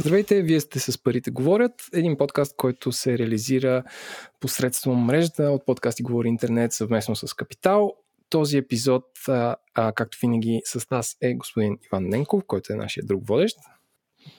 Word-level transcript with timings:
Здравейте, 0.00 0.42
вие 0.42 0.60
сте 0.60 0.80
с 0.80 1.02
Парите 1.02 1.30
говорят, 1.30 1.72
един 1.92 2.16
подкаст, 2.16 2.56
който 2.56 2.92
се 2.92 3.18
реализира 3.18 3.84
посредством 4.40 4.98
мрежата 4.98 5.42
от 5.42 5.66
подкасти 5.66 6.02
Говори 6.02 6.28
Интернет 6.28 6.72
съвместно 6.72 7.16
с 7.16 7.34
Капитал. 7.34 7.94
Този 8.30 8.56
епизод, 8.56 9.04
а, 9.28 9.56
както 9.74 10.18
винаги 10.20 10.62
с 10.64 10.90
нас 10.90 11.16
е 11.20 11.34
господин 11.34 11.78
Иван 11.86 12.04
Ненков, 12.04 12.42
който 12.46 12.72
е 12.72 12.76
нашия 12.76 13.06
друг 13.06 13.26
водещ. 13.26 13.56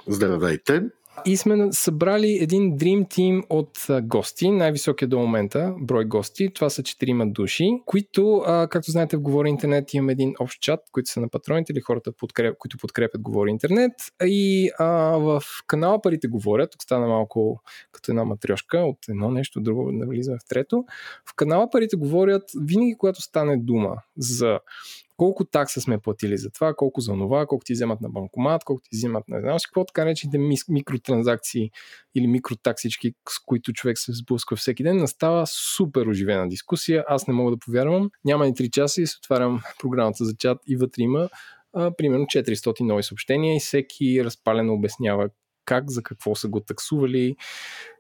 Здравейте! 0.07 0.82
И 1.26 1.38
сме 1.38 1.68
събрали 1.72 2.38
един 2.42 2.78
Dream 2.78 3.08
Team 3.08 3.44
от 3.50 3.88
гости, 4.08 4.52
най-високия 4.52 5.07
до 5.07 5.20
момента 5.20 5.76
брой 5.82 6.06
гости. 6.06 6.54
Това 6.54 6.70
са 6.70 6.84
четирима 6.84 7.28
души, 7.28 7.70
които, 7.86 8.43
както 8.46 8.92
знаете, 8.92 9.18
в 9.18 9.21
Говори 9.21 9.50
Интернет 9.50 9.93
имаме 9.93 10.12
един 10.12 10.34
общ 10.40 10.62
чат, 10.62 10.79
които 10.92 11.10
са 11.10 11.21
на 11.21 11.29
патроните 11.29 11.74
или 11.74 11.82
хората, 11.82 12.12
които 12.60 12.78
подкрепят 12.78 13.21
Говори 13.21 13.50
Интернет. 13.50 13.92
И 14.24 14.70
а, 14.79 14.86
в 15.18 15.42
канала 15.68 16.02
Парите 16.02 16.28
говорят, 16.28 16.71
тук 16.71 16.84
стана 16.84 17.07
малко 17.07 17.62
като 17.92 18.12
една 18.12 18.24
матрешка 18.24 18.78
от 18.78 18.98
едно 19.10 19.32
нещо, 19.32 19.62
друго, 19.62 19.92
не 19.92 20.06
влизаме 20.06 20.38
в 20.38 20.48
трето. 20.50 20.86
В 21.29 21.36
канала 21.36 21.70
Парите 21.70 21.96
говорят 21.96 22.43
винаги, 22.62 22.96
когато 22.98 23.21
стане 23.21 23.57
дума 23.57 23.96
за 24.18 24.60
колко 25.19 25.46
такса 25.46 25.82
сме 25.82 25.97
платили 25.97 26.37
за 26.37 26.50
това, 26.50 26.73
колко 26.73 27.01
за 27.01 27.11
това, 27.11 27.46
колко 27.46 27.65
ти 27.65 27.73
вземат 27.73 28.01
на 28.01 28.09
банкомат, 28.09 28.64
колко 28.64 28.82
ти 28.82 28.89
вземат 28.93 29.28
на 29.28 29.42
знам 29.42 29.57
какво, 29.65 29.86
така 29.86 30.04
наречените 30.04 30.37
микротранзакции 30.69 31.71
или 32.16 32.28
микротаксички, 32.28 33.14
с 33.30 33.39
които 33.45 33.73
човек 33.73 33.97
се 33.97 34.14
сблъсква 34.14 34.58
всеки 34.58 34.83
ден, 34.83 34.97
настава 34.97 35.47
супер 35.47 36.08
оживена 36.08 36.47
дискусия. 36.50 37.03
Аз 37.08 37.28
не 37.28 37.34
мога 37.34 37.52
да 37.52 37.58
повярвам. 37.58 38.09
Няма 38.26 38.45
ни 38.45 38.53
3 38.53 38.70
часа 38.70 39.02
и 39.02 39.08
се 39.08 39.17
отварям 39.17 39.61
програмата 39.80 40.26
за 40.26 40.36
чат 40.38 40.58
и 40.67 40.76
вътре 40.76 41.02
има 41.02 41.30
а, 41.73 41.92
примерно 41.95 42.26
400 42.26 42.81
нови 42.81 43.04
съобщения 43.04 43.56
и 43.56 43.59
всеки 43.59 44.26
разпалено 44.26 44.73
обяснява 44.73 45.30
как, 45.70 45.92
за 45.92 46.03
какво 46.03 46.36
са 46.36 46.48
го 46.48 46.59
таксували 46.59 47.36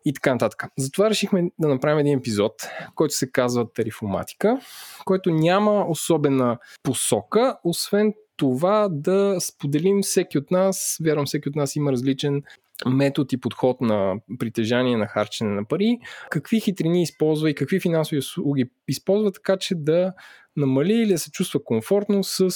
и 0.05 0.13
така 0.13 0.33
нататък. 0.33 0.63
Затова 0.77 1.09
решихме 1.09 1.51
да 1.59 1.67
направим 1.67 1.99
един 1.99 2.17
епизод, 2.17 2.53
който 2.95 3.13
се 3.13 3.31
казва 3.31 3.73
Тарифоматика, 3.73 4.59
който 5.05 5.31
няма 5.31 5.85
особена 5.89 6.57
посока, 6.83 7.57
освен 7.63 8.13
това 8.37 8.87
да 8.91 9.37
споделим 9.39 10.01
всеки 10.01 10.37
от 10.37 10.51
нас, 10.51 10.97
вярвам 11.03 11.25
всеки 11.25 11.49
от 11.49 11.55
нас 11.55 11.75
има 11.75 11.91
различен 11.91 12.43
метод 12.85 13.27
и 13.31 13.39
подход 13.39 13.81
на 13.81 14.15
притежание 14.39 14.97
на 14.97 15.07
харчене 15.07 15.49
на 15.49 15.65
пари, 15.65 15.99
какви 16.29 16.59
хитрини 16.59 17.01
използва 17.01 17.49
и 17.49 17.55
какви 17.55 17.79
финансови 17.79 18.19
услуги 18.19 18.69
използва, 18.87 19.31
така 19.31 19.57
че 19.57 19.75
да 19.75 20.13
намали 20.57 20.93
или 20.93 21.11
да 21.11 21.19
се 21.19 21.31
чувства 21.31 21.63
комфортно 21.63 22.23
с 22.23 22.49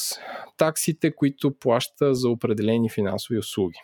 таксите, 0.58 1.16
които 1.16 1.60
плаща 1.60 2.16
за 2.16 2.30
определени 2.30 2.90
финансови 2.90 3.40
услуги. 3.40 3.80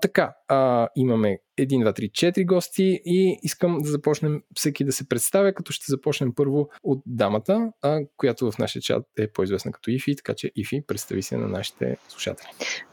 Така, 0.00 0.34
а, 0.48 0.88
имаме 0.96 1.38
1, 1.58 1.92
2, 1.92 2.00
3, 2.00 2.10
4 2.10 2.46
гости 2.46 3.00
и 3.04 3.38
искам 3.42 3.78
да 3.78 3.90
започнем 3.90 4.42
всеки 4.56 4.84
да 4.84 4.92
се 4.92 5.08
представя, 5.08 5.52
като 5.52 5.72
ще 5.72 5.84
започнем 5.88 6.34
първо 6.34 6.68
от 6.82 7.02
дамата, 7.06 7.72
а, 7.82 8.00
която 8.16 8.50
в 8.50 8.58
нашия 8.58 8.82
чат 8.82 9.04
е 9.18 9.32
по-известна 9.32 9.72
като 9.72 9.90
Ифи, 9.90 10.16
така 10.16 10.34
че 10.34 10.50
Ифи, 10.56 10.82
представи 10.86 11.22
се 11.22 11.36
на 11.36 11.48
нашите 11.48 11.96
слушатели. 12.08 12.48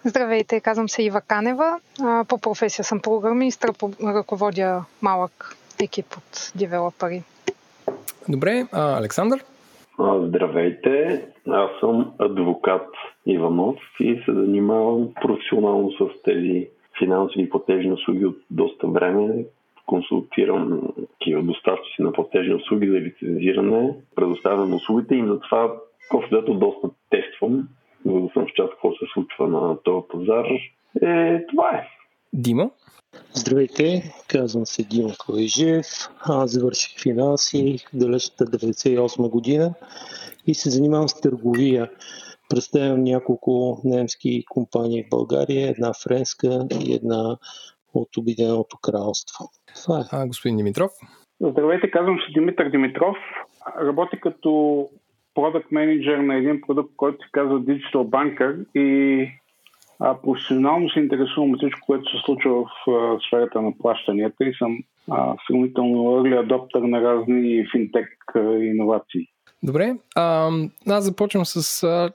Здравейте, 0.06 0.59
казвам 0.59 0.89
се 0.89 1.03
Ива 1.03 1.22
Канева. 1.22 1.80
По 2.28 2.38
професия 2.38 2.86
съм 2.86 3.00
програмист, 3.00 3.66
ръководя 4.03 4.86
малък 5.02 5.56
екип 5.80 6.17
от 6.17 6.52
девелопери. 6.56 7.23
Добре, 8.30 8.67
а, 8.72 8.98
Александър? 8.98 9.44
Здравейте, 9.99 11.25
аз 11.47 11.71
съм 11.79 12.13
адвокат 12.19 12.87
Иванов 13.25 13.75
и 13.99 14.21
се 14.25 14.33
занимавам 14.33 15.09
професионално 15.21 15.92
с 15.92 16.21
тези 16.23 16.67
финансови 16.99 17.49
платежни 17.49 17.92
услуги 17.92 18.25
от 18.25 18.37
доста 18.52 18.87
време. 18.87 19.45
Консултирам 19.86 20.81
такива 21.11 21.42
доставчици 21.42 22.02
на 22.02 22.11
платежни 22.11 22.53
услуги 22.53 22.87
за 22.87 22.99
лицензиране, 22.99 23.95
предоставям 24.15 24.73
услугите 24.73 25.15
и 25.15 25.27
затова 25.27 25.73
общо 26.14 26.53
доста 26.53 26.89
тествам, 27.09 27.67
за 28.05 28.20
да 28.21 28.30
съм 28.33 28.45
в 28.45 28.53
част 28.53 28.71
какво 28.71 28.91
се 28.91 29.05
случва 29.14 29.47
на 29.47 29.77
този 29.83 30.08
пазар. 30.09 30.45
Е, 31.02 31.45
това 31.45 31.70
е. 31.70 31.87
Дима? 32.33 32.70
Здравейте, 33.37 34.03
казвам 34.27 34.65
се 34.65 34.83
Дима 34.83 35.09
Калайжев. 35.25 35.85
Аз 36.19 36.51
завърших 36.51 37.01
финанси 37.03 37.77
в 37.93 37.97
далечната 37.97 38.45
98 38.45 39.29
година 39.29 39.73
и 40.47 40.53
се 40.53 40.69
занимавам 40.69 41.09
с 41.09 41.21
търговия. 41.21 41.89
Представям 42.49 43.03
няколко 43.03 43.81
немски 43.83 44.43
компании 44.49 45.03
в 45.03 45.09
България, 45.09 45.69
една 45.69 45.91
френска 46.03 46.67
и 46.85 46.93
една 46.93 47.37
от 47.93 48.17
Обединеното 48.17 48.77
кралство. 48.81 49.45
Това 49.83 49.99
е. 49.99 50.03
А, 50.11 50.27
господин 50.27 50.57
Димитров? 50.57 50.91
Здравейте, 51.41 51.91
казвам 51.91 52.19
се 52.27 52.39
Димитър 52.39 52.69
Димитров. 52.69 53.17
Работя 53.81 54.19
като 54.19 54.89
продукт 55.33 55.71
менеджер 55.71 56.17
на 56.17 56.35
един 56.35 56.61
продукт, 56.67 56.93
който 56.97 57.25
се 57.25 57.29
казва 57.31 57.61
Digital 57.61 58.03
Banker 58.09 58.65
и 58.75 59.27
а, 60.00 60.22
професионално 60.22 60.89
се 60.89 61.00
интересувам 61.00 61.52
от 61.52 61.58
всичко, 61.58 61.86
което 61.86 62.11
се 62.11 62.17
случва 62.26 62.52
в 62.64 62.92
а, 62.92 63.20
сферата 63.28 63.61
на 63.61 63.78
плащанията 63.78 64.45
и 64.45 64.54
съм 64.54 64.78
а, 65.11 65.36
сравнително 65.48 65.98
early 65.98 66.48
adopter 66.48 66.80
на 66.80 67.02
разни 67.02 67.66
финтек 67.72 68.08
иновации. 68.61 69.28
Добре, 69.64 69.95
а, 70.16 70.52
аз 70.89 71.04
започвам 71.04 71.45
с... 71.45 71.83
А, 71.83 72.10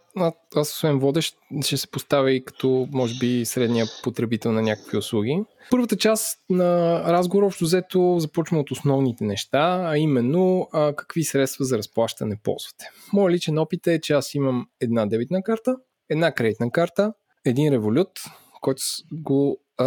аз 0.57 0.73
освен 0.73 0.99
водещ 0.99 1.37
ще 1.65 1.77
се 1.77 1.91
поставя 1.91 2.33
и 2.33 2.45
като, 2.45 2.89
може 2.93 3.19
би, 3.19 3.45
средния 3.45 3.87
потребител 4.05 4.53
на 4.53 4.62
някакви 4.62 4.99
услуги. 4.99 5.45
Първата 5.71 5.97
част 5.97 6.39
на 6.51 7.03
разговор 7.12 7.43
общо 7.43 7.65
взето 7.65 8.17
започваме 8.19 8.61
от 8.61 8.71
основните 8.71 9.25
неща, 9.25 9.85
а 9.87 9.99
именно 9.99 10.69
а, 10.73 10.93
какви 10.97 11.23
средства 11.23 11.65
за 11.65 11.79
разплащане 11.79 12.37
ползвате. 12.45 12.85
Моят 13.12 13.35
личен 13.35 13.59
опит 13.59 13.87
е, 13.87 14.01
че 14.01 14.12
аз 14.12 14.35
имам 14.35 14.67
една 14.81 15.07
дебитна 15.07 15.43
карта, 15.43 15.77
една 16.11 16.33
кредитна 16.33 16.71
карта, 16.71 17.12
един 17.45 17.73
револют, 17.73 18.21
който 18.61 18.83
го 19.12 19.61
а, 19.78 19.87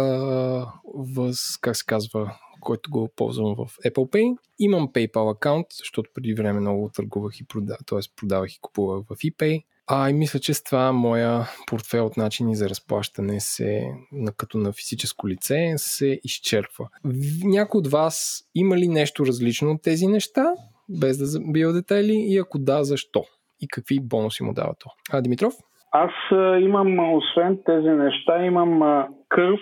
въз, 0.94 1.38
как 1.60 1.76
се 1.76 1.84
казва, 1.86 2.36
който 2.60 2.90
го 2.90 3.08
ползвам 3.16 3.54
в 3.54 3.76
Apple 3.86 4.10
Pay. 4.10 4.36
Имам 4.58 4.88
PayPal 4.88 5.32
акаунт, 5.32 5.66
защото 5.78 6.10
преди 6.14 6.34
време 6.34 6.60
много 6.60 6.90
търгувах 6.94 7.40
и 7.40 7.46
продавах, 7.46 7.80
т.е. 7.86 7.98
продавах 8.16 8.54
и 8.54 8.60
купувах 8.60 9.04
в 9.04 9.16
ePay. 9.16 9.64
А 9.86 10.10
и 10.10 10.12
мисля, 10.12 10.40
че 10.40 10.54
с 10.54 10.62
това 10.62 10.92
моя 10.92 11.48
портфел 11.66 12.06
от 12.06 12.16
начини 12.16 12.56
за 12.56 12.68
разплащане 12.68 13.40
се, 13.40 13.82
като 14.36 14.58
на 14.58 14.72
физическо 14.72 15.28
лице, 15.28 15.74
се 15.76 16.20
изчерпва. 16.24 16.88
Някой 17.44 17.78
от 17.78 17.86
вас 17.86 18.44
има 18.54 18.76
ли 18.76 18.88
нещо 18.88 19.26
различно 19.26 19.70
от 19.70 19.82
тези 19.82 20.06
неща, 20.06 20.44
без 20.88 21.18
да 21.18 21.40
бива 21.40 21.72
детайли 21.72 22.14
и 22.14 22.38
ако 22.38 22.58
да, 22.58 22.84
защо? 22.84 23.24
И 23.60 23.68
какви 23.68 24.00
бонуси 24.00 24.42
му 24.42 24.54
дава 24.54 24.74
то? 24.78 24.90
А, 25.10 25.20
Димитров? 25.20 25.54
Аз 25.96 26.10
имам, 26.60 27.14
освен 27.14 27.58
тези 27.66 27.88
неща, 27.88 28.44
имам 28.44 29.04
кърв 29.28 29.60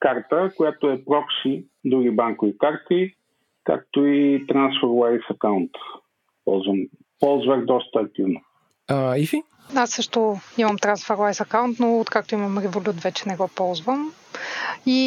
карта, 0.00 0.50
която 0.56 0.90
е 0.90 1.04
прокси 1.04 1.66
други 1.84 2.10
банкови 2.10 2.58
карти, 2.58 3.14
както 3.64 4.06
и 4.06 4.46
TransferWise 4.46 5.30
аккаунт. 5.30 5.70
Ползвам, 6.44 6.76
ползвах 7.20 7.64
доста 7.64 8.00
активно. 8.00 8.40
А, 8.88 9.16
Ифи? 9.16 9.42
Аз 9.74 9.90
също 9.90 10.36
имам 10.58 10.78
TransferWise 10.78 11.40
аккаунт, 11.40 11.80
но 11.80 12.00
откакто 12.00 12.34
имам 12.34 12.58
Revolut 12.58 13.02
вече 13.02 13.28
не 13.28 13.36
го 13.36 13.48
ползвам. 13.48 14.12
И 14.86 15.00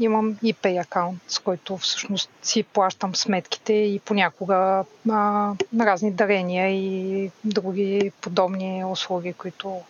имам 0.00 0.36
и 0.42 0.54
Pay 0.54 0.82
аккаунт, 0.82 1.20
с 1.28 1.38
който 1.38 1.76
всъщност 1.76 2.30
си 2.42 2.62
плащам 2.62 3.14
сметките 3.14 3.72
и 3.72 4.00
понякога 4.04 4.84
а, 5.10 5.52
разни 5.80 6.12
дарения 6.12 6.68
и 6.70 7.30
други 7.44 8.12
подобни 8.20 8.84
услуги, 8.84 9.32
които 9.32 9.80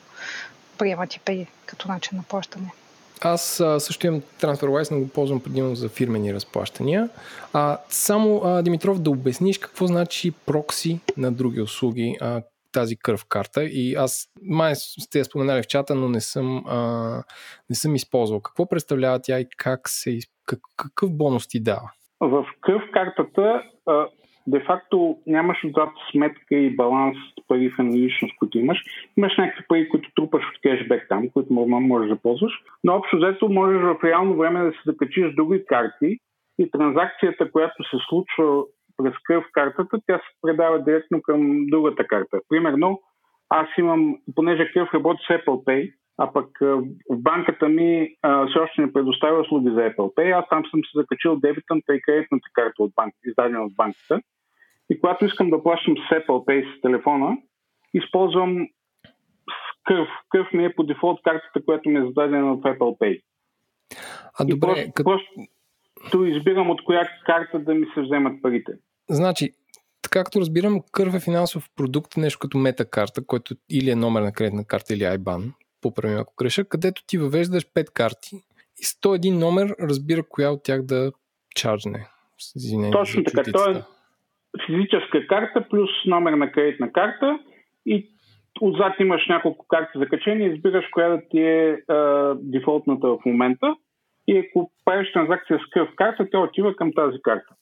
приемат 0.79 1.15
и 1.15 1.21
Pay 1.21 1.47
като 1.67 1.89
начин 1.89 2.19
на 2.19 2.25
плащане. 2.29 2.73
Аз 3.21 3.61
а, 3.61 3.81
също 3.81 4.07
имам 4.07 4.21
TransferWise, 4.21 4.91
но 4.91 5.01
го 5.01 5.09
ползвам 5.09 5.41
предимно 5.41 5.75
за 5.75 5.89
фирмени 5.89 6.35
разплащания. 6.35 7.09
А, 7.53 7.79
само, 7.89 8.41
а, 8.45 8.63
Димитров, 8.63 8.99
да 8.99 9.11
обясниш 9.11 9.59
какво 9.59 9.87
значи 9.87 10.33
прокси 10.47 11.01
на 11.17 11.33
други 11.33 11.61
услуги, 11.61 12.17
а, 12.21 12.43
тази 12.73 12.97
кръв 12.97 13.25
карта 13.29 13.65
и 13.65 13.95
аз 13.95 14.29
май 14.43 14.75
сте 14.77 15.19
я 15.19 15.25
споменали 15.25 15.63
в 15.63 15.67
чата, 15.67 15.95
но 15.95 16.09
не 16.09 16.21
съм, 16.21 16.65
а, 16.67 17.23
не 17.71 17.77
съм 17.77 17.95
използвал. 17.95 18.41
Какво 18.41 18.69
представлява 18.69 19.21
тя 19.23 19.41
и 19.41 19.47
как 19.57 19.89
се, 19.89 20.19
как, 20.47 20.59
какъв 20.77 21.17
бонус 21.17 21.49
ти 21.49 21.61
дава? 21.61 21.91
В 22.21 22.45
кръв 22.61 22.83
картата 22.93 23.63
а, 23.87 24.07
де-факто 24.51 25.19
нямаш 25.27 25.65
отзад 25.65 25.89
сметка 26.11 26.57
и 26.57 26.77
баланс 26.77 27.17
пари 27.49 27.71
в 27.71 27.79
едноличност, 27.79 28.37
които 28.39 28.59
имаш. 28.59 28.79
Имаш 29.17 29.37
някакви 29.37 29.65
пари, 29.69 29.89
които 29.89 30.11
трупаш 30.15 30.43
от 30.45 30.61
кешбек 30.63 31.07
там, 31.09 31.31
които 31.31 31.53
можеш 31.53 32.09
да 32.09 32.17
ползваш, 32.17 32.53
но 32.85 32.95
общо 32.95 33.17
взето 33.17 33.49
можеш 33.49 33.83
в 33.83 34.05
реално 34.05 34.37
време 34.37 34.65
да 34.65 34.73
се 34.73 34.79
закачиш 34.87 35.35
други 35.35 35.65
карти 35.67 36.19
и 36.59 36.71
транзакцията, 36.71 37.51
която 37.53 37.83
се 37.83 37.97
случва 38.09 38.65
през 38.97 39.15
кръв 39.25 39.45
картата, 39.53 39.99
тя 40.07 40.19
се 40.19 40.37
предава 40.43 40.85
директно 40.85 41.23
към 41.23 41.67
другата 41.67 42.07
карта. 42.07 42.41
Примерно, 42.49 43.01
аз 43.49 43.69
имам, 43.79 44.17
понеже 44.35 44.73
кръв 44.73 44.95
работи 44.95 45.21
с 45.27 45.29
Apple 45.29 45.65
Pay, 45.65 45.93
а 46.19 46.33
пък 46.33 46.47
в 47.11 47.23
банката 47.23 47.69
ми 47.69 48.09
все 48.49 48.59
още 48.59 48.83
не 48.83 48.93
предоставя 48.93 49.41
услуги 49.41 49.71
за 49.71 49.81
Apple 49.81 50.15
Pay. 50.15 50.39
Аз 50.39 50.49
там 50.49 50.63
съм 50.71 50.81
се 50.85 50.99
закачил 50.99 51.37
дебитната 51.37 51.95
и 51.95 52.03
кредитната 52.03 52.49
карта 52.53 52.83
от 52.83 52.93
банката, 52.97 53.29
издадена 53.29 53.65
от 53.65 53.73
банката. 53.77 54.21
И 54.91 55.01
когато 55.01 55.25
искам 55.25 55.51
да 55.51 55.63
плащам 55.63 55.95
с 55.97 56.15
Apple 56.15 56.47
Pay 56.47 56.79
с 56.79 56.81
телефона, 56.81 57.37
използвам 57.95 58.69
кръв. 59.85 60.09
Кръв 60.29 60.53
ми 60.53 60.65
е 60.65 60.75
по 60.75 60.83
дефолт 60.83 61.21
картата, 61.25 61.65
която 61.65 61.89
ми 61.89 61.99
е 61.99 62.07
зададена 62.07 62.55
в 62.55 62.61
Apple 62.61 62.99
Pay. 62.99 63.21
А 64.39 64.45
добре, 64.45 64.67
просто, 64.67 64.93
като... 64.95 65.11
просто 65.95 66.25
избирам 66.25 66.71
от 66.71 66.85
коя 66.85 67.09
карта 67.27 67.59
да 67.59 67.75
ми 67.75 67.87
се 67.95 68.01
вземат 68.01 68.43
парите. 68.43 68.73
Значи, 69.11 69.51
така 70.03 70.25
като 70.25 70.41
разбирам, 70.41 70.81
кърв 70.93 71.15
е 71.15 71.21
финансов 71.21 71.69
продукт, 71.77 72.17
нещо 72.17 72.39
като 72.39 72.59
метакарта, 72.59 73.27
който 73.27 73.55
или 73.71 73.91
е 73.91 73.97
номер 73.97 74.23
на 74.23 74.33
кредитна 74.33 74.65
карта 74.65 74.95
или 74.95 75.03
IBAN, 75.03 75.53
поправим 75.81 76.19
ако 76.19 76.35
греша, 76.39 76.65
където 76.65 77.03
ти 77.07 77.19
въвеждаш 77.19 77.67
5 77.67 77.93
карти 77.93 78.37
и 78.79 78.85
101 78.85 79.39
номер 79.39 79.77
разбира 79.81 80.23
коя 80.29 80.51
от 80.51 80.63
тях 80.63 80.83
да 80.83 81.13
чарджне. 81.57 82.07
Извинение, 82.57 82.91
Точно 82.91 83.25
така. 83.25 83.53
То 83.53 83.71
е 83.71 83.83
физическа 84.67 85.27
карта 85.27 85.67
плюс 85.71 85.91
номер 86.07 86.33
на 86.33 86.53
кредитна 86.53 86.93
карта 86.93 87.39
и 87.87 88.11
отзад 88.61 88.93
имаш 89.01 89.29
няколко 89.29 89.67
карти 89.69 89.99
за 89.99 90.07
качение, 90.07 90.49
избираш 90.49 90.85
коя 90.93 91.09
да 91.09 91.21
ти 91.31 91.39
е 91.39 91.79
а, 91.89 92.35
дефолтната 92.39 93.09
в 93.09 93.19
момента 93.27 93.75
и 94.29 94.39
ако 94.39 94.73
правиш 94.85 95.13
транзакция 95.13 95.59
с 95.59 95.71
кръв 95.71 95.89
карта, 95.97 96.27
тя 96.33 96.39
отива 96.39 96.77
към 96.77 96.93
тази 96.93 97.23
карта. 97.23 97.55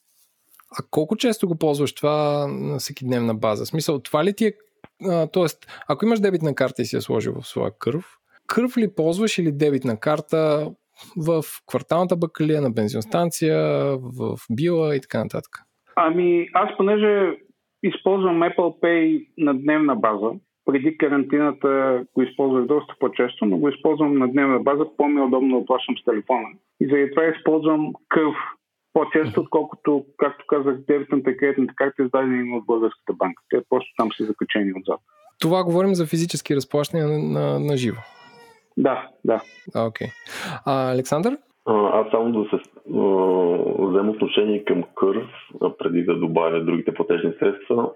А 0.79 0.83
колко 0.91 1.17
често 1.17 1.49
го 1.49 1.59
ползваш 1.59 1.95
това 1.95 2.47
на 2.49 2.79
всеки 2.79 3.05
дневна 3.05 3.35
база? 3.35 3.65
В 3.65 3.69
смисъл, 3.69 4.03
това 4.03 4.25
ли 4.25 4.35
ти 4.35 4.47
е... 4.47 4.53
А, 5.05 5.27
тоест, 5.27 5.83
ако 5.89 6.05
имаш 6.05 6.21
дебитна 6.21 6.55
карта 6.55 6.83
и 6.83 6.85
си 6.85 6.97
я 6.97 7.03
сложил 7.03 7.35
в 7.41 7.47
своя 7.47 7.71
кръв, 7.79 8.19
кръв 8.47 8.77
ли 8.77 8.95
ползваш 8.95 9.39
или 9.39 9.53
дебитна 9.53 10.01
карта 10.01 10.71
в 11.17 11.45
кварталната 11.67 12.17
бакалия, 12.17 12.63
на 12.63 12.71
бензиностанция, 12.71 13.59
в 13.99 14.39
била 14.51 14.97
и 14.97 15.01
така 15.01 15.19
нататък? 15.19 15.68
Ами, 16.01 16.49
аз 16.55 16.77
понеже 16.77 17.37
използвам 17.83 18.41
Apple 18.41 18.81
Pay 18.83 19.29
на 19.39 19.55
дневна 19.55 19.97
база, 19.97 20.31
преди 20.65 20.99
карантината 20.99 22.05
го 22.15 22.23
използвах 22.23 22.67
доста 22.67 22.95
по-често, 23.01 23.47
но 23.47 23.59
го 23.59 23.69
използвам 23.69 24.19
на 24.19 24.29
дневна 24.29 24.59
база, 24.59 24.85
по-ми 24.97 25.21
удобно 25.21 25.61
да 25.61 25.67
плащам 25.67 25.95
с 25.99 26.05
телефона. 26.05 26.49
И 26.81 26.87
заради 26.87 27.11
това 27.11 27.25
използвам 27.25 27.93
кръв 28.09 28.35
по-често, 28.93 29.41
отколкото, 29.41 30.05
както 30.17 30.45
казах, 30.49 30.77
дебетната 30.89 31.31
и 31.31 31.37
кредитната 31.37 31.75
карта 31.77 32.03
издадени 32.03 32.57
от 32.57 32.67
българската 32.67 33.13
банка. 33.13 33.43
Те 33.51 33.57
просто 33.71 33.91
там 33.97 34.09
са 34.17 34.25
закачени 34.25 34.73
отзад. 34.81 35.01
Това 35.41 35.65
говорим 35.65 35.95
за 35.95 36.07
физически 36.07 36.57
разплащания 36.57 37.09
на, 37.09 37.19
на, 37.19 37.61
на 37.61 37.77
живо. 37.77 38.01
Да, 38.77 39.09
да. 39.25 39.41
Окей. 39.77 40.07
А, 40.65 40.93
Александър? 40.93 41.37
Аз 41.69 42.11
само 42.11 42.33
да 42.33 42.49
се 42.51 42.57
взема 43.79 44.11
отношение 44.11 44.65
към 44.65 44.85
кърв, 44.95 45.27
преди 45.79 46.03
да 46.03 46.15
добавя 46.15 46.65
другите 46.65 46.95
платежни 46.95 47.33
средства. 47.39 47.91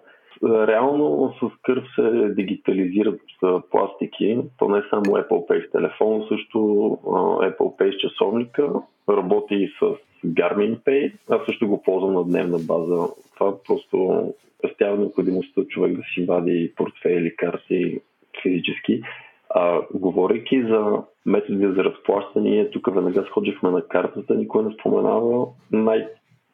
Реално 0.44 1.34
с 1.40 1.62
кърв 1.62 1.82
се 1.94 2.28
дигитализират 2.28 3.20
пластики, 3.70 4.38
то 4.58 4.68
не 4.68 4.82
само 4.90 5.02
Apple 5.02 5.48
Pay 5.48 5.68
с 5.68 5.70
телефон, 5.70 6.24
също 6.28 6.58
Apple 7.42 7.78
Pay 7.78 7.96
с 7.96 7.98
часовника, 7.98 8.72
работи 9.08 9.54
и 9.54 9.68
с 9.68 9.96
Garmin 10.26 10.78
Pay. 10.78 11.12
Аз 11.30 11.40
също 11.46 11.68
го 11.68 11.82
ползвам 11.82 12.14
на 12.14 12.24
дневна 12.24 12.58
база. 12.58 13.08
Това 13.34 13.54
просто 13.66 14.28
пестява 14.62 14.98
необходимостта 14.98 15.64
човек 15.68 15.96
да 15.96 16.02
си 16.14 16.24
вади 16.24 16.72
портфели, 16.76 17.36
карти 17.36 18.00
физически. 18.42 19.02
А, 19.54 19.80
говорейки 19.94 20.62
за 20.68 21.02
методи 21.26 21.66
за 21.66 21.84
разплащане, 21.84 22.70
тук 22.70 22.94
веднага 22.94 23.24
сходихме 23.26 23.70
на 23.70 23.82
картата, 23.82 24.34
никой 24.34 24.62
не 24.64 24.74
споменава 24.74 25.46
най- 25.72 26.08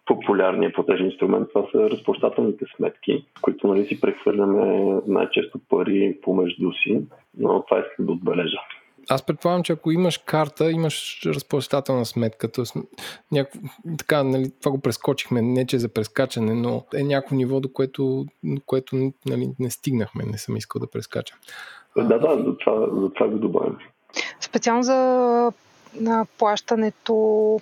популярният 0.07 0.75
платежен 0.75 1.07
инструмент, 1.07 1.49
това 1.49 1.67
са 1.73 1.91
разплащателните 1.91 2.65
сметки, 2.77 3.27
които 3.43 3.67
нали, 3.67 3.87
си 3.87 4.01
прехвърляме 4.01 4.95
най-често 5.07 5.61
пари 5.69 6.19
помежду 6.23 6.73
си, 6.73 7.03
но 7.39 7.63
това 7.63 7.81
искам 7.81 8.07
да 8.07 8.13
отбележа. 8.13 8.59
Аз 9.11 9.27
предполагам, 9.27 9.63
че 9.63 9.73
ако 9.73 9.91
имаш 9.91 10.19
карта, 10.19 10.71
имаш 10.71 11.23
разплащателна 11.27 12.05
сметка. 12.05 12.53
Тоест, 12.53 12.77
някакво, 13.33 13.61
така, 13.99 14.23
нали, 14.23 14.51
това 14.61 14.71
го 14.71 14.81
прескочихме, 14.81 15.43
не 15.43 15.67
че 15.67 15.77
е 15.77 15.79
за 15.79 15.89
прескачане, 15.89 16.55
но 16.55 16.85
е 16.97 17.03
някакво 17.03 17.37
ниво, 17.37 17.61
до 17.61 17.73
което, 17.73 18.27
което 18.67 18.97
нали, 19.27 19.49
не 19.61 19.71
стигнахме, 19.71 20.25
не 20.25 20.39
съм 20.39 20.57
искал 20.57 20.81
да 20.81 20.91
прескачам. 20.91 21.39
Да, 22.05 22.19
да, 22.19 22.43
за 22.45 22.57
това, 22.57 23.01
за 23.01 23.13
това 23.13 23.29
го 23.29 23.39
добавям. 23.39 23.79
Специално 24.41 24.83
за 24.83 24.95
на 25.95 26.27
плащането 26.39 27.61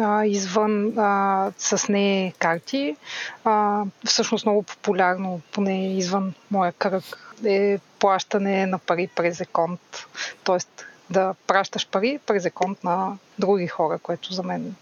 а, 0.00 0.26
извън 0.26 0.98
а, 0.98 1.52
с 1.58 1.88
не 1.88 2.32
карти. 2.38 2.96
А, 3.44 3.84
всъщност 4.04 4.46
много 4.46 4.62
популярно, 4.62 5.40
поне 5.52 5.96
извън 5.96 6.34
моя 6.50 6.72
кръг, 6.72 7.34
е 7.44 7.78
плащане 7.98 8.66
на 8.66 8.78
пари 8.78 9.08
през 9.16 9.40
еконт. 9.40 10.06
Тоест 10.44 10.86
да 11.10 11.34
пращаш 11.46 11.88
пари 11.88 12.20
през 12.26 12.44
еконт 12.44 12.84
на 12.84 13.18
други 13.38 13.66
хора, 13.66 13.98
което 13.98 14.32
за 14.32 14.42
мен 14.42 14.74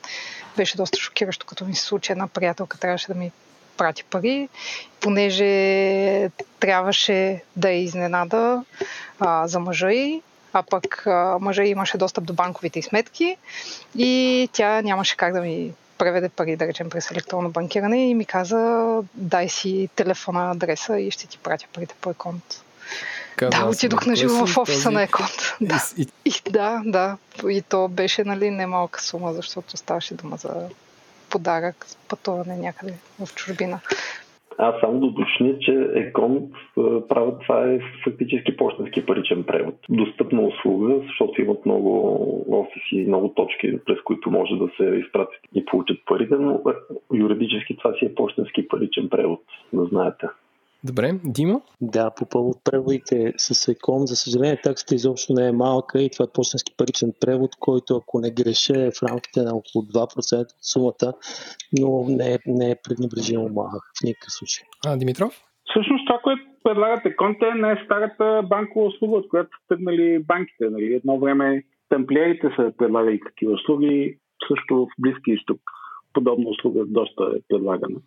беше 0.57 0.77
доста 0.77 0.99
шокиращо, 0.99 1.47
като 1.47 1.65
ми 1.65 1.75
се 1.75 1.87
случи 1.87 2.13
една 2.13 2.27
приятелка 2.27 2.79
трябваше 2.79 3.09
да 3.09 3.15
ми 3.15 3.33
прати 3.77 4.05
пари, 4.05 4.49
понеже 5.01 6.31
трябваше 6.61 7.43
да 7.57 7.71
е 7.71 7.83
изненада 7.83 8.65
а, 9.21 9.49
за 9.49 9.61
мъжа 9.61 9.91
й, 9.91 10.23
а 10.53 10.63
пък 10.63 11.07
а, 11.07 11.39
мъжа 11.41 11.65
имаше 11.65 11.99
достъп 11.99 12.25
до 12.25 12.33
банковите 12.33 12.83
сметки 12.83 13.37
и 13.99 14.49
тя 14.53 14.83
нямаше 14.83 15.17
как 15.17 15.33
да 15.33 15.41
ми 15.41 15.73
преведе 15.99 16.29
пари, 16.29 16.57
да 16.57 16.67
речем, 16.67 16.91
през 16.91 17.11
електронно 17.11 17.51
банкиране 17.51 18.11
и 18.11 18.15
ми 18.15 18.25
каза, 18.25 19.03
дай 19.15 19.49
си 19.49 19.89
телефона 19.97 20.51
адреса 20.51 20.99
и 20.99 21.11
ще 21.11 21.27
ти 21.27 21.39
пратя 21.39 21.67
парите 21.73 21.95
по 22.01 22.11
еконт. 22.11 22.65
Каза, 23.37 23.51
да, 23.51 23.67
отидох 23.67 24.07
на 24.07 24.17
живо 24.17 24.47
в 24.47 24.59
офиса 24.59 24.83
този... 24.83 24.95
на 24.95 25.03
Еконт. 25.03 25.57
Да. 25.61 25.85
И... 25.97 26.09
и... 26.25 26.33
да, 26.51 26.83
да. 26.85 27.17
И 27.49 27.63
то 27.63 27.89
беше 27.89 28.25
нали, 28.25 28.51
немалка 28.51 29.03
сума, 29.03 29.33
защото 29.33 29.77
ставаше 29.77 30.15
дума 30.15 30.37
за 30.37 30.69
подарък, 31.35 31.77
пътуване 32.11 32.57
някъде 32.57 32.95
в 33.21 33.35
чужбина. 33.35 33.81
Аз 34.59 34.75
само 34.81 35.01
да 35.01 35.07
уточня, 35.07 35.59
че 35.61 35.89
Екон 35.95 36.53
правят 37.09 37.41
това 37.41 37.71
е 37.71 37.79
фактически 38.05 38.57
почтенски 38.57 39.07
паричен 39.07 39.45
превод. 39.45 39.75
Достъпна 39.89 40.41
услуга, 40.43 40.95
защото 41.07 41.43
имат 41.43 41.67
много 41.67 41.91
офиси, 42.51 43.05
много 43.09 43.29
точки, 43.29 43.79
през 43.87 43.99
които 44.05 44.31
може 44.31 44.55
да 44.55 44.69
се 44.77 44.85
изпратят 44.85 45.41
и 45.55 45.65
получат 45.65 45.99
парите, 46.07 46.35
но 46.35 46.61
юридически 47.15 47.77
това 47.77 47.93
си 47.99 48.05
е 48.05 48.15
почтенски 48.15 48.69
паричен 48.69 49.09
превод, 49.09 49.41
да 49.73 49.85
знаете. 49.85 50.27
Добре, 50.89 51.13
Дима? 51.25 51.61
Да, 51.81 52.11
по 52.11 52.29
повод 52.29 52.57
преводите 52.65 53.33
с 53.37 53.69
ЕКОН, 53.69 54.07
за 54.07 54.17
съжаление 54.17 54.61
таксата 54.65 54.95
изобщо 54.95 55.33
не 55.33 55.49
е 55.49 55.53
малка 55.53 56.03
и 56.03 56.11
това 56.11 56.25
е 56.25 56.35
почтенски 56.35 56.75
паричен 56.79 57.13
превод, 57.21 57.51
който 57.61 57.97
ако 57.97 58.21
не 58.21 58.31
греше 58.31 58.73
е 58.87 58.91
в 58.91 59.03
рамките 59.09 59.41
на 59.43 59.53
около 59.57 59.85
2% 59.85 60.41
от 60.41 60.65
сумата, 60.73 61.09
но 61.79 62.05
не 62.09 62.35
е, 62.35 62.39
не 62.47 62.71
е 62.71 62.81
пренебрежимо 62.85 63.49
малък 63.49 63.85
в 63.99 64.05
никакъв 64.05 64.33
случай. 64.33 64.65
А, 64.87 64.97
Димитров? 64.97 65.33
Всъщност 65.71 66.07
това, 66.07 66.19
което 66.25 66.43
предлагате 66.65 67.09
ЕКОН, 67.09 67.37
е 67.43 67.55
не 67.55 67.71
е 67.73 67.83
старата 67.85 68.43
банкова 68.49 68.87
услуга, 68.87 69.17
от 69.17 69.29
която 69.29 69.59
тръгнали 69.69 70.19
банките. 70.19 70.65
Нали? 70.71 70.95
Едно 70.95 71.19
време 71.19 71.65
тамплиерите 71.89 72.49
са 72.57 72.73
предлагали 72.79 73.21
такива 73.27 73.53
услуги, 73.53 74.19
също 74.49 74.77
в 74.77 74.89
Близки 74.99 75.31
изток 75.31 75.61
подобна 76.13 76.49
услуга 76.49 76.85
доста 76.87 77.25
е 77.37 77.41
предлагана. 77.49 78.01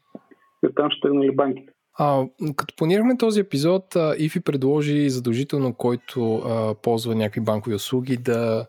И 0.65 0.75
там 0.75 0.91
ще 0.91 1.01
тръгнали 1.01 1.35
банките. 1.35 1.71
А, 1.99 2.23
като 2.55 2.75
планирахме 2.75 3.17
този 3.17 3.39
епизод, 3.39 3.95
Ифи 4.17 4.39
предложи 4.39 5.09
задължително, 5.09 5.73
който 5.73 6.35
а, 6.35 6.75
ползва 6.75 7.15
някакви 7.15 7.41
банкови 7.41 7.75
услуги, 7.75 8.17
да 8.17 8.67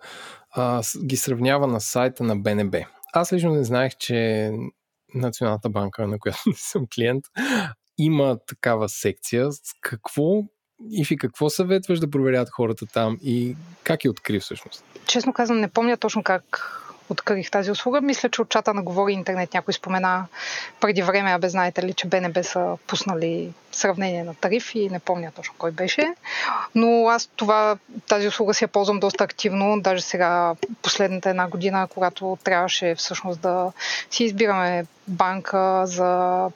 а, 0.51 0.83
ги 1.05 1.17
сравнява 1.17 1.67
на 1.67 1.81
сайта 1.81 2.25
на 2.25 2.37
БНБ. 2.37 2.79
Аз 3.13 3.33
лично 3.33 3.55
не 3.55 3.65
знаех, 3.65 3.97
че 3.97 4.51
Националната 5.15 5.71
банка, 5.71 6.07
на 6.07 6.19
която 6.19 6.39
не 6.47 6.55
съм 6.57 6.87
клиент, 6.95 7.25
има 7.99 8.39
такава 8.47 8.89
секция. 8.89 9.53
С 9.53 9.61
какво 9.81 10.43
Ифи, 10.91 11.17
какво 11.17 11.51
съветваш 11.51 12.01
да 12.01 12.11
проверят 12.11 12.51
хората 12.51 12.87
там 12.87 13.19
и 13.23 13.57
как 13.85 14.05
я 14.05 14.11
откри 14.11 14.41
всъщност? 14.41 14.85
Честно 15.07 15.33
казвам, 15.33 15.61
не 15.61 15.69
помня 15.69 15.97
точно 15.97 16.23
как 16.23 16.45
открих 17.11 17.51
тази 17.51 17.71
услуга. 17.71 18.01
Мисля, 18.01 18.29
че 18.29 18.43
от 18.43 18.49
чата 18.49 18.75
на 18.75 18.83
Говори 18.83 19.13
Интернет 19.13 19.55
някой 19.55 19.75
спомена 19.75 20.27
преди 20.81 21.03
време, 21.03 21.33
абе 21.33 21.49
знаете 21.49 21.83
ли, 21.83 21.95
че 21.95 22.07
БНБ 22.07 22.43
са 22.43 22.79
пуснали 22.87 23.53
сравнение 23.73 24.25
на 24.25 24.35
тарифи 24.35 24.79
и 24.79 24.91
не 24.91 24.99
помня 24.99 25.33
точно 25.37 25.55
кой 25.59 25.71
беше. 25.71 26.15
Но 26.75 27.09
аз 27.09 27.27
това, 27.37 27.77
тази 28.09 28.29
услуга 28.29 28.55
си 28.55 28.65
я 28.65 28.69
ползвам 28.69 29.01
доста 29.01 29.25
активно, 29.25 29.81
даже 29.81 30.03
сега 30.03 30.55
последната 30.83 31.31
една 31.31 31.49
година, 31.49 31.89
когато 31.95 32.39
трябваше 32.45 32.95
всъщност 32.95 33.41
да 33.41 33.73
си 34.11 34.25
избираме 34.25 34.87
банка 35.09 35.83
за, 35.87 36.51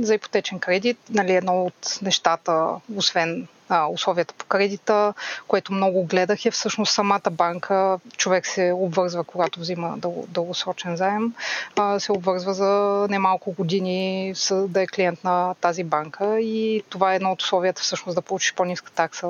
за 0.00 0.14
ипотечен 0.14 0.58
кредит. 0.58 0.98
Нали, 1.10 1.34
едно 1.34 1.64
от 1.64 1.98
нещата, 2.02 2.68
освен 2.96 3.48
а, 3.68 3.86
условията 3.86 4.34
по 4.34 4.44
кредита, 4.44 5.14
което 5.48 5.72
много 5.72 6.04
гледах 6.04 6.46
е 6.46 6.50
всъщност 6.50 6.92
самата 6.92 7.30
банка. 7.30 7.98
Човек 8.16 8.46
се 8.46 8.72
обвързва, 8.76 9.24
когато 9.24 9.60
взима 9.60 9.94
дъл, 9.98 10.24
дългосрочен 10.28 10.96
заем, 10.96 11.32
а, 11.76 12.00
се 12.00 12.12
обвързва 12.12 12.54
за 12.54 13.06
немалко 13.10 13.52
години 13.52 14.32
с, 14.34 14.68
да 14.68 14.82
е 14.82 14.86
клиент 14.86 15.24
на 15.24 15.54
тази 15.54 15.84
банка 15.84 16.40
и 16.40 16.82
това 16.88 17.12
е 17.12 17.16
едно 17.16 17.32
от 17.32 17.42
условията 17.42 17.82
всъщност 17.82 18.16
да 18.16 18.22
получиш 18.22 18.54
по-ниска 18.54 18.90
такса 18.90 19.28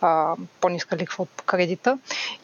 а, 0.00 0.34
по-ниска 0.60 0.96
ликва 0.96 1.22
от 1.22 1.42
кредита. 1.46 1.98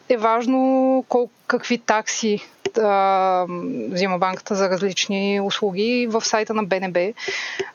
Е 0.09 0.17
важно 0.17 1.05
кол, 1.09 1.29
какви 1.47 1.77
такси 1.77 2.39
а, 2.77 3.45
взима 3.91 4.17
банката 4.17 4.55
за 4.55 4.69
различни 4.69 5.41
услуги 5.41 6.07
в 6.09 6.21
сайта 6.21 6.53
на 6.53 6.63
БНБ, 6.63 7.13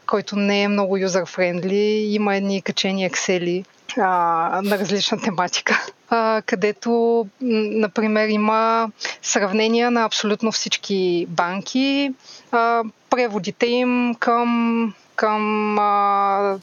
който 0.06 0.36
не 0.36 0.62
е 0.62 0.68
много 0.68 0.96
юзер-френдли. 0.96 2.14
Има 2.14 2.36
едни 2.36 2.62
качени 2.62 3.04
ексели 3.04 3.64
на 3.96 4.78
различна 4.78 5.20
тематика, 5.20 5.86
а, 6.08 6.42
където, 6.46 7.26
например, 7.40 8.28
има 8.28 8.90
сравнения 9.22 9.90
на 9.90 10.04
абсолютно 10.04 10.52
всички 10.52 11.26
банки, 11.28 12.14
а, 12.52 12.82
преводите 13.10 13.66
им 13.66 14.14
към 14.18 14.94
към 15.16 15.78
а, 15.78 16.58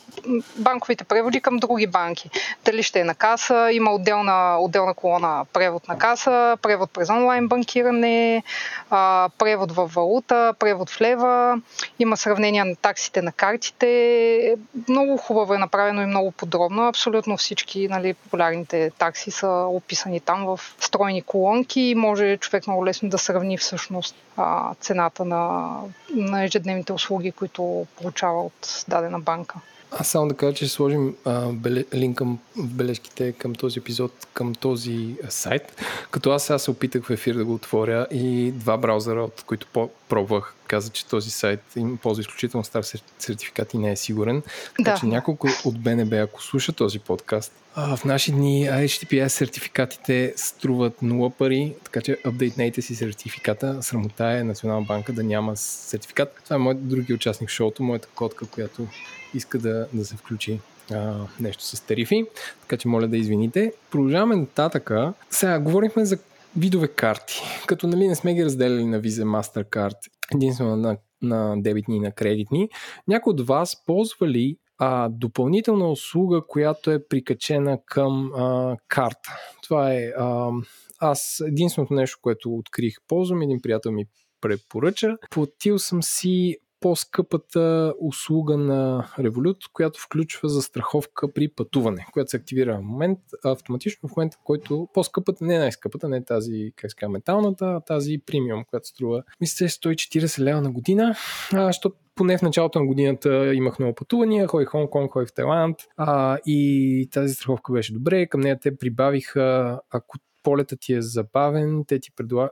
банковите 0.57 1.03
преводи 1.03 1.41
към 1.41 1.57
други 1.57 1.87
банки. 1.87 2.29
Дали 2.65 2.83
ще 2.83 2.99
е 2.99 3.03
на 3.03 3.15
каса, 3.15 3.69
има 3.71 3.91
отделна, 3.91 4.57
отделна 4.59 4.93
колона 4.93 5.45
превод 5.53 5.87
на 5.87 5.97
каса, 5.97 6.57
превод 6.61 6.91
през 6.91 7.09
онлайн 7.09 7.47
банкиране, 7.47 8.43
а, 8.89 9.29
превод 9.37 9.71
в 9.71 9.91
валута, 9.95 10.53
превод 10.59 10.89
в 10.89 11.01
лева, 11.01 11.61
има 11.99 12.17
сравнение 12.17 12.63
на 12.63 12.75
таксите 12.75 13.21
на 13.21 13.31
картите. 13.31 14.55
Много 14.89 15.17
хубаво 15.17 15.53
е 15.53 15.57
направено 15.57 16.01
и 16.01 16.05
много 16.05 16.31
подробно. 16.31 16.87
Абсолютно 16.87 17.37
всички 17.37 17.87
нали, 17.87 18.13
популярните 18.13 18.91
такси 18.97 19.31
са 19.31 19.49
описани 19.69 20.19
там 20.19 20.45
в 20.45 20.59
стройни 20.79 21.21
колонки 21.21 21.81
и 21.81 21.95
може 21.95 22.37
човек 22.37 22.67
много 22.67 22.85
лесно 22.85 23.09
да 23.09 23.17
сравни 23.17 23.57
всъщност 23.57 24.15
а, 24.37 24.73
цената 24.81 25.25
на, 25.25 25.71
на 26.15 26.43
ежедневните 26.43 26.93
услуги, 26.93 27.31
които 27.31 27.85
получава 27.97 28.43
от 28.47 28.85
дадена 28.87 29.19
банка. 29.19 29.55
Аз 29.91 30.07
само 30.07 30.27
да 30.27 30.33
кажа, 30.33 30.53
че 30.53 30.65
ще 30.65 30.75
сложим 30.75 31.15
а, 31.25 31.47
беле, 31.51 31.85
линк 31.93 32.17
към, 32.17 32.39
бележките 32.57 33.31
към 33.31 33.55
този 33.55 33.79
епизод, 33.79 34.27
към 34.33 34.55
този 34.55 35.15
сайт. 35.29 35.81
Като 36.11 36.31
аз 36.31 36.43
сега 36.43 36.59
се 36.59 36.71
опитах 36.71 37.03
в 37.05 37.09
ефир 37.09 37.35
да 37.35 37.45
го 37.45 37.53
отворя 37.53 38.07
и 38.11 38.51
два 38.51 38.77
браузъра, 38.77 39.23
от 39.23 39.43
които 39.47 39.67
по- 39.73 39.89
пробвах, 40.09 40.53
каза, 40.67 40.89
че 40.89 41.05
този 41.05 41.31
сайт 41.31 41.59
им 41.75 41.97
ползва 41.97 42.21
изключително 42.21 42.63
стар 42.63 42.83
сертификат 43.19 43.73
и 43.73 43.77
не 43.77 43.91
е 43.91 43.95
сигурен. 43.95 44.43
Така 44.77 44.91
да. 44.91 44.97
че 44.99 45.05
няколко 45.05 45.47
от 45.65 45.79
БНБ, 45.79 46.15
ако 46.15 46.43
слуша 46.43 46.73
този 46.73 46.99
подкаст, 46.99 47.51
а, 47.79 47.97
в 47.97 48.05
наши 48.05 48.31
дни 48.31 48.69
HTTPS 48.69 49.27
сертификатите 49.27 50.33
струват 50.35 50.93
0 51.03 51.33
пари, 51.33 51.75
така 51.83 52.01
че 52.01 52.17
апдейтнейте 52.25 52.81
си 52.81 52.95
сертификата. 52.95 53.83
Срамота 53.83 54.37
е 54.37 54.43
Национална 54.43 54.85
банка 54.85 55.13
да 55.13 55.23
няма 55.23 55.57
сертификат. 55.57 56.41
Това 56.43 56.55
е 56.55 56.59
моят 56.59 56.87
други 56.87 57.13
участник 57.13 57.49
в 57.49 57.53
шоуто, 57.53 57.83
моята 57.83 58.07
котка, 58.15 58.45
която 58.45 58.87
иска 59.33 59.57
да, 59.57 59.87
да 59.93 60.05
се 60.05 60.15
включи 60.15 60.59
а, 60.91 61.13
нещо 61.39 61.63
с 61.63 61.81
тарифи, 61.81 62.25
така 62.61 62.77
че 62.77 62.87
моля 62.87 63.07
да 63.07 63.17
извините. 63.17 63.73
Продължаваме 63.91 64.35
нататъка. 64.35 65.13
Сега 65.29 65.59
говорихме 65.59 66.05
за 66.05 66.17
видове 66.55 66.87
карти, 66.87 67.41
като 67.67 67.87
нали 67.87 68.07
не 68.07 68.15
сме 68.15 68.33
ги 68.33 68.45
разделили 68.45 68.85
на 68.85 69.01
Visa, 69.01 69.23
Mastercard, 69.23 69.97
единствено 70.35 70.75
на, 70.75 70.97
на 71.21 71.55
дебитни 71.61 71.97
и 71.97 71.99
на 71.99 72.11
кредитни. 72.11 72.69
Някой 73.07 73.31
от 73.31 73.47
вас 73.47 73.85
ползва 73.85 74.27
ли 74.27 74.57
а, 74.77 75.09
допълнителна 75.09 75.91
услуга, 75.91 76.41
която 76.47 76.91
е 76.91 77.07
прикачена 77.07 77.79
към 77.85 78.31
а, 78.35 78.77
карта? 78.87 79.35
Това 79.63 79.93
е 79.93 80.13
а, 80.17 80.51
аз 80.99 81.43
единственото 81.47 81.93
нещо, 81.93 82.19
което 82.21 82.53
открих, 82.53 82.95
ползвам, 83.07 83.41
един 83.41 83.61
приятел 83.61 83.91
ми 83.91 84.05
препоръча. 84.41 85.17
Платил 85.31 85.79
съм 85.79 86.03
си 86.03 86.57
по-скъпата 86.79 87.93
услуга 87.99 88.57
на 88.57 89.09
Revolut, 89.19 89.71
която 89.73 89.99
включва 90.01 90.49
застраховка 90.49 91.33
при 91.33 91.47
пътуване, 91.47 92.05
която 92.13 92.29
се 92.29 92.37
активира 92.37 92.77
в 92.77 92.81
момент, 92.81 93.19
автоматично 93.45 94.09
в 94.09 94.15
момента, 94.17 94.37
в 94.37 94.43
който 94.43 94.87
по-скъпата, 94.93 95.45
не 95.45 95.59
най-скъпата, 95.59 96.09
не 96.09 96.25
тази, 96.25 96.71
как 96.75 96.91
се 96.91 97.07
металната, 97.07 97.65
а 97.65 97.79
тази 97.79 98.17
премиум, 98.25 98.65
която 98.69 98.87
струва, 98.87 99.23
мисля, 99.41 99.65
140 99.65 100.39
лева 100.39 100.61
на 100.61 100.71
година, 100.71 101.15
защото 101.51 101.95
поне 102.15 102.37
в 102.37 102.41
началото 102.41 102.79
на 102.79 102.85
годината 102.85 103.53
имах 103.55 103.79
много 103.79 103.95
пътувания, 103.95 104.47
ходих 104.47 104.69
в 104.69 104.71
Хонконг, 104.71 105.11
ходих 105.11 105.29
в 105.29 105.33
Тайланд 105.33 105.77
а, 105.97 106.37
и 106.45 107.09
тази 107.11 107.33
страховка 107.33 107.73
беше 107.73 107.93
добре. 107.93 108.27
Към 108.27 108.41
нея 108.41 108.59
те 108.59 108.77
прибавиха, 108.77 109.79
ако 109.89 110.17
полетът 110.43 110.79
ти 110.79 110.93
е 110.93 111.01
забавен, 111.01 111.85
те 111.87 111.99
ти 111.99 112.11
предлагат 112.15 112.51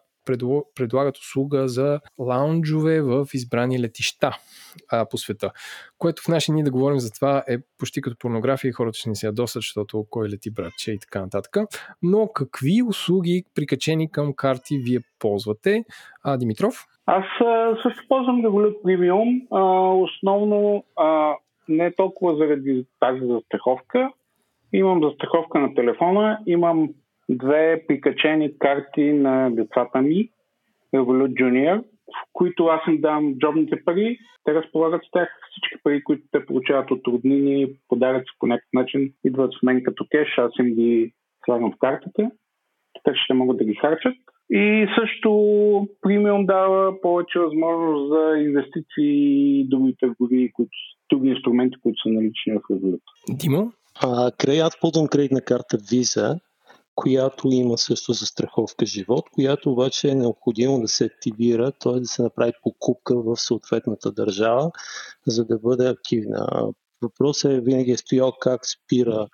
предлагат 0.76 1.18
услуга 1.18 1.68
за 1.68 2.00
лаунджове 2.20 3.02
в 3.02 3.28
избрани 3.34 3.82
летища 3.82 4.32
а, 4.92 5.06
по 5.10 5.18
света. 5.18 5.52
Което 5.98 6.22
в 6.22 6.28
наши 6.28 6.52
дни 6.52 6.64
да 6.64 6.72
говорим 6.72 7.00
за 7.00 7.12
това 7.12 7.44
е 7.48 7.58
почти 7.80 8.02
като 8.02 8.18
порнография 8.20 8.70
и 8.70 8.72
хората 8.72 8.98
ще 8.98 9.10
ни 9.10 9.16
се 9.16 9.26
ядосат, 9.26 9.62
защото 9.62 10.06
кой 10.10 10.30
лети 10.30 10.52
братче 10.52 10.92
и 10.92 11.00
така 11.00 11.22
нататък. 11.22 11.58
Но 12.02 12.28
какви 12.28 12.82
услуги 12.88 13.44
прикачени 13.56 14.12
към 14.12 14.34
карти 14.34 14.78
вие 14.78 15.00
ползвате? 15.20 15.84
А, 16.24 16.38
Димитров? 16.38 16.86
Аз 17.06 17.26
също 17.84 18.04
ползвам 18.08 18.42
Revolut 18.42 18.82
Premium. 18.82 19.48
А, 19.52 19.62
основно 19.94 20.84
а, 20.96 21.36
не 21.70 21.92
толкова 21.92 22.36
заради 22.36 22.86
тази 23.00 23.20
застраховка. 23.28 24.10
Имам 24.74 25.02
застраховка 25.04 25.60
на 25.60 25.74
телефона, 25.74 26.40
имам 26.46 26.90
две 27.30 27.84
прикачени 27.88 28.58
карти 28.60 29.14
на 29.14 29.50
децата 29.50 30.02
ми, 30.02 30.30
Revolut 30.96 31.34
Junior, 31.34 31.84
в 32.08 32.30
които 32.34 32.66
аз 32.66 32.82
им 32.88 33.02
дам 33.02 33.36
джобните 33.40 33.84
пари, 33.86 34.18
те 34.44 34.54
разполагат 34.54 35.02
с 35.08 35.12
тях 35.12 35.30
всички 35.52 35.84
пари, 35.84 36.04
които 36.04 36.24
те 36.32 36.46
получават 36.46 36.92
от 36.92 37.08
роднини, 37.08 37.68
подаръци 37.88 38.32
по 38.40 38.48
някакъв 38.48 38.70
начин, 38.74 39.14
идват 39.24 39.54
в 39.54 39.64
мен 39.64 39.84
като 39.84 40.06
кеш, 40.12 40.38
аз 40.38 40.52
им 40.60 40.66
ги 40.66 41.14
слагам 41.46 41.72
в 41.72 41.78
картата, 41.80 42.32
така 42.94 43.16
че 43.16 43.24
ще 43.24 43.34
могат 43.34 43.58
да 43.58 43.66
ги 43.66 43.76
харчат. 43.76 44.16
И 44.50 44.88
също 45.00 45.30
премиум 46.02 46.46
дава 46.46 47.02
повече 47.02 47.40
възможност 47.40 48.10
за 48.10 48.38
инвестиции 48.40 49.60
и 49.60 49.68
други 49.70 49.96
търгови, 50.00 50.52
които, 50.54 50.72
други 51.10 51.30
инструменти, 51.30 51.78
които 51.84 52.02
са 52.02 52.10
налични 52.10 52.54
в 52.54 52.62
Revolut. 52.72 53.02
Димо? 53.30 53.72
А, 54.04 54.32
край, 54.38 54.62
аз 54.62 54.80
ползвам 54.80 55.08
кредитна 55.08 55.42
карта 55.42 55.78
Visa 55.78 56.40
която 56.96 57.48
има 57.48 57.78
също 57.78 58.14
застраховка 58.14 58.86
живот, 58.86 59.26
която 59.34 59.72
обаче 59.72 60.10
е 60.10 60.16
необходимо 60.16 60.82
да 60.82 60.88
се 60.88 61.06
активира, 61.06 61.72
т.е. 61.72 62.00
да 62.00 62.06
се 62.06 62.24
направи 62.24 62.52
покупка 62.64 63.22
в 63.22 63.38
съответната 63.38 64.12
държава, 64.12 64.72
за 65.28 65.46
да 65.46 65.60
бъде 65.60 65.88
активна. 65.88 66.72
Въпросът 67.02 67.52
е 67.52 67.62
винаги 67.62 67.92
е 67.92 67.98
стоял 67.98 68.34
как 68.42 68.62
спира 68.68 69.28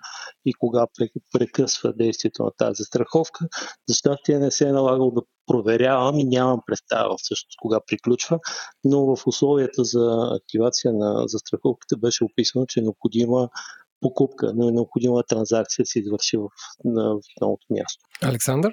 и 0.44 0.54
кога 0.54 0.86
прекъсва 1.32 1.92
действието 1.92 2.44
на 2.44 2.50
тази 2.58 2.78
застраховка. 2.78 3.48
За 3.88 4.16
тя 4.24 4.38
не 4.38 4.50
се 4.50 4.68
е 4.68 4.72
налагало 4.72 5.10
да 5.10 5.22
проверявам 5.46 6.18
и 6.18 6.24
нямам 6.24 6.60
представа 6.66 7.14
всъщност 7.18 7.56
кога 7.62 7.80
приключва, 7.86 8.38
но 8.84 9.16
в 9.16 9.26
условията 9.26 9.84
за 9.84 10.30
активация 10.42 10.92
на 10.92 11.28
застраховката 11.28 11.96
беше 11.96 12.24
описано, 12.24 12.66
че 12.66 12.80
е 12.80 12.82
необходима 12.82 13.48
покупка, 14.02 14.52
но 14.56 14.68
е 14.68 14.72
необходима 14.72 15.22
транзакция 15.28 15.82
да 15.82 15.86
се 15.86 15.98
извърши 15.98 16.36
в, 16.36 16.46
на, 16.84 17.04
в 17.14 17.20
новото 17.40 17.66
място. 17.70 18.02
Александър? 18.30 18.72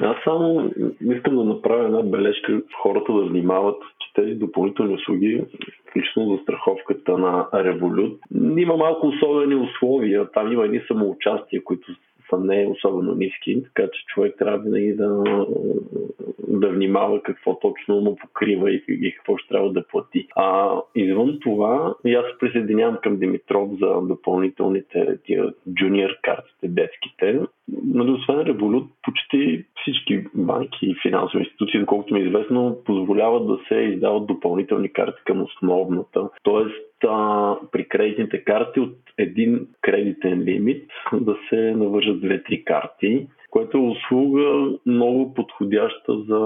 Аз 0.00 0.16
само 0.24 0.70
искам 1.00 1.36
да 1.36 1.44
направя 1.44 1.84
една 1.84 2.02
бележка 2.02 2.62
хората 2.82 3.12
да 3.12 3.24
внимават, 3.24 3.82
че 4.00 4.22
тези 4.22 4.34
допълнителни 4.34 4.94
услуги, 4.94 5.44
включително 5.90 6.36
за 6.36 6.42
страховката 6.42 7.18
на 7.18 7.48
Revolut, 7.54 8.18
има 8.58 8.76
малко 8.76 9.06
особени 9.06 9.54
условия. 9.54 10.30
Там 10.34 10.52
има 10.52 10.64
едни 10.64 10.80
самоучастия, 10.88 11.64
които 11.64 11.92
са 12.30 12.38
не 12.38 12.66
особено 12.66 13.14
ниски, 13.14 13.62
така 13.62 13.88
че 13.92 14.04
човек 14.06 14.34
трябва 14.38 14.58
винаги 14.58 14.94
да, 14.94 15.24
да 16.48 16.68
внимава 16.68 17.22
какво 17.22 17.58
точно 17.58 18.00
му 18.00 18.16
покрива 18.16 18.70
и, 18.70 18.84
и 18.88 19.14
какво 19.14 19.36
ще 19.36 19.48
трябва 19.48 19.72
да 19.72 19.86
плати. 19.86 20.28
А 20.36 20.80
извън 20.94 21.38
това, 21.40 21.94
и 22.04 22.14
аз 22.14 22.24
присъединявам 22.40 22.98
към 23.02 23.18
Димитров 23.18 23.70
за 23.80 24.00
допълнителните 24.02 25.18
джуниор 25.74 26.10
картите, 26.22 26.68
детските. 26.68 27.40
Нали, 27.84 28.10
освен 28.10 28.36
Revolut, 28.36 28.86
почти 29.02 29.64
всички 29.80 30.24
банки 30.34 30.78
и 30.86 30.96
финансови 31.02 31.44
институции, 31.44 31.80
доколкото 31.80 32.14
ми 32.14 32.20
е 32.20 32.24
известно, 32.24 32.76
позволяват 32.84 33.46
да 33.46 33.58
се 33.68 33.74
издават 33.74 34.26
допълнителни 34.26 34.92
карти 34.92 35.22
към 35.24 35.42
основната. 35.42 36.28
Тоест, 36.42 37.04
а, 37.08 37.56
при 37.72 37.88
кредитните 37.88 38.44
карти 38.44 38.80
от 38.80 38.96
един 39.18 39.66
кредитен 39.80 40.42
лимит 40.42 40.90
да 41.12 41.36
се 41.48 41.74
навържат 41.76 42.20
две-три 42.20 42.64
карти 42.64 43.26
което 43.50 43.76
е 43.76 43.80
услуга 43.80 44.70
много 44.86 45.34
подходяща 45.34 46.18
за 46.28 46.40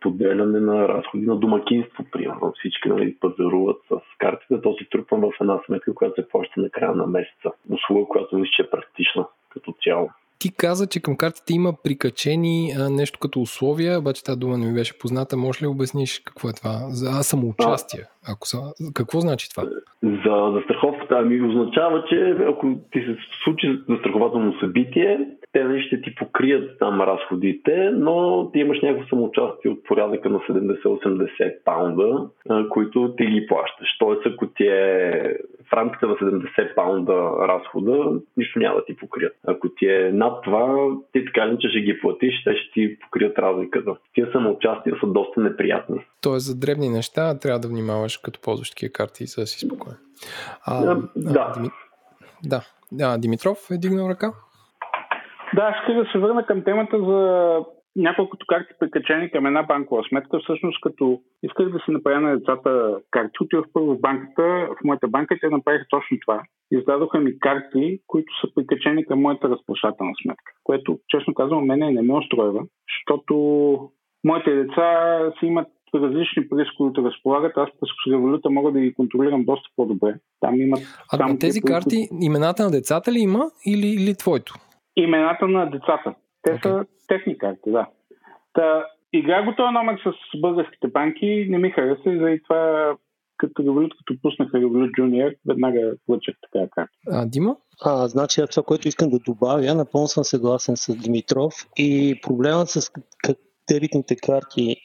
поделяне 0.00 0.60
на 0.60 0.88
разходи 0.88 1.26
на 1.26 1.36
домакинство. 1.36 2.04
Примерно 2.12 2.52
всички 2.58 2.88
нали, 2.88 3.16
пазаруват 3.20 3.76
с 3.88 4.18
картите, 4.18 4.60
то 4.62 4.76
се 4.78 4.84
трупва 4.90 5.18
в 5.18 5.40
една 5.40 5.60
сметка, 5.66 5.94
която 5.94 6.22
се 6.22 6.28
плаща 6.28 6.60
на 6.60 6.70
края 6.70 6.94
на 6.94 7.06
месеца. 7.06 7.50
Услуга, 7.70 8.08
която 8.08 8.38
мисля, 8.38 8.50
че 8.56 8.62
е 8.62 8.70
практична 8.70 9.26
като 9.48 9.74
цяло. 9.84 10.10
Ти 10.38 10.56
каза, 10.56 10.86
че 10.86 11.02
към 11.02 11.16
картите 11.16 11.52
има 11.52 11.72
прикачени 11.84 12.72
а, 12.78 12.90
нещо 12.90 13.18
като 13.18 13.40
условия, 13.40 13.98
обаче 13.98 14.24
тази 14.24 14.38
дума 14.38 14.58
не 14.58 14.66
ми 14.66 14.74
беше 14.74 14.98
позната. 14.98 15.36
Може 15.36 15.62
ли 15.62 15.66
обясниш 15.66 16.20
какво 16.24 16.48
е 16.48 16.52
това? 16.52 16.74
За 16.88 17.22
самоучастие. 17.22 18.04
Ако 18.32 18.46
са... 18.46 18.58
Какво 18.94 19.20
значи 19.20 19.50
това? 19.50 19.62
За 20.02 20.52
застраховката 20.54 21.20
ми 21.22 21.42
означава, 21.48 22.04
че 22.08 22.36
ако 22.48 22.66
ти 22.92 22.98
се 23.00 23.16
случи 23.44 23.80
застрахователно 23.88 24.54
събитие, 24.60 25.18
те 25.52 25.64
нали, 25.64 25.82
ще 25.82 26.00
ти 26.02 26.14
покрият 26.14 26.78
там 26.78 27.00
разходите, 27.00 27.90
но 27.94 28.50
ти 28.52 28.58
имаш 28.58 28.82
някакво 28.82 29.08
самоучастие 29.08 29.70
от 29.70 29.84
порядъка 29.84 30.30
на 30.30 30.38
70-80 30.38 31.54
паунда, 31.64 32.28
които 32.70 33.14
ти 33.16 33.26
ги 33.26 33.46
плащаш. 33.46 33.88
Тоест, 33.98 34.22
ако 34.26 34.46
ти 34.46 34.66
е 34.66 35.36
в 35.70 35.72
рамките 35.72 36.06
на 36.06 36.14
70 36.14 36.74
паунда 36.74 37.12
разхода, 37.48 38.20
нищо 38.36 38.58
няма 38.58 38.76
да 38.76 38.84
ти 38.84 38.96
покрият. 38.96 39.36
Ако 39.46 39.68
ти 39.68 39.86
е 39.86 40.10
над 40.12 40.42
това, 40.44 40.96
ти 41.12 41.24
така 41.24 41.56
че 41.60 41.68
ще 41.68 41.80
ги 41.80 42.00
платиш, 42.00 42.44
те 42.44 42.54
ще 42.56 42.72
ти 42.72 42.98
покрият 42.98 43.38
разликата. 43.38 43.96
Тия 44.14 44.32
самоучастия 44.32 44.96
са 45.00 45.06
доста 45.06 45.40
неприятни. 45.40 46.06
Тоест, 46.22 46.46
за 46.46 46.58
дребни 46.58 46.88
неща 46.88 47.38
трябва 47.38 47.60
да 47.60 47.68
внимаваш, 47.68 48.16
като 48.16 48.40
ползваш 48.40 48.70
такива 48.70 48.92
карти, 48.92 49.26
за 49.26 49.42
да 49.42 49.46
си 49.46 49.66
спокоен. 49.66 49.96
А, 50.66 50.96
да. 51.16 51.52
Дими... 51.56 51.68
Да. 52.44 52.62
А, 53.02 53.18
Димитров 53.18 53.58
е 53.70 53.78
дигнал 53.78 54.08
ръка. 54.10 54.32
Да, 55.54 55.80
ще 55.82 55.94
да 55.94 56.04
се 56.12 56.18
върна 56.18 56.46
към 56.46 56.64
темата 56.64 56.98
за 56.98 57.20
няколкото 57.96 58.46
карти 58.48 58.72
прикачени 58.80 59.30
към 59.30 59.46
една 59.46 59.62
банкова 59.62 60.02
сметка. 60.08 60.38
Всъщност, 60.38 60.80
като 60.80 61.20
исках 61.42 61.68
да 61.68 61.78
се 61.84 61.90
направя 61.90 62.20
на 62.20 62.38
децата 62.38 62.98
карти, 63.10 63.38
отивах 63.40 63.66
първо 63.72 63.94
в 63.94 64.00
банката, 64.00 64.42
в 64.42 64.84
моята 64.84 65.08
банка 65.08 65.36
те 65.40 65.48
направиха 65.48 65.84
точно 65.90 66.18
това. 66.20 66.42
Издадоха 66.72 67.18
ми 67.18 67.38
карти, 67.38 68.00
които 68.06 68.32
са 68.40 68.54
прикачени 68.54 69.06
към 69.06 69.20
моята 69.20 69.48
разплащателна 69.48 70.12
сметка, 70.22 70.52
което, 70.64 70.98
честно 71.08 71.34
казвам, 71.34 71.66
мене 71.66 71.90
не 71.90 72.02
ме 72.02 72.14
устройва, 72.14 72.62
защото 72.88 73.34
моите 74.24 74.54
деца 74.54 75.18
си 75.38 75.46
имат 75.46 75.68
различни 75.94 76.48
пари, 76.48 76.64
с 76.64 76.76
които 76.76 77.04
разполагат. 77.04 77.52
Аз 77.56 77.68
през 77.80 78.12
революта 78.12 78.50
мога 78.50 78.72
да 78.72 78.80
ги 78.80 78.94
контролирам 78.94 79.44
доста 79.44 79.68
по-добре. 79.76 80.14
Там 80.40 80.60
имат 80.60 80.80
а 81.12 81.38
тези 81.38 81.60
карти, 81.62 82.08
имената 82.20 82.64
на 82.64 82.70
децата 82.70 83.12
ли 83.12 83.18
има 83.18 83.50
или, 83.66 83.86
или 83.86 84.14
твоето? 84.14 84.54
Имената 84.96 85.48
на 85.48 85.70
децата. 85.70 86.14
Те 86.42 86.52
okay. 86.52 86.62
са 86.62 86.84
техни 87.08 87.38
карти, 87.38 87.70
да. 87.70 87.86
Та, 88.52 88.86
игра 89.12 89.42
го 89.44 89.54
този 89.54 89.72
номер 89.72 90.00
с 90.04 90.40
българските 90.40 90.88
банки 90.88 91.46
не 91.50 91.58
ми 91.58 91.70
хареса 91.70 92.10
и 92.10 92.18
заради 92.18 92.42
това 92.42 92.94
като 93.36 93.62
Revolut, 93.62 93.90
като 93.98 94.20
пуснаха 94.22 94.56
Revolut 94.56 94.90
Junior, 94.90 95.36
веднага 95.48 95.92
плъчах 96.06 96.34
така 96.42 96.68
карта. 96.70 96.92
А, 97.10 97.26
Дима? 97.26 97.56
А, 97.84 98.08
значи, 98.08 98.42
това, 98.50 98.62
което 98.62 98.88
искам 98.88 99.10
да 99.10 99.18
добавя, 99.18 99.74
напълно 99.74 100.06
съм 100.06 100.24
съгласен 100.24 100.76
с 100.76 100.96
Димитров 100.96 101.54
и 101.76 102.20
проблемът 102.22 102.68
с 102.68 102.90
дебитните 103.74 104.16
карти 104.16 104.76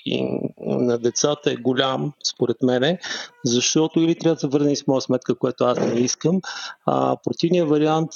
на 0.58 0.98
децата 0.98 1.52
е 1.52 1.56
голям, 1.56 2.14
според 2.34 2.58
мене, 2.62 3.00
защото 3.46 4.00
или 4.00 4.16
трябва 4.16 4.36
да 4.36 4.40
се 4.40 4.48
върне 4.48 4.76
с 4.76 4.88
моя 4.88 5.02
сметка, 5.02 5.36
което 5.36 5.64
аз 5.64 5.80
не 5.80 6.00
искам, 6.00 6.42
а 6.86 7.18
противният 7.24 7.70
вариант 7.70 8.12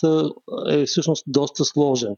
е 0.69 0.85
всъщност 0.85 1.23
доста 1.27 1.65
сложен. 1.65 2.15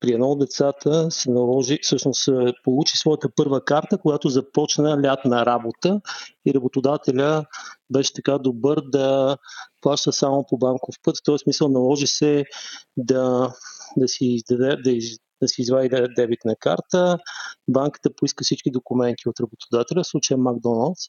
При 0.00 0.12
едно 0.12 0.26
от 0.26 0.38
децата 0.38 1.10
се 1.10 1.30
наложи, 1.30 1.78
всъщност 1.82 2.28
получи 2.64 2.96
своята 2.96 3.28
първа 3.36 3.64
карта, 3.64 3.98
когато 3.98 4.28
започна 4.28 5.02
лятна 5.02 5.46
работа 5.46 6.00
и 6.46 6.54
работодателя 6.54 7.44
беше 7.90 8.12
така 8.12 8.38
добър 8.38 8.80
да 8.92 9.36
плаща 9.82 10.12
само 10.12 10.44
по 10.48 10.58
банков 10.58 10.94
път. 11.02 11.16
В 11.16 11.24
този 11.24 11.42
смисъл 11.42 11.68
наложи 11.68 12.06
се 12.06 12.44
да, 12.96 13.52
да 13.96 14.08
си 14.08 14.26
издаде, 14.26 14.76
да, 14.76 14.92
да 15.42 15.48
си 15.48 15.62
извади 15.62 15.88
дебитна 16.16 16.56
карта, 16.60 17.18
банката 17.68 18.10
поиска 18.16 18.44
всички 18.44 18.70
документи 18.70 19.28
от 19.28 19.40
работодателя, 19.40 20.02
в 20.02 20.06
случая 20.06 20.38
Макдоналдс. 20.38 21.00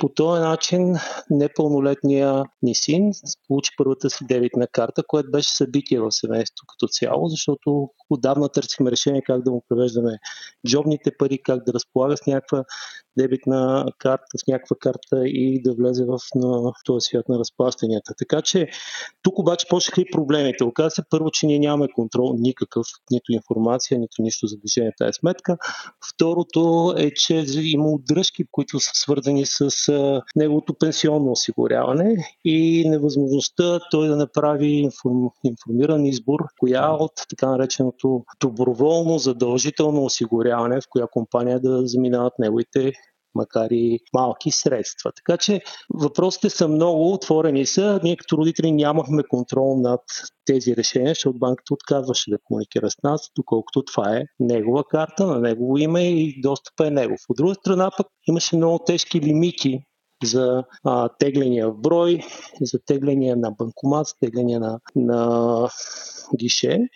По 0.00 0.08
този 0.08 0.40
начин 0.40 0.94
непълнолетния 1.30 2.44
ни 2.62 2.74
син 2.74 3.10
получи 3.48 3.70
първата 3.78 4.10
си 4.10 4.24
дебитна 4.24 4.66
карта, 4.66 5.02
което 5.06 5.30
беше 5.30 5.56
събитие 5.56 6.00
в 6.00 6.12
семейството 6.12 6.64
като 6.68 6.88
цяло, 6.88 7.28
защото 7.28 7.90
отдавна 8.10 8.48
търсихме 8.48 8.90
решение 8.90 9.22
как 9.22 9.42
да 9.42 9.50
му 9.50 9.64
превеждаме 9.68 10.18
джобните 10.68 11.10
пари, 11.18 11.38
как 11.42 11.64
да 11.64 11.72
разполага 11.72 12.16
с 12.16 12.26
някаква 12.26 12.64
дебитна 13.18 13.86
карта, 13.98 14.24
с 14.36 14.46
някаква 14.46 14.76
карта 14.80 15.28
и 15.28 15.62
да 15.62 15.74
влезе 15.74 16.04
в 16.04 16.18
на 16.34 16.72
този 16.84 17.04
свят 17.04 17.28
на 17.28 17.38
разплащанията. 17.38 18.14
Така 18.18 18.42
че 18.42 18.68
тук 19.22 19.38
обаче 19.38 19.66
почнаха 19.70 20.00
и 20.00 20.10
проблемите. 20.12 20.64
Оказва 20.64 20.90
се 20.90 21.02
първо, 21.10 21.30
че 21.30 21.46
ние 21.46 21.58
нямаме 21.58 21.88
контрол 21.94 22.34
никакъв, 22.38 22.86
нито 23.10 23.32
информация, 23.32 23.98
нито 23.98 24.22
нищо 24.22 24.46
за 24.46 24.56
движение 24.56 24.92
тази 24.98 25.12
сметка. 25.12 25.56
Второто 26.14 26.94
е, 26.98 27.10
че 27.10 27.44
има 27.60 27.90
отдръжки, 27.90 28.44
които 28.50 28.80
са 28.80 28.90
свързани 28.94 29.46
с 29.46 29.70
неговото 30.36 30.74
пенсионно 30.74 31.30
осигуряване 31.32 32.16
и 32.44 32.88
невъзможността 32.88 33.80
той 33.90 34.08
да 34.08 34.16
направи 34.16 34.88
информиран 35.44 36.06
избор, 36.06 36.40
коя 36.60 36.90
от 36.90 37.12
така 37.28 37.46
нареченото 37.46 38.24
доброволно 38.40 39.18
задължително 39.18 40.04
осигуряване, 40.04 40.80
в 40.80 40.84
коя 40.90 41.06
компания 41.06 41.60
да 41.60 41.86
заминават 41.86 42.32
неговите 42.38 42.92
макар 43.36 43.70
и 43.70 44.00
малки 44.14 44.50
средства. 44.50 45.12
Така 45.16 45.36
че 45.36 45.60
въпросите 45.94 46.50
са 46.50 46.68
много, 46.68 47.12
отворени 47.12 47.66
са. 47.66 48.00
Ние 48.02 48.16
като 48.16 48.36
родители 48.36 48.72
нямахме 48.72 49.22
контрол 49.22 49.76
над 49.76 50.00
тези 50.44 50.76
решения, 50.76 51.08
защото 51.08 51.38
банката 51.38 51.74
отказваше 51.74 52.30
да 52.30 52.38
комуникира 52.44 52.90
с 52.90 53.02
нас, 53.02 53.30
доколкото 53.36 53.84
това 53.84 54.16
е 54.16 54.24
негова 54.40 54.84
карта, 54.84 55.26
на 55.26 55.40
негово 55.40 55.78
име 55.78 56.02
и 56.02 56.40
достъпа 56.40 56.86
е 56.86 56.90
негов. 56.90 57.20
От 57.28 57.36
друга 57.36 57.54
страна 57.54 57.90
пък 57.96 58.06
имаше 58.28 58.56
много 58.56 58.78
тежки 58.86 59.20
лимити 59.20 59.80
за 60.24 60.64
а, 60.84 61.08
тегления 61.08 61.70
в 61.70 61.76
брой, 61.76 62.20
за 62.60 62.78
тегления 62.86 63.36
на 63.36 63.50
банкомат, 63.50 64.06
тегления 64.20 64.60
на, 64.60 64.80
на 64.96 65.68
гише. 66.38 66.88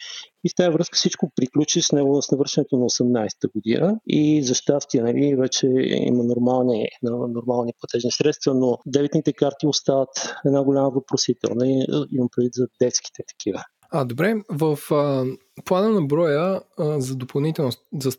И 0.44 0.48
в 0.50 0.54
тази 0.54 0.70
връзка 0.70 0.96
всичко 0.96 1.32
приключи 1.36 1.82
с, 1.82 1.92
него, 1.92 2.22
с 2.22 2.30
навършването 2.30 2.76
на 2.76 2.84
18-та 2.84 3.48
година 3.54 4.00
и 4.06 4.42
за 4.42 4.54
щастие 4.54 5.02
нали, 5.02 5.36
вече 5.36 5.66
има 5.90 6.24
нормални, 6.24 6.88
нормални 7.28 7.72
платежни 7.80 8.10
средства, 8.12 8.54
но 8.54 8.78
дебитните 8.86 9.32
карти 9.32 9.66
остават 9.66 10.34
една 10.46 10.62
голяма 10.62 10.90
въпросителна 10.90 11.66
имам 12.12 12.28
предвид 12.36 12.54
за 12.54 12.66
детските 12.82 13.22
такива. 13.28 13.64
А, 13.92 14.04
добре, 14.04 14.34
в 14.50 14.78
а, 14.90 15.24
плана 15.64 15.90
на 15.90 16.02
броя 16.02 16.60
а, 16.78 17.00
за 17.00 17.16
допълнително, 17.16 17.70
за, 17.92 18.10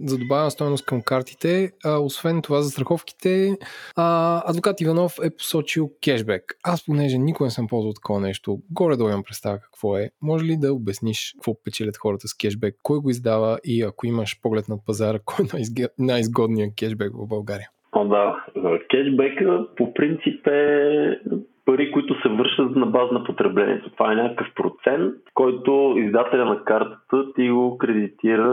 за 0.00 0.18
добавена 0.18 0.50
стоеност 0.50 0.86
към 0.86 1.02
картите, 1.02 1.72
а, 1.84 1.98
освен 1.98 2.42
това 2.42 2.62
за 2.62 2.70
страховките, 2.70 3.56
а, 3.96 4.42
адвокат 4.50 4.80
Иванов 4.80 5.14
е 5.24 5.36
посочил 5.36 5.90
кешбек. 6.04 6.58
Аз, 6.64 6.86
понеже 6.86 7.18
никога 7.18 7.46
не 7.46 7.50
съм 7.50 7.68
ползвал 7.68 7.92
такова 7.92 8.20
нещо, 8.20 8.58
горе-долу 8.70 9.10
имам 9.10 9.22
представа 9.22 9.58
какво 9.58 9.96
е. 9.96 10.10
Може 10.22 10.44
ли 10.44 10.56
да 10.56 10.74
обясниш 10.74 11.32
какво 11.36 11.62
печелят 11.64 11.96
хората 11.96 12.28
с 12.28 12.36
кешбек, 12.36 12.76
кой 12.82 12.98
го 12.98 13.10
издава 13.10 13.58
и 13.64 13.82
ако 13.82 14.06
имаш 14.06 14.40
поглед 14.42 14.68
над 14.68 14.80
пазара, 14.86 15.18
кой 15.24 15.44
е 15.44 15.86
най-изгодният 15.98 16.74
кешбек 16.76 17.12
в 17.14 17.26
България? 17.26 17.68
О, 17.92 18.04
да. 18.08 18.44
Кешбека 18.90 19.66
по 19.76 19.94
принцип 19.94 20.46
е 20.46 21.20
пари, 21.68 21.92
които 21.92 22.20
се 22.22 22.28
вършат 22.28 22.76
на 22.76 22.86
база 22.86 23.12
на 23.12 23.24
потреблението. 23.24 23.90
Това 23.90 24.12
е 24.12 24.16
някакъв 24.16 24.46
процент, 24.54 25.14
който 25.34 25.94
издателя 25.98 26.44
на 26.44 26.64
картата 26.64 27.32
ти 27.34 27.50
го 27.50 27.78
кредитира 27.78 28.48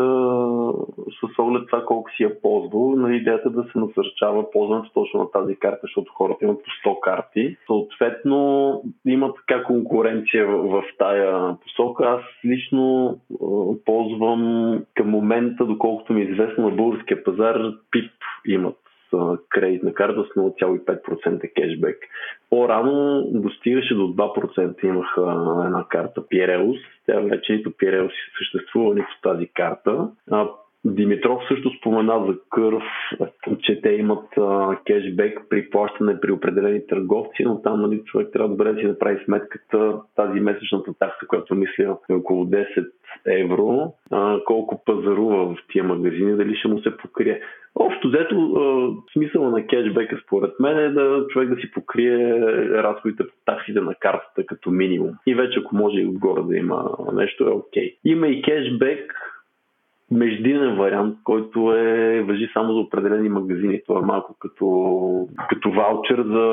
с 1.07 1.39
оглед 1.39 1.65
това 1.67 1.85
колко 1.85 2.11
си 2.11 2.23
я 2.23 2.41
ползвал. 2.41 2.95
На 2.95 3.15
идеята 3.15 3.49
да 3.49 3.63
се 3.63 3.79
насърчава 3.79 4.51
ползването 4.51 4.91
точно 4.93 5.19
на 5.19 5.31
тази 5.31 5.55
карта, 5.55 5.79
защото 5.81 6.13
хората 6.13 6.45
имат 6.45 6.59
по 6.63 6.89
100 6.89 6.99
карти. 6.99 7.57
Съответно, 7.65 8.81
има 9.05 9.33
така 9.33 9.63
конкуренция 9.63 10.47
в, 10.47 10.57
в 10.57 10.83
тая 10.97 11.55
посока. 11.59 12.03
Аз 12.03 12.21
лично 12.45 13.15
ползвам 13.85 14.79
към 14.95 15.09
момента, 15.09 15.65
доколкото 15.65 16.13
ми 16.13 16.21
е 16.21 16.25
известно 16.25 16.69
на 16.69 16.75
българския 16.75 17.23
пазар, 17.23 17.57
ПИП 17.91 18.11
имат 18.47 18.84
кредитна 19.49 19.93
карта 19.93 20.23
с 20.23 20.35
0,5% 20.35 21.53
кешбек. 21.53 21.97
По-рано 22.49 23.23
достигаше 23.31 23.95
до 23.95 24.01
2%. 24.01 24.85
Имах 24.85 25.13
една 25.65 25.85
карта 25.89 26.27
Пиреус. 26.27 26.77
Тя 27.05 27.19
вече 27.19 27.53
нито 27.53 27.71
Пиреус 27.77 28.13
съществува, 28.37 28.95
нито 28.95 29.21
тази 29.23 29.47
карта. 29.47 30.07
Димитров 30.85 31.41
също 31.47 31.71
спомена 31.79 32.25
за 32.27 32.35
Кърв, 32.49 32.83
че 33.59 33.81
те 33.81 33.89
имат 33.89 34.37
а, 34.37 34.77
кешбек 34.85 35.41
при 35.49 35.69
плащане 35.69 36.19
при 36.19 36.31
определени 36.31 36.87
търговци, 36.87 37.43
но 37.43 37.61
там 37.61 37.81
нали, 37.81 38.03
човек 38.05 38.29
трябва 38.33 38.49
добре 38.49 38.73
да 38.73 38.79
си 38.79 38.85
направи 38.85 39.23
сметката 39.25 40.01
тази 40.15 40.39
месечната 40.39 40.93
такса, 40.99 41.27
която 41.27 41.55
мисля 41.55 41.97
е 42.09 42.13
около 42.13 42.45
10 42.45 42.91
евро, 43.27 43.93
а, 44.11 44.39
колко 44.45 44.83
пазарува 44.85 45.45
в 45.45 45.57
тия 45.71 45.83
магазини, 45.83 46.37
дали 46.37 46.55
ще 46.55 46.67
му 46.67 46.79
се 46.79 46.97
покрие. 46.97 47.41
Общо 47.79 48.07
взето, 48.07 48.35
смисъла 49.13 49.49
на 49.49 49.67
кешбека 49.67 50.21
според 50.25 50.59
мен 50.59 50.79
е 50.79 50.89
да 50.89 51.27
човек 51.29 51.49
да 51.49 51.55
си 51.55 51.71
покрие 51.71 52.39
разходите 52.83 53.23
по 53.23 53.33
таксите 53.45 53.81
на 53.81 53.95
картата 53.95 54.45
като 54.45 54.71
минимум. 54.71 55.11
И 55.27 55.35
вече 55.35 55.59
ако 55.59 55.75
може 55.75 55.99
и 55.99 56.07
отгоре 56.07 56.41
да 56.41 56.57
има 56.57 56.97
нещо 57.13 57.43
е 57.43 57.49
окей. 57.49 57.89
Okay. 57.89 57.97
Има 58.05 58.27
и 58.27 58.41
кешбек, 58.41 59.13
междинен 60.11 60.75
вариант, 60.75 61.17
който 61.23 61.73
е 61.73 62.21
въжи 62.21 62.49
само 62.53 62.73
за 62.73 62.79
определени 62.79 63.29
магазини. 63.29 63.81
Това 63.87 63.99
е 63.99 64.05
малко 64.05 64.35
като, 64.39 65.27
като 65.49 65.71
ваучер 65.71 66.23
за 66.23 66.45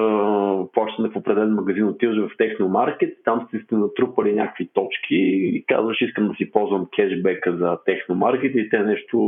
плащане 0.72 1.08
в 1.08 1.16
определен 1.16 1.54
магазин. 1.54 1.88
Отиваш 1.88 2.16
в 2.16 2.36
техномаркет, 2.38 3.18
там 3.24 3.48
сте 3.48 3.74
натрупали 3.74 4.32
някакви 4.32 4.68
точки 4.74 5.16
и 5.54 5.64
казваш 5.68 6.00
искам 6.00 6.28
да 6.28 6.34
си 6.34 6.50
ползвам 6.50 6.86
кешбека 6.96 7.56
за 7.56 7.78
техномаркет 7.84 8.52
и 8.54 8.68
те 8.70 8.78
нещо 8.78 9.18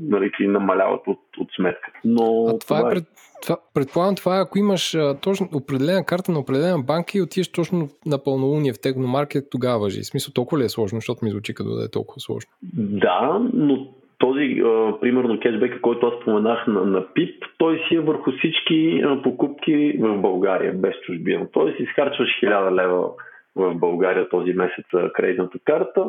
нали, 0.00 0.30
ти 0.36 0.46
намаляват 0.46 1.06
от, 1.06 1.20
от 1.38 1.48
сметка. 1.56 1.92
Но 2.04 2.46
а 2.48 2.58
това, 2.58 2.58
това 2.58 2.78
е, 2.78 2.82
е 2.82 2.90
пред, 2.90 3.04
това, 3.42 3.56
предполагам, 3.74 4.14
това 4.14 4.36
е 4.38 4.42
ако 4.42 4.58
имаш 4.58 4.94
а, 4.94 5.20
точно 5.20 5.48
определена 5.54 6.04
карта 6.06 6.32
на 6.32 6.38
определена 6.38 6.78
банка 6.78 7.12
и 7.14 7.22
отидеш 7.22 7.52
точно 7.52 7.88
на 8.06 8.22
пълнолуние 8.24 8.72
в 8.72 8.80
Техномаркет, 8.82 9.44
тогава 9.50 9.78
въжи. 9.78 10.00
В 10.00 10.06
смисъл 10.06 10.32
толкова 10.32 10.62
ли 10.62 10.64
е 10.64 10.68
сложно, 10.68 10.96
защото 10.96 11.24
ми 11.24 11.30
звучи 11.30 11.54
като 11.54 11.70
да 11.70 11.84
е 11.84 11.90
толкова 11.90 12.20
сложно? 12.20 12.50
Да, 12.76 13.40
но 13.52 13.86
този, 14.18 14.62
а, 14.64 15.00
примерно, 15.00 15.40
кешбека, 15.40 15.80
който 15.80 16.06
аз 16.06 16.22
споменах 16.22 16.66
на, 16.66 16.84
на 16.84 17.06
ПИП, 17.14 17.44
той 17.58 17.84
си 17.88 17.94
е 17.94 18.00
върху 18.00 18.30
всички 18.38 19.02
а, 19.04 19.22
покупки 19.22 19.96
в 20.00 20.18
България, 20.18 20.72
без 20.72 20.94
чужбина. 21.06 21.46
Той 21.52 21.72
си 21.72 21.82
изхарчваш 21.82 22.28
1000 22.42 22.82
лева 22.82 23.08
в 23.56 23.74
България 23.74 24.28
този 24.28 24.52
месец 24.52 24.84
кредитната 25.14 25.58
карта 25.64 26.04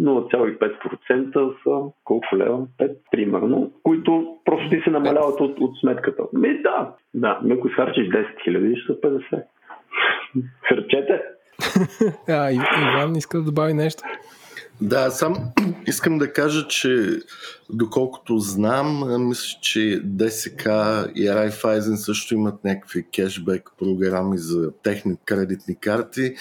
0,5% 0.00 1.54
са 1.62 1.92
колко 2.04 2.36
лева? 2.36 2.66
5, 2.80 2.96
примерно, 3.10 3.72
които 3.82 4.36
просто 4.44 4.68
ти 4.68 4.80
се 4.84 4.90
намаляват 4.90 5.40
от, 5.40 5.60
от 5.60 5.78
сметката. 5.80 6.22
Ми 6.32 6.62
да, 6.62 6.94
да, 7.14 7.40
ако 7.50 7.68
изхарчиш 7.68 8.08
10 8.08 8.26
000, 8.48 8.82
ще 8.82 8.92
са 8.92 9.00
50. 9.00 9.42
Харчете! 10.68 11.22
а, 12.28 12.52
Иван 12.52 13.16
иска 13.16 13.38
да 13.38 13.44
добави 13.44 13.74
нещо. 13.74 14.02
Да, 14.80 15.10
сам 15.10 15.34
искам 15.86 16.18
да 16.18 16.32
кажа, 16.32 16.68
че 16.68 17.18
доколкото 17.70 18.38
знам, 18.38 19.04
мисля, 19.28 19.58
че 19.62 20.00
ДСК 20.04 20.66
и 21.16 21.30
Райфайзен 21.30 21.96
също 21.96 22.34
имат 22.34 22.64
някакви 22.64 23.06
кешбек 23.14 23.70
програми 23.78 24.38
за 24.38 24.72
техни 24.82 25.16
кредитни 25.24 25.76
карти 25.80 26.34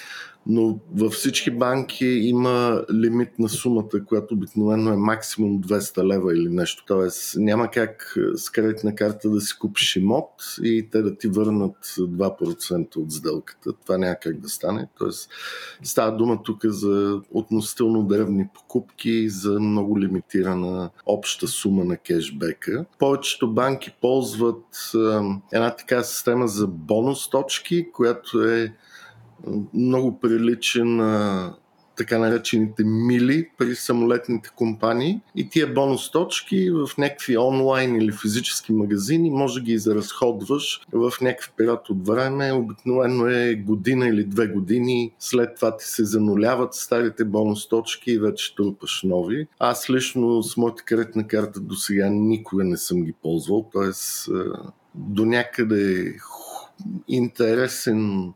но 0.48 0.80
във 0.96 1.14
всички 1.14 1.52
банки 1.52 2.06
има 2.06 2.84
лимит 2.94 3.40
на 3.40 3.50
сумата, 3.50 4.06
която 4.08 4.34
обикновено 4.34 4.94
е 4.94 4.98
максимум 4.98 5.62
200 5.62 6.04
лева 6.04 6.34
или 6.34 6.50
нещо. 6.50 6.84
Тоест 6.88 7.34
няма 7.38 7.72
как 7.72 8.18
с 8.36 8.50
кредитна 8.50 8.96
карта 8.96 9.30
да 9.30 9.42
си 9.42 9.60
купиш 9.60 9.96
имот 9.96 10.30
и 10.64 10.88
те 10.92 11.02
да 11.02 11.18
ти 11.18 11.28
върнат 11.28 11.78
2% 11.86 12.96
от 12.96 13.12
сделката. 13.12 13.74
Това 13.74 13.98
няма 13.98 14.16
как 14.22 14.40
да 14.40 14.50
стане. 14.50 14.88
Тоест 14.98 15.30
става 15.84 16.18
дума 16.18 16.44
тук 16.44 16.66
за 16.66 17.22
относително 17.32 18.04
древни 18.04 18.48
покупки 18.54 19.30
за 19.30 19.60
много 19.60 20.00
лимитирана 20.00 20.90
обща 21.06 21.48
сума 21.48 21.84
на 21.84 21.98
кешбека. 21.98 22.86
Повечето 23.00 23.54
банки 23.54 23.96
ползват 24.02 24.92
една 25.54 25.76
така 25.76 26.04
система 26.04 26.48
за 26.48 26.68
бонус 26.68 27.30
точки, 27.30 27.92
която 27.92 28.44
е 28.44 28.74
много 29.74 30.20
прилича 30.20 30.86
на 30.86 31.54
така 31.96 32.20
наречените 32.20 32.84
мили 32.84 33.50
при 33.58 33.76
самолетните 33.76 34.50
компании 34.56 35.22
и 35.36 35.50
тия 35.50 35.74
бонус 35.74 36.12
точки 36.12 36.72
в 36.72 36.90
някакви 36.98 37.38
онлайн 37.38 37.96
или 37.96 38.12
физически 38.12 38.74
магазини 38.74 39.30
може 39.30 39.60
да 39.60 39.66
ги 39.66 39.72
изразходваш 39.72 40.82
в 40.92 41.14
някакъв 41.22 41.52
период 41.58 41.90
от 41.90 42.08
време. 42.08 42.52
Обикновено 42.52 43.28
е 43.28 43.56
година 43.56 44.08
или 44.08 44.24
две 44.24 44.48
години. 44.48 45.12
След 45.20 45.56
това 45.56 45.78
ти 45.78 45.86
се 45.86 46.06
зануляват 46.06 46.74
старите 46.74 47.26
бонус 47.26 47.70
точки 47.70 48.12
и 48.12 48.20
вече 48.20 48.56
трупаш 48.56 49.02
нови. 49.04 49.48
Аз 49.60 49.90
лично 49.90 50.44
с 50.44 50.58
моята 50.58 50.84
кредитна 50.84 51.28
карта 51.28 51.60
до 51.60 51.76
сега 51.76 52.10
никога 52.10 52.64
не 52.64 52.78
съм 52.78 53.04
ги 53.04 53.14
ползвал, 53.14 53.70
т.е. 53.74 53.92
до 54.96 55.26
някъде 55.26 56.16
интересен 57.08 58.20
е 58.20 58.34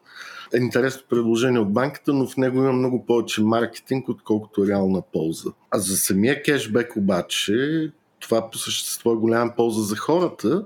интересно 0.58 1.02
предложение 1.10 1.60
от 1.60 1.74
банката, 1.74 2.14
но 2.14 2.28
в 2.28 2.38
него 2.38 2.58
има 2.58 2.72
много 2.72 3.06
повече 3.06 3.44
маркетинг, 3.44 4.10
отколкото 4.10 4.68
реална 4.68 5.02
полза. 5.14 5.50
А 5.72 5.80
за 5.80 5.98
самия 5.98 6.44
кешбек 6.44 6.96
обаче, 6.96 7.92
това 8.20 8.50
по 8.50 8.58
същество 8.58 9.12
е 9.12 9.16
голяма 9.16 9.54
полза 9.56 9.82
за 9.82 9.96
хората, 9.96 10.66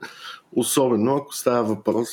особено 0.56 1.16
ако 1.16 1.36
става 1.36 1.64
въпрос 1.64 2.10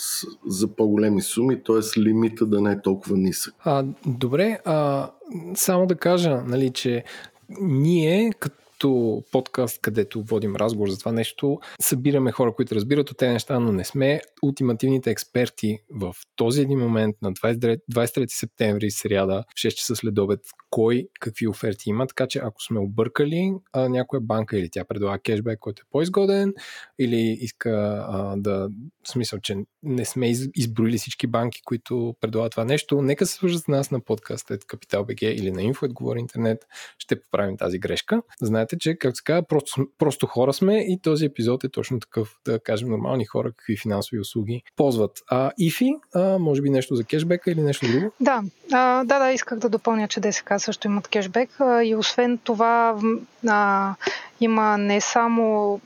за 0.47 0.69
по-големи 0.69 1.23
суми, 1.23 1.63
т.е. 1.63 2.01
лимита 2.01 2.47
да 2.47 2.61
не 2.61 2.73
е 2.73 2.83
толкова 2.83 3.17
нисък. 3.17 3.55
А, 3.65 3.85
добре, 4.07 4.59
а, 4.65 5.11
само 5.55 5.87
да 5.87 5.95
кажа, 5.95 6.43
нали, 6.47 6.71
че 6.71 7.05
ние 7.61 8.33
като 8.81 9.23
подкаст, 9.33 9.81
където 9.81 10.23
водим 10.23 10.57
разговор 10.57 10.89
за 10.89 10.99
това 10.99 11.13
нещо, 11.13 11.59
събираме 11.81 12.33
хора, 12.33 12.55
които 12.55 12.75
разбират 12.75 13.11
от 13.11 13.17
тези 13.17 13.33
неща, 13.33 13.59
но 13.59 13.73
не 13.73 13.85
сме 13.85 14.21
ултимативните 14.43 15.11
експерти 15.11 15.79
в 15.91 16.15
този 16.37 16.63
един 16.63 16.79
момент 16.79 17.17
на 17.23 17.33
23, 17.33 17.81
23 17.93 18.27
септември, 18.29 18.91
сряда, 18.91 19.45
в 19.49 19.55
6 19.55 19.71
часа 19.71 19.97
след 19.97 20.19
обед, 20.19 20.41
кой 20.71 21.09
какви 21.21 21.49
оферти 21.49 21.91
има, 21.91 22.07
така 22.07 22.27
че 22.27 22.39
ако 22.39 22.63
сме 22.63 22.81
объркали 22.81 23.53
а, 23.73 23.89
някоя 23.89 24.21
банка 24.21 24.59
или 24.59 24.69
тя 24.71 24.85
предлага 24.85 25.19
кешбек, 25.19 25.59
който 25.59 25.81
е 25.81 25.91
по-изгоден, 25.91 26.55
или 26.99 27.39
иска 27.41 28.05
а, 28.09 28.35
да, 28.37 28.69
в 29.05 29.09
смисъл, 29.09 29.39
че 29.39 29.57
не 29.83 30.05
сме 30.05 30.31
из, 30.31 30.49
изброили 30.55 30.99
всички 30.99 31.27
банки, 31.27 31.63
които 31.65 32.15
предлагат 32.21 32.51
това 32.51 32.65
нещо, 32.65 33.03
нека 33.03 33.27
се 33.27 33.33
свържат 33.33 33.63
с 33.63 33.69
нас 33.69 33.91
на 33.91 34.01
подкаст 34.01 34.53
Капитал 34.67 35.05
БГ 35.05 35.23
или 35.23 35.51
на 35.51 35.61
Info, 35.61 35.93
говори 35.93 36.21
интернет, 36.21 36.67
ще 36.99 37.21
поправим 37.21 37.57
тази 37.57 37.79
грешка. 37.79 38.23
Знаете, 38.41 38.70
че, 38.79 38.97
както 38.99 39.17
се 39.17 39.25
казва, 39.25 39.43
просто, 39.43 39.87
просто 39.99 40.27
хора 40.27 40.53
сме 40.53 40.79
и 40.79 41.01
този 41.03 41.25
епизод 41.25 41.65
е 41.65 41.69
точно 41.69 42.01
такъв, 42.01 42.37
да 42.47 42.61
кажем, 42.61 42.89
нормални 42.89 43.25
хора, 43.25 43.53
какви 43.53 43.77
финансови 43.77 44.21
услуги 44.21 44.63
ползват. 44.77 45.13
А 45.31 45.53
Ифи, 45.59 45.91
а, 46.15 46.39
може 46.39 46.63
би 46.63 46.71
нещо 46.71 46.95
за 46.95 47.05
кешбека 47.05 47.51
или 47.51 47.61
нещо 47.61 47.87
друго? 47.93 48.13
Да, 48.21 48.43
а, 48.73 49.05
да, 49.05 49.19
да, 49.19 49.33
исках 49.33 49.59
да 49.59 49.69
допълня, 49.69 50.09
че 50.09 50.21
ДСК 50.21 50.53
също 50.59 50.89
имат 50.89 51.09
кешбек 51.09 51.61
а, 51.61 51.85
и 51.85 51.95
освен 51.95 52.39
това 52.39 53.01
а, 53.49 53.95
има 54.41 54.79
не 54.79 55.01
само 55.01 55.81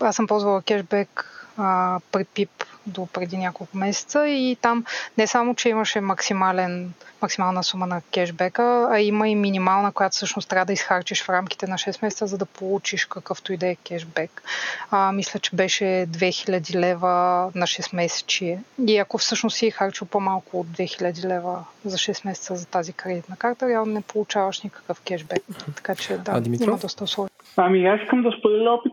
аз 0.00 0.16
съм 0.16 0.26
ползвала 0.26 0.62
кешбек 0.62 1.37
а, 1.58 2.00
при 2.12 2.24
ПИП 2.24 2.64
до 2.86 3.06
преди 3.06 3.36
няколко 3.36 3.76
месеца 3.76 4.28
и 4.28 4.56
там 4.62 4.84
не 5.18 5.26
само, 5.26 5.54
че 5.54 5.68
имаше 5.68 6.00
максимален, 6.00 6.92
максимална 7.22 7.64
сума 7.64 7.86
на 7.86 8.02
кешбека, 8.12 8.88
а 8.90 9.00
има 9.00 9.28
и 9.28 9.34
минимална, 9.34 9.92
която 9.92 10.16
всъщност 10.16 10.48
трябва 10.48 10.66
да 10.66 10.72
изхарчиш 10.72 11.22
в 11.22 11.28
рамките 11.28 11.66
на 11.66 11.74
6 11.74 12.02
месеца, 12.02 12.26
за 12.26 12.38
да 12.38 12.46
получиш 12.46 13.04
какъвто 13.04 13.52
и 13.52 13.56
да 13.56 13.66
е 13.66 13.76
кешбек. 13.76 14.42
А, 14.90 15.12
мисля, 15.12 15.40
че 15.40 15.56
беше 15.56 15.84
2000 15.84 16.74
лева 16.74 17.08
на 17.54 17.66
6 17.66 17.96
месечи. 17.96 18.58
И 18.86 18.98
ако 18.98 19.18
всъщност 19.18 19.56
си 19.56 19.66
е 19.66 19.70
харчил 19.70 20.06
по-малко 20.06 20.60
от 20.60 20.66
2000 20.66 21.24
лева 21.24 21.64
за 21.84 21.96
6 21.96 22.26
месеца 22.26 22.56
за 22.56 22.66
тази 22.66 22.92
кредитна 22.92 23.36
карта, 23.36 23.68
реално 23.68 23.92
не 23.92 24.00
получаваш 24.00 24.60
никакъв 24.60 25.00
кешбек. 25.00 25.42
Така 25.76 25.94
че 25.94 26.18
да, 26.18 26.32
а, 26.32 26.42
има 26.62 26.76
доста 26.76 27.04
условия. 27.04 27.30
Ами 27.60 27.86
аз 27.86 28.00
искам 28.02 28.22
да 28.22 28.32
споделя 28.32 28.70
опит. 28.70 28.92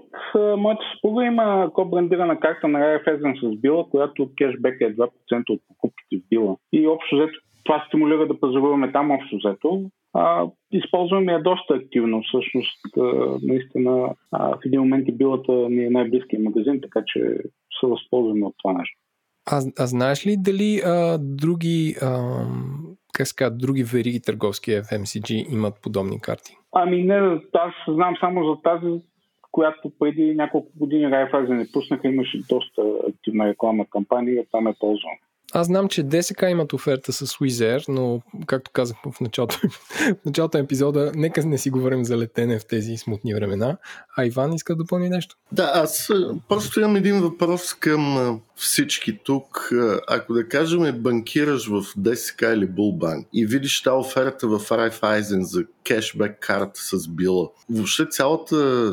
Моята 0.58 0.82
съпруга 0.94 1.26
има 1.26 1.70
ко-брандирана 1.74 2.40
карта 2.40 2.68
на 2.68 2.80
Raiffeisen 2.80 3.40
с 3.42 3.62
била, 3.62 3.86
която 3.92 4.30
кешбек 4.38 4.82
е 4.82 4.96
2% 4.96 5.10
от 5.50 5.62
покупките 5.68 6.18
в 6.18 6.30
била. 6.30 6.56
И 6.74 6.88
общо 6.88 7.16
взето 7.16 7.40
това 7.64 7.84
стимулира 7.88 8.28
да 8.28 8.40
пазаруваме 8.40 8.92
там 8.92 9.12
общо 9.12 9.38
взето. 9.38 9.90
А, 10.14 10.48
използваме 10.72 11.32
я 11.32 11.44
доста 11.44 11.74
активно. 11.74 12.24
Всъщност, 12.24 12.98
а, 12.98 13.02
наистина, 13.44 14.14
а, 14.32 14.50
в 14.50 14.60
един 14.66 14.80
момент 14.80 15.08
и 15.08 15.12
билата 15.12 15.52
ми 15.52 15.86
е 15.86 15.90
най-близкият 15.90 16.44
магазин, 16.44 16.82
така 16.82 17.04
че 17.08 17.20
се 17.80 17.88
възползваме 17.88 18.46
от 18.46 18.56
това 18.58 18.74
нещо. 18.74 18.98
А, 19.52 19.62
а 19.80 19.88
знаеш 19.88 20.28
ли 20.28 20.36
дали 20.38 20.82
а, 20.86 21.18
други, 21.18 21.96
а, 22.02 22.34
как 23.14 23.28
ска, 23.28 23.50
други 23.50 23.84
вериги 23.84 24.22
търговски 24.22 24.72
FMCG 24.72 25.54
имат 25.54 25.74
подобни 25.82 26.22
карти? 26.22 26.58
Ами 26.72 27.04
не, 27.04 27.40
аз 27.54 27.74
знам 27.88 28.16
само 28.20 28.44
за 28.46 28.62
тази, 28.62 29.02
която 29.52 29.92
преди 30.00 30.36
няколко 30.36 30.72
години 30.76 31.12
Райфайзен 31.12 31.58
не 31.58 31.72
пуснаха, 31.74 32.08
имаше 32.08 32.38
доста 32.50 32.82
активна 33.10 33.48
рекламна 33.48 33.86
кампания, 33.90 34.46
там 34.52 34.68
е 34.68 34.74
ползвам. 34.80 35.16
Аз 35.58 35.68
знам, 35.68 35.88
че 35.88 36.04
ДСК 36.04 36.42
имат 36.50 36.74
оферта 36.74 37.14
с 37.14 37.28
Wizz 37.28 37.86
но 37.88 38.22
както 38.46 38.72
казах 38.72 38.98
в 39.12 39.22
началото, 39.22 39.60
в 40.22 40.26
началото 40.26 40.58
на 40.58 40.64
епизода, 40.64 41.12
нека 41.16 41.46
не 41.46 41.58
си 41.58 41.70
говорим 41.70 42.06
за 42.06 42.18
летене 42.18 42.60
в 42.60 42.66
тези 42.66 42.98
смутни 42.98 43.34
времена. 43.34 43.78
А 44.18 44.26
Иван 44.26 44.54
иска 44.54 44.76
да 44.76 44.84
допълни 44.84 45.10
нещо? 45.10 45.36
Да, 45.52 45.72
аз 45.76 46.10
просто 46.50 46.80
имам 46.80 46.96
един 46.96 47.22
въпрос 47.22 47.74
към 47.74 48.42
всички 48.56 49.20
тук. 49.24 49.72
Ако 50.08 50.34
да 50.34 50.48
кажем 50.48 51.02
банкираш 51.02 51.68
в 51.68 51.84
ДСК 51.98 52.42
или 52.42 52.68
Булбанк 52.68 53.28
и 53.34 53.46
видиш 53.46 53.84
тази 53.84 53.96
оферта 53.96 54.48
в 54.48 54.60
Raiffeisen 54.60 55.42
за 55.42 55.64
кешбек 55.84 56.38
карта 56.40 56.82
с 56.82 57.08
била, 57.08 57.48
въобще 57.70 58.06
цялата 58.10 58.92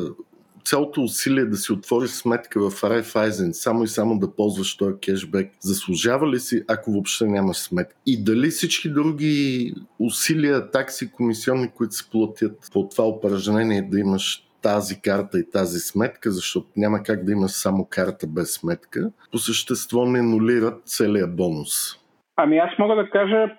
цялото 0.65 1.01
усилие 1.01 1.45
да 1.45 1.55
си 1.55 1.71
отвориш 1.71 2.09
сметка 2.09 2.59
в 2.59 2.81
Raiffeisen, 2.81 3.51
само 3.51 3.83
и 3.83 3.87
само 3.87 4.19
да 4.19 4.35
ползваш 4.35 4.77
този 4.77 4.99
кешбек, 5.01 5.51
заслужава 5.59 6.31
ли 6.31 6.39
си, 6.39 6.63
ако 6.67 6.91
въобще 6.91 7.25
нямаш 7.25 7.57
сметка? 7.57 7.95
И 8.05 8.23
дали 8.23 8.47
всички 8.47 8.89
други 8.89 9.73
усилия, 9.99 10.71
такси, 10.71 11.11
комисионни, 11.11 11.71
които 11.75 11.93
се 11.93 12.09
платят 12.09 12.69
по 12.73 12.89
това 12.89 13.07
упражнение 13.07 13.81
да 13.81 13.99
имаш 13.99 14.43
тази 14.61 15.01
карта 15.01 15.39
и 15.39 15.51
тази 15.51 15.79
сметка, 15.79 16.31
защото 16.31 16.67
няма 16.77 17.03
как 17.03 17.25
да 17.25 17.31
имаш 17.31 17.51
само 17.51 17.87
карта 17.89 18.27
без 18.27 18.53
сметка, 18.53 19.11
по 19.31 19.37
същество 19.37 20.05
не 20.05 20.21
нулират 20.21 20.83
целият 20.85 21.35
бонус. 21.35 21.99
Ами 22.35 22.57
аз 22.57 22.79
мога 22.79 22.95
да 22.95 23.09
кажа 23.09 23.57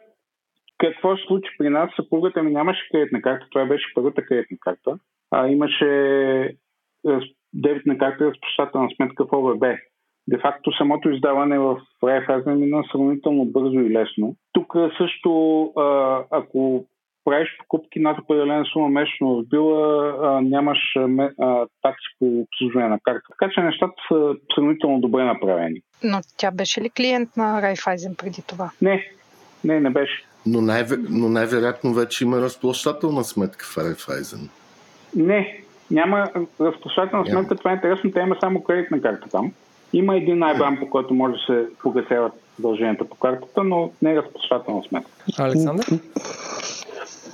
какво 0.78 1.16
се 1.16 1.22
случи 1.26 1.50
при 1.58 1.68
нас. 1.68 1.90
Съпругата 1.96 2.42
ми 2.42 2.52
нямаше 2.52 2.88
кредитна 2.90 3.22
карта, 3.22 3.46
това 3.50 3.66
беше 3.66 3.94
първата 3.94 4.22
кредитна 4.22 4.56
карта. 4.60 4.98
А, 5.30 5.48
имаше 5.48 5.86
дебитна 7.52 7.98
карта 7.98 8.24
е 8.24 8.28
разпощателна 8.28 8.88
сметка 8.96 9.24
в 9.24 9.32
ОВБ. 9.32 9.64
Де 10.28 10.38
факто 10.38 10.72
самото 10.78 11.10
издаване 11.10 11.58
в 11.58 11.80
Raiffeisen 12.02 12.54
мина 12.54 12.84
сравнително 12.92 13.44
бързо 13.44 13.80
и 13.80 13.90
лесно. 13.90 14.36
Тук 14.52 14.72
също, 14.98 15.72
ако 16.30 16.86
правиш 17.24 17.48
покупки 17.58 18.00
над 18.00 18.18
определена 18.18 18.64
сума 18.72 18.88
месечно 18.88 19.36
в 19.36 19.48
била, 19.48 20.40
нямаш 20.40 20.78
такси 21.82 22.08
по 22.18 22.40
обслужване 22.40 22.88
на 22.88 22.98
карта. 23.02 23.20
Така 23.28 23.52
че 23.54 23.60
нещата 23.60 23.94
са 24.08 24.34
сравнително 24.54 25.00
добре 25.00 25.24
направени. 25.24 25.80
Но 26.04 26.20
тя 26.36 26.50
беше 26.50 26.80
ли 26.80 26.90
клиент 26.90 27.36
на 27.36 27.62
Raiffeisen 27.62 28.16
преди 28.16 28.42
това? 28.46 28.70
Не, 28.82 29.10
не, 29.64 29.80
не 29.80 29.90
беше. 29.90 30.24
Но, 30.46 30.60
най- 30.60 30.84
но 31.10 31.28
най-вероятно 31.28 31.94
вече 31.94 32.24
има 32.24 32.36
разплащателна 32.36 33.24
сметка 33.24 33.64
в 33.64 33.76
Raiffeisen. 33.76 34.50
Не, 35.16 35.63
няма 35.90 36.31
разплащателна 36.61 37.27
сметка, 37.27 37.57
това 37.57 37.70
е 37.70 37.75
интересно, 37.75 38.11
те 38.11 38.20
има 38.20 38.37
само 38.40 38.62
кредитна 38.64 39.01
карта 39.01 39.29
там. 39.31 39.53
Има 39.92 40.16
един 40.16 40.38
IBAN, 40.38 40.81
по 40.81 40.90
който 40.90 41.14
може 41.14 41.35
да 41.35 41.40
се 41.40 41.66
погасяват 41.83 42.33
дълженията 42.59 43.05
по 43.05 43.16
картата, 43.16 43.64
но 43.64 43.90
не 44.03 44.12
е 44.12 44.16
разплащателна 44.16 44.83
сметка. 44.83 45.11
Александър? 45.38 45.87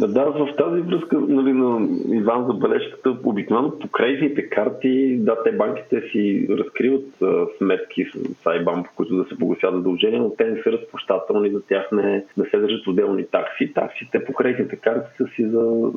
Да, 0.09 0.25
в 0.25 0.57
тази 0.59 0.81
връзка 0.81 1.21
нали, 1.21 1.53
на 1.53 1.89
Иван 2.15 2.47
забележката, 2.47 3.17
обикновено 3.25 3.79
по 3.79 3.89
кредитните 3.89 4.49
карти, 4.49 5.17
да, 5.21 5.43
те 5.43 5.53
банките 5.53 6.03
си 6.13 6.47
разкриват 6.51 7.23
а, 7.23 7.47
сметки 7.59 8.05
с, 8.05 8.19
IBAN, 8.45 8.85
по 8.85 8.91
които 8.97 9.17
да 9.17 9.25
се 9.25 9.39
погасят 9.39 9.75
задължения, 9.75 10.21
но 10.21 10.31
те 10.31 10.45
не 10.45 10.63
са 10.63 10.73
разплащателни, 10.73 11.51
за 11.51 11.63
тях 11.63 11.89
не, 11.93 12.25
не 12.37 12.45
се 12.45 12.59
държат 12.59 12.87
отделни 12.87 13.27
такси. 13.27 13.73
Таксите 13.75 14.25
по 14.25 14.33
кредитните 14.33 14.77
карти 14.77 15.11
са 15.17 15.27
си 15.27 15.45
за, 15.45 15.91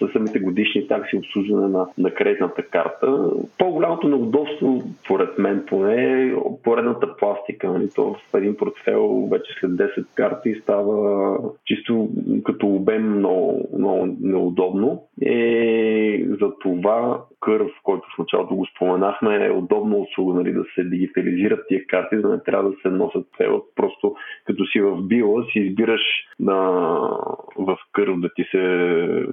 за 0.00 0.08
самите 0.12 0.38
годишни 0.38 0.88
такси 0.88 1.16
обслужване 1.16 1.68
на, 1.68 1.86
на 1.98 2.10
кредитната 2.10 2.62
карта. 2.62 3.30
По-голямото 3.58 4.08
неудобство, 4.08 4.82
поред 5.08 5.38
мен 5.38 5.64
поне, 5.66 6.24
е 6.26 6.34
поредната 6.62 7.16
пластика. 7.16 7.68
Нали, 7.68 7.88
то 7.94 8.16
в 8.32 8.34
един 8.34 8.56
портфел 8.56 9.28
вече 9.30 9.52
след 9.60 9.70
10 9.70 10.04
карти 10.14 10.54
става 10.62 11.38
чисто 11.66 12.08
като 12.44 12.66
обем 12.66 13.18
много 13.18 13.31
много, 13.32 13.68
много 13.78 14.16
неудобно. 14.20 15.02
И 15.22 16.28
за 16.40 16.52
това 16.60 17.24
кърв, 17.40 17.70
който 17.82 18.02
в 18.14 18.18
началото 18.18 18.54
го 18.54 18.66
споменахме, 18.66 19.46
е 19.46 19.50
удобно 19.50 20.00
услуга 20.00 20.34
нали, 20.34 20.52
да 20.52 20.64
се 20.74 20.84
дигитализират 20.84 21.64
тия 21.68 21.86
карти, 21.86 22.16
да 22.16 22.28
не 22.28 22.42
трябва 22.42 22.70
да 22.70 22.76
се 22.82 22.88
носят 22.88 23.26
цел. 23.36 23.62
Просто 23.76 24.14
като 24.46 24.66
си 24.66 24.80
в 24.80 25.02
била, 25.02 25.44
си 25.52 25.58
избираш 25.58 26.02
на, 26.40 26.58
в 27.56 27.78
кърв 27.92 28.20
да 28.20 28.34
ти 28.34 28.44
се 28.50 29.26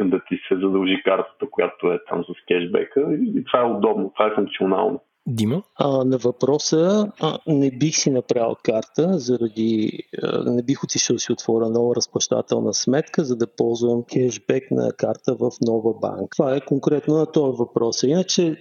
да 0.00 0.20
ти 0.28 0.36
се 0.48 0.54
задължи 0.54 1.02
картата, 1.04 1.46
която 1.50 1.92
е 1.92 1.98
там 2.08 2.24
с 2.24 2.46
кешбека. 2.48 3.06
И 3.36 3.44
това 3.44 3.60
е 3.60 3.70
удобно, 3.70 4.12
това 4.14 4.26
е 4.26 4.34
функционално. 4.34 5.00
Дима? 5.26 5.62
А, 5.74 6.04
на 6.04 6.18
въпроса 6.18 7.12
а, 7.20 7.38
не 7.46 7.70
бих 7.70 7.96
си 7.96 8.10
направил 8.10 8.56
карта, 8.62 9.18
заради 9.18 10.02
а, 10.22 10.50
не 10.50 10.62
бих 10.62 10.84
отишъл 10.84 11.18
си 11.18 11.32
отворя 11.32 11.70
нова 11.70 11.96
разплащателна 11.96 12.74
сметка, 12.74 13.24
за 13.24 13.36
да 13.36 13.46
ползвам 13.46 14.02
кешбек 14.02 14.70
на 14.70 14.92
карта 14.92 15.34
в 15.34 15.50
нова 15.60 15.94
банка. 15.94 16.36
Това 16.36 16.56
е 16.56 16.60
конкретно 16.60 17.14
на 17.14 17.32
този 17.32 17.56
въпрос. 17.58 18.02
Иначе 18.02 18.56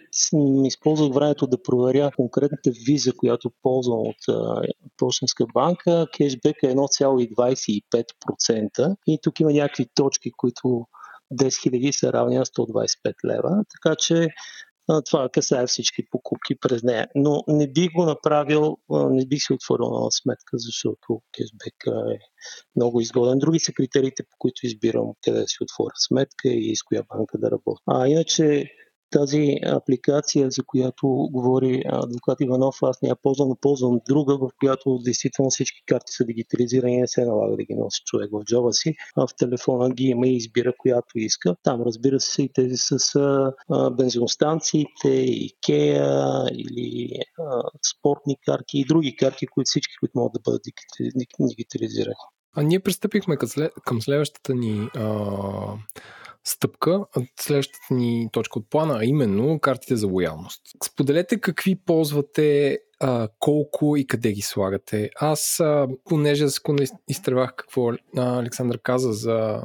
използвах 0.66 1.14
времето 1.14 1.48
да 1.48 1.64
проверя 1.64 2.12
конкретната 2.16 2.72
виза, 2.86 3.14
която 3.18 3.52
ползвам 3.64 4.00
от 4.00 4.28
а, 4.30 4.62
Почтенска 4.98 5.46
банка. 5.54 6.08
Кешбек 6.18 6.58
е 6.64 6.76
1,25% 6.76 8.96
и 9.08 9.20
тук 9.22 9.40
има 9.40 9.54
някакви 9.54 9.86
точки, 9.96 10.32
които 10.32 10.86
10 11.34 11.34
000 11.34 11.92
са 11.92 12.14
равни 12.14 12.36
на 12.36 12.46
125 12.46 13.14
лева. 13.26 13.64
Така 13.74 13.96
че 13.96 14.28
това 15.06 15.30
касае 15.30 15.68
всички 15.68 16.10
покупки 16.12 16.56
през 16.62 16.84
нея. 16.84 17.08
Но 17.16 17.44
не 17.48 17.72
бих 17.72 17.92
го 17.92 18.06
направил, 18.06 18.78
не 18.90 19.26
бих 19.26 19.44
си 19.44 19.54
отворил 19.54 19.86
нова 19.86 20.12
сметка, 20.12 20.52
защото 20.54 21.22
кешбек 21.38 21.76
е 22.14 22.20
много 22.76 23.02
изгоден. 23.02 23.40
Други 23.40 23.60
са 23.60 23.74
критериите, 23.74 24.24
по 24.24 24.36
които 24.40 24.66
избирам 24.66 25.14
къде 25.24 25.40
да 25.40 25.48
си 25.48 25.58
отворя 25.62 25.94
сметка 25.96 26.50
и 26.50 26.76
с 26.76 26.84
коя 26.84 27.04
банка 27.10 27.38
да 27.38 27.52
работя. 27.52 27.82
А 27.88 28.08
иначе 28.08 28.72
тази 29.12 29.56
апликация, 29.66 30.52
за 30.52 30.64
която 30.64 31.08
говори 31.32 31.84
адвокат 31.86 32.42
Иванов, 32.42 32.76
аз 32.82 33.02
не 33.02 33.10
я 33.10 33.16
ползвам, 33.16 33.50
но 33.50 33.56
ползвам 33.56 34.00
друга, 34.08 34.38
в 34.38 34.50
която 34.60 35.00
действително 35.04 35.50
всички 35.50 35.84
карти 35.86 36.12
са 36.12 36.26
дигитализирани 36.26 36.98
не 36.98 37.08
се 37.08 37.26
налага 37.26 37.56
да 37.56 37.64
ги 37.64 37.76
носи 37.76 38.02
човек 38.06 38.30
в 38.34 38.44
джоба 38.44 38.74
си. 38.74 38.96
А 39.16 39.28
в 39.28 39.36
телефона 39.38 39.90
ги 39.90 40.04
има 40.04 40.28
и 40.28 40.36
избира 40.36 40.74
която 40.78 41.20
иска. 41.20 41.56
Там 41.64 41.82
разбира 41.82 42.20
се 42.20 42.44
и 42.44 42.50
тези 42.54 42.76
с 42.78 43.00
бензиностанциите, 43.92 45.10
Икея 45.26 46.46
или 46.54 47.10
а, 47.40 47.62
спортни 47.92 48.38
карти 48.46 48.80
и 48.80 48.86
други 48.86 49.16
карти, 49.16 49.48
които 49.48 49.68
всички, 49.68 49.94
които 50.00 50.12
могат 50.16 50.34
да 50.34 50.40
бъдат 50.40 50.62
дигитализирани. 51.50 52.16
А 52.56 52.64
ние 52.64 52.80
пристъпихме 52.80 53.38
към 53.86 54.02
следващата 54.02 54.56
ни 54.56 54.90
а, 54.96 55.16
стъпка, 56.44 57.06
следващата 57.40 57.94
ни 57.94 58.30
точка 58.32 58.60
от 58.60 58.70
плана, 58.70 58.98
а 59.00 59.06
именно 59.06 59.60
картите 59.60 59.96
за 59.96 60.08
лоялност. 60.08 60.62
Споделете 60.84 61.40
какви 61.40 61.76
ползвате 61.76 62.80
колко 63.40 63.98
и 63.98 64.08
къде 64.08 64.32
ги 64.32 64.42
слагате. 64.42 65.10
Аз, 65.20 65.60
а, 65.60 65.88
понеже 66.06 66.50
секунда 66.50 66.84
изтревах 67.08 67.54
какво 67.56 67.92
Александър 68.18 68.80
каза 68.84 69.14
за 69.14 69.62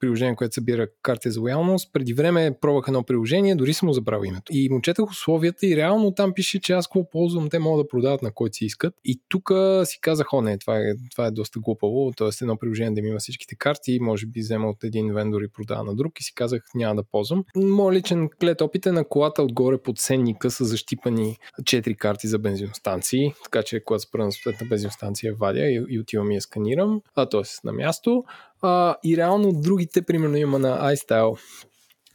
приложение, 0.00 0.36
което 0.36 0.54
събира 0.54 0.86
карти 1.02 1.30
за 1.30 1.40
лоялност, 1.40 1.92
преди 1.92 2.14
време 2.14 2.56
пробвах 2.60 2.84
едно 2.88 3.02
приложение, 3.02 3.54
дори 3.54 3.74
съм 3.74 3.86
му 3.86 3.92
забравил 3.92 4.28
името. 4.28 4.52
И 4.52 4.68
му 4.68 4.80
четах 4.80 5.10
условията 5.10 5.66
и 5.66 5.76
реално 5.76 6.14
там 6.14 6.32
пише, 6.34 6.60
че 6.60 6.72
аз 6.72 6.86
какво 6.86 7.10
ползвам, 7.10 7.48
те 7.48 7.58
могат 7.58 7.84
да 7.84 7.88
продават 7.88 8.22
на 8.22 8.32
който 8.32 8.56
си 8.56 8.64
искат. 8.64 8.94
И 9.04 9.20
тук 9.28 9.50
си 9.84 10.00
казах, 10.00 10.32
о 10.32 10.40
не, 10.42 10.58
това 10.58 10.78
е, 10.78 10.94
това 11.10 11.26
е 11.26 11.30
доста 11.30 11.60
глупаво, 11.60 12.12
т.е. 12.16 12.28
едно 12.42 12.56
приложение 12.56 12.94
да 12.94 13.02
ми 13.02 13.08
има 13.08 13.18
всичките 13.18 13.54
карти, 13.54 13.98
може 14.00 14.26
би 14.26 14.40
взема 14.40 14.68
от 14.68 14.84
един 14.84 15.12
вендор 15.14 15.42
и 15.42 15.48
продава 15.48 15.84
на 15.84 15.94
друг 15.94 16.09
и 16.18 16.22
си 16.22 16.34
казах, 16.34 16.62
няма 16.74 16.94
да 16.94 17.02
ползвам. 17.02 17.44
Моят 17.56 17.94
личен 17.94 18.28
клет 18.40 18.60
опит 18.60 18.86
е 18.86 18.92
на 18.92 19.04
колата 19.04 19.42
отгоре 19.42 19.78
под 19.78 19.98
ценника 19.98 20.50
са 20.50 20.64
защипани 20.64 21.38
4 21.62 21.96
карти 21.96 22.28
за 22.28 22.38
бензин 22.38 22.60
бензиностанции, 22.60 23.34
така 23.44 23.62
че 23.62 23.84
когато 23.84 24.02
спра 24.02 24.24
на 24.24 24.32
съответна 24.32 24.66
бензиностанция 24.66 25.34
вадя 25.34 25.66
и, 25.66 25.84
и 25.88 26.00
отивам 26.00 26.30
и 26.30 26.34
я 26.34 26.40
сканирам, 26.40 27.02
а 27.16 27.28
т.е. 27.28 27.42
на 27.64 27.72
място. 27.72 28.24
А, 28.62 28.96
и 29.04 29.16
реално 29.16 29.52
другите, 29.52 30.02
примерно 30.02 30.36
има 30.36 30.58
на 30.58 30.94
iStyle 30.94 31.38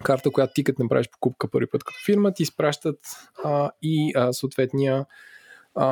карта, 0.03 0.31
която 0.31 0.53
ти 0.53 0.63
като 0.63 0.83
направиш 0.83 1.09
покупка 1.11 1.51
първи 1.51 1.67
път 1.67 1.83
като 1.83 1.99
фирма, 2.05 2.33
ти 2.33 2.43
изпращат 2.43 2.99
а, 3.43 3.71
и 3.81 4.13
а, 4.15 4.33
съответния 4.33 5.05
а, 5.75 5.87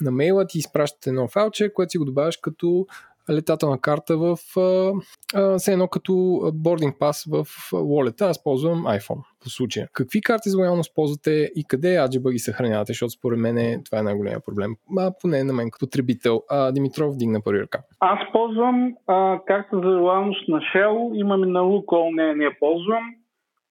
на 0.00 0.10
мейла 0.10 0.46
ти 0.46 0.58
изпращат 0.58 1.06
едно 1.06 1.28
файлче, 1.28 1.72
което 1.72 1.90
си 1.90 1.98
го 1.98 2.04
добавяш 2.04 2.36
като 2.36 2.86
летателна 3.30 3.80
карта 3.80 4.16
в 4.16 4.36
все 5.58 5.72
едно 5.72 5.88
като 5.88 6.40
бординг 6.54 6.98
пас 6.98 7.24
в 7.30 7.44
Wallet. 7.72 8.22
Аз 8.22 8.44
ползвам 8.44 8.84
iPhone 8.84 9.22
по 9.42 9.48
случая. 9.48 9.88
Какви 9.92 10.20
карти 10.20 10.48
за 10.48 10.58
лоялност 10.58 10.94
ползвате 10.94 11.50
и 11.56 11.64
къде 11.68 11.96
аджиба 11.96 12.32
ги 12.32 12.38
съхранявате, 12.38 12.90
защото 12.92 13.10
според 13.10 13.38
мен 13.38 13.82
това 13.84 13.98
е 13.98 14.02
най-големия 14.02 14.40
проблем. 14.40 14.74
А 14.98 15.12
поне 15.22 15.44
на 15.44 15.52
мен 15.52 15.70
като 15.70 15.84
потребител. 15.86 16.42
А, 16.50 16.72
Димитров 16.72 17.16
дигна 17.16 17.40
първи 17.44 17.60
ръка. 17.60 17.78
Аз 18.00 18.18
ползвам 18.32 18.94
а, 19.06 19.40
карта 19.46 19.80
за 19.84 19.88
лоялност 19.88 20.48
на 20.48 20.58
Shell, 20.58 21.20
имам 21.20 21.44
и 21.44 21.46
на 21.46 21.60
Lukol, 21.60 22.14
не, 22.14 22.34
не 22.34 22.44
я 22.44 22.58
ползвам. 22.58 23.04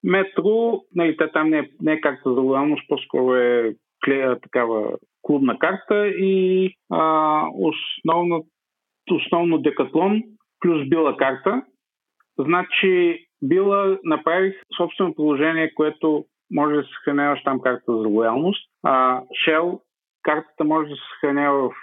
Метро, 0.03 0.81
нали, 0.95 1.17
там 1.33 1.49
не 1.49 1.57
е, 1.57 1.69
не 1.81 1.91
е 1.91 2.01
карта 2.01 2.21
за 2.25 2.41
лоялност, 2.41 2.87
по-скоро 2.89 3.35
е 3.35 3.75
клея 4.05 4.39
такава 4.39 4.91
клубна 5.21 5.59
карта 5.59 6.07
и 6.07 6.69
а, 6.89 7.43
основно, 7.53 8.45
основно 9.11 9.57
декатлон 9.57 10.23
плюс 10.59 10.89
била 10.89 11.17
карта. 11.17 11.61
Значи 12.39 13.25
била 13.43 13.97
направих 14.03 14.53
собствено 14.77 15.15
приложение, 15.15 15.73
което 15.73 16.25
може 16.51 16.75
да 16.75 16.83
се 16.83 16.89
съхраняваш 16.89 17.43
там 17.43 17.61
карта 17.61 17.83
за 17.87 18.07
лоялност. 18.07 18.69
А 18.83 19.21
Shell 19.21 19.79
Картата 20.23 20.63
може 20.63 20.89
да 20.89 20.95
се 20.95 21.01
съхранява 21.13 21.69
в 21.69 21.73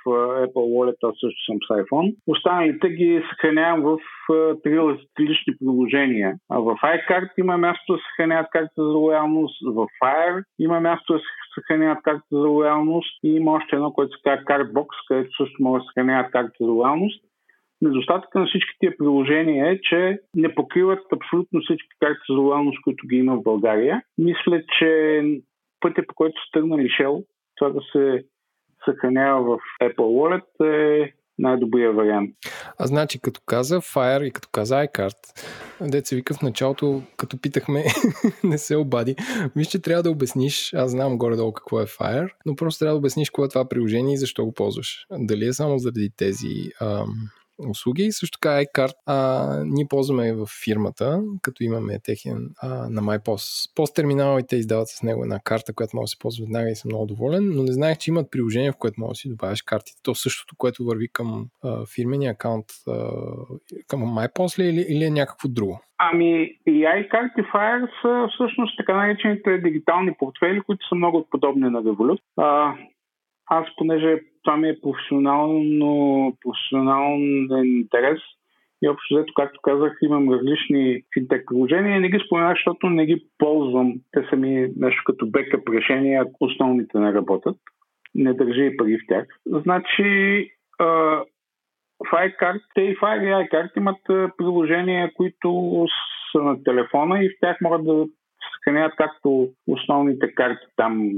Apple 0.46 0.66
Wallet, 0.74 0.96
аз 1.02 1.14
също 1.20 1.44
съм 1.46 1.56
с 1.66 1.68
iPhone. 1.82 2.16
Останалите 2.26 2.88
ги 2.88 3.22
съхранявам 3.30 3.82
в 3.82 3.98
три 4.62 4.78
различни 4.78 5.54
приложения. 5.58 6.34
А 6.50 6.58
в 6.58 6.74
iCard 6.74 7.30
има 7.38 7.56
място 7.58 7.92
да 7.92 7.98
се 7.98 8.04
съхраняват 8.10 8.50
карта 8.50 8.70
за 8.76 8.82
лоялност, 8.82 9.56
в 9.66 9.86
Fire 10.02 10.42
има 10.58 10.80
място 10.80 11.12
да 11.12 11.18
се 11.54 11.60
съхраняват 11.60 12.02
карта 12.02 12.22
за 12.32 12.48
лоялност 12.48 13.18
и 13.24 13.28
има 13.28 13.52
още 13.52 13.76
едно, 13.76 13.92
което 13.92 14.16
се 14.16 14.22
казва 14.24 14.44
Cardbox, 14.44 14.86
където 15.08 15.36
също 15.36 15.62
може 15.62 15.80
да 15.80 15.84
се 15.84 15.86
съхраняват 15.86 16.32
карта 16.32 16.52
за 16.60 16.70
лоялност. 16.70 17.24
Недостатъка 17.82 18.38
на 18.38 18.46
всички 18.46 18.76
тия 18.78 18.96
приложения 18.96 19.70
е, 19.70 19.80
че 19.80 20.18
не 20.34 20.54
покриват 20.54 21.12
абсолютно 21.12 21.60
всички 21.60 21.88
карти 22.00 22.20
за 22.30 22.36
лоялност, 22.36 22.82
които 22.82 23.06
ги 23.06 23.16
има 23.16 23.36
в 23.36 23.42
България. 23.42 24.02
Мисля, 24.18 24.62
че 24.78 25.22
пътя 25.80 26.02
по 26.08 26.14
който 26.14 26.40
са 26.40 26.50
тръгнали 26.52 26.88
Shell, 26.88 27.24
това 27.56 27.70
да 27.70 27.80
се 27.92 28.24
съхранява 28.84 29.42
в 29.42 29.60
Apple 29.82 29.96
Wallet 29.96 30.64
е 30.64 31.12
най-добрия 31.40 31.92
вариант. 31.92 32.30
А 32.78 32.86
значи, 32.86 33.20
като 33.20 33.40
каза 33.46 33.80
Fire 33.80 34.22
и 34.22 34.30
като 34.30 34.48
каза 34.52 34.74
iCard, 34.74 35.16
деца 35.80 36.16
вика 36.16 36.34
в 36.34 36.42
началото, 36.42 37.02
като 37.16 37.40
питахме, 37.40 37.84
не 38.44 38.58
се 38.58 38.76
обади. 38.76 39.16
Виж, 39.56 39.66
че 39.66 39.82
трябва 39.82 40.02
да 40.02 40.10
обясниш, 40.10 40.74
аз 40.74 40.90
знам 40.90 41.18
горе-долу 41.18 41.52
какво 41.52 41.80
е 41.80 41.86
Fire, 41.86 42.30
но 42.46 42.56
просто 42.56 42.78
трябва 42.78 42.94
да 42.94 42.98
обясниш 42.98 43.30
какво 43.30 43.44
е 43.44 43.48
това 43.48 43.68
приложение 43.68 44.14
и 44.14 44.18
защо 44.18 44.44
го 44.44 44.52
ползваш. 44.52 45.06
Дали 45.18 45.46
е 45.46 45.52
само 45.52 45.78
заради 45.78 46.10
тези 46.16 46.70
ам, 46.80 47.30
услуги. 47.68 48.12
Също 48.12 48.38
така 48.40 48.62
iCard 48.64 48.92
а, 49.06 49.46
ние 49.64 49.86
ползваме 49.90 50.32
в 50.32 50.46
фирмата, 50.64 51.22
като 51.42 51.64
имаме 51.64 51.98
техен 52.04 52.50
а, 52.62 52.68
на 52.68 53.02
MyPost. 53.02 53.74
Пост 53.76 53.94
терминал 53.94 54.38
и 54.38 54.46
те 54.48 54.56
издават 54.56 54.88
с 54.88 55.02
него 55.02 55.22
една 55.22 55.40
карта, 55.44 55.74
която 55.74 55.96
може 55.96 56.04
да 56.04 56.08
се 56.08 56.18
ползва 56.18 56.44
веднага 56.44 56.70
и 56.70 56.74
съм 56.74 56.88
много 56.88 57.06
доволен, 57.06 57.50
но 57.54 57.62
не 57.62 57.72
знаех, 57.72 57.98
че 57.98 58.10
имат 58.10 58.30
приложение, 58.30 58.72
в 58.72 58.78
което 58.78 59.00
може 59.00 59.10
да 59.10 59.14
си 59.14 59.28
добавяш 59.28 59.62
картите. 59.62 60.02
То 60.02 60.14
същото, 60.14 60.54
което 60.58 60.84
върви 60.84 61.08
към 61.12 61.46
а, 61.64 61.86
фирмения 61.94 62.32
акаунт, 62.32 62.66
а, 62.88 62.92
към 63.88 64.00
MyPost 64.00 64.58
ли 64.58 64.64
или, 64.64 64.86
или 64.88 65.04
е 65.04 65.10
някакво 65.10 65.48
друго? 65.48 65.80
Ами 65.98 66.56
и 66.66 66.70
iCard 66.70 67.32
и 67.38 67.42
Fire 67.42 67.88
са 68.02 68.28
всъщност 68.34 68.76
така 68.76 68.96
наречените 68.96 69.58
дигитални 69.58 70.14
портфели, 70.18 70.60
които 70.60 70.88
са 70.88 70.94
много 70.94 71.26
подобни 71.30 71.70
на 71.70 71.82
Revolut. 71.82 72.20
А, 72.36 72.74
аз, 73.50 73.66
понеже 73.76 74.20
това 74.42 74.56
ми 74.56 74.68
е 74.68 74.80
професионално, 74.82 76.36
професионален 76.44 77.48
интерес 77.64 78.20
и 78.82 78.88
общо 78.88 79.14
взето, 79.14 79.32
както 79.36 79.60
казах, 79.62 79.98
имам 80.02 80.32
различни 80.32 81.02
финтек 81.14 81.44
приложения. 81.46 82.00
Не 82.00 82.08
ги 82.08 82.22
споменах, 82.26 82.56
защото 82.56 82.90
не 82.90 83.06
ги 83.06 83.24
ползвам. 83.38 83.94
Те 84.12 84.26
са 84.30 84.36
ми 84.36 84.68
нещо 84.76 85.02
като 85.06 85.26
бекъп 85.26 85.68
решения, 85.68 86.22
ако 86.22 86.44
основните 86.44 86.98
не 86.98 87.12
работят. 87.12 87.56
Не 88.14 88.34
държа 88.34 88.62
и 88.62 88.76
пари 88.76 88.98
в 88.98 89.06
тях. 89.08 89.26
Значи, 89.46 90.50
в 90.78 92.12
те 92.74 92.82
и 92.82 92.90
и 92.90 92.94
iCard 92.94 93.76
имат 93.76 93.98
приложения, 94.36 95.10
които 95.14 95.86
са 96.32 96.42
на 96.42 96.62
телефона 96.62 97.24
и 97.24 97.28
в 97.28 97.32
тях 97.40 97.56
могат 97.60 97.84
да 97.84 98.06
съхраняват 98.60 98.94
както 98.96 99.48
основните 99.68 100.34
карти, 100.34 100.66
там 100.76 101.10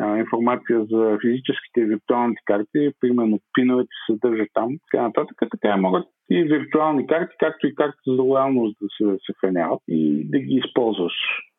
а, 0.00 0.18
информация 0.18 0.84
за 0.90 1.18
физическите 1.20 1.80
и 1.80 1.84
виртуалните 1.84 2.42
карти, 2.44 2.90
примерно 3.00 3.38
пиновете 3.54 3.88
се 3.88 4.12
съдържат 4.12 4.48
там, 4.54 4.68
така 4.90 5.02
нататък, 5.02 5.36
така 5.50 5.76
могат 5.76 6.06
и 6.30 6.42
виртуални 6.42 7.06
карти, 7.06 7.34
както 7.38 7.66
и 7.66 7.74
карти 7.74 7.98
за 8.06 8.22
лоялност 8.22 8.76
да 8.80 8.86
се 8.96 9.18
съхраняват 9.26 9.80
и 9.88 10.24
да 10.30 10.38
ги 10.38 10.54
използваш. 10.54 11.12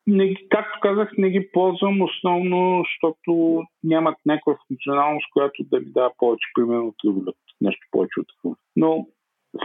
Не, 0.08 0.36
както 0.50 0.80
казах, 0.82 1.10
не 1.18 1.30
ги 1.30 1.50
ползвам 1.54 2.02
основно, 2.02 2.84
защото 2.84 3.64
нямат 3.84 4.16
някаква 4.26 4.56
функционалност, 4.68 5.26
която 5.34 5.64
да 5.64 5.80
ми 5.80 5.86
дава 5.86 6.12
повече, 6.18 6.48
примерно 6.56 6.94
от 7.06 7.36
нещо 7.62 7.88
повече 7.92 8.20
от 8.20 8.28
това. 8.42 8.56
Но 8.76 9.08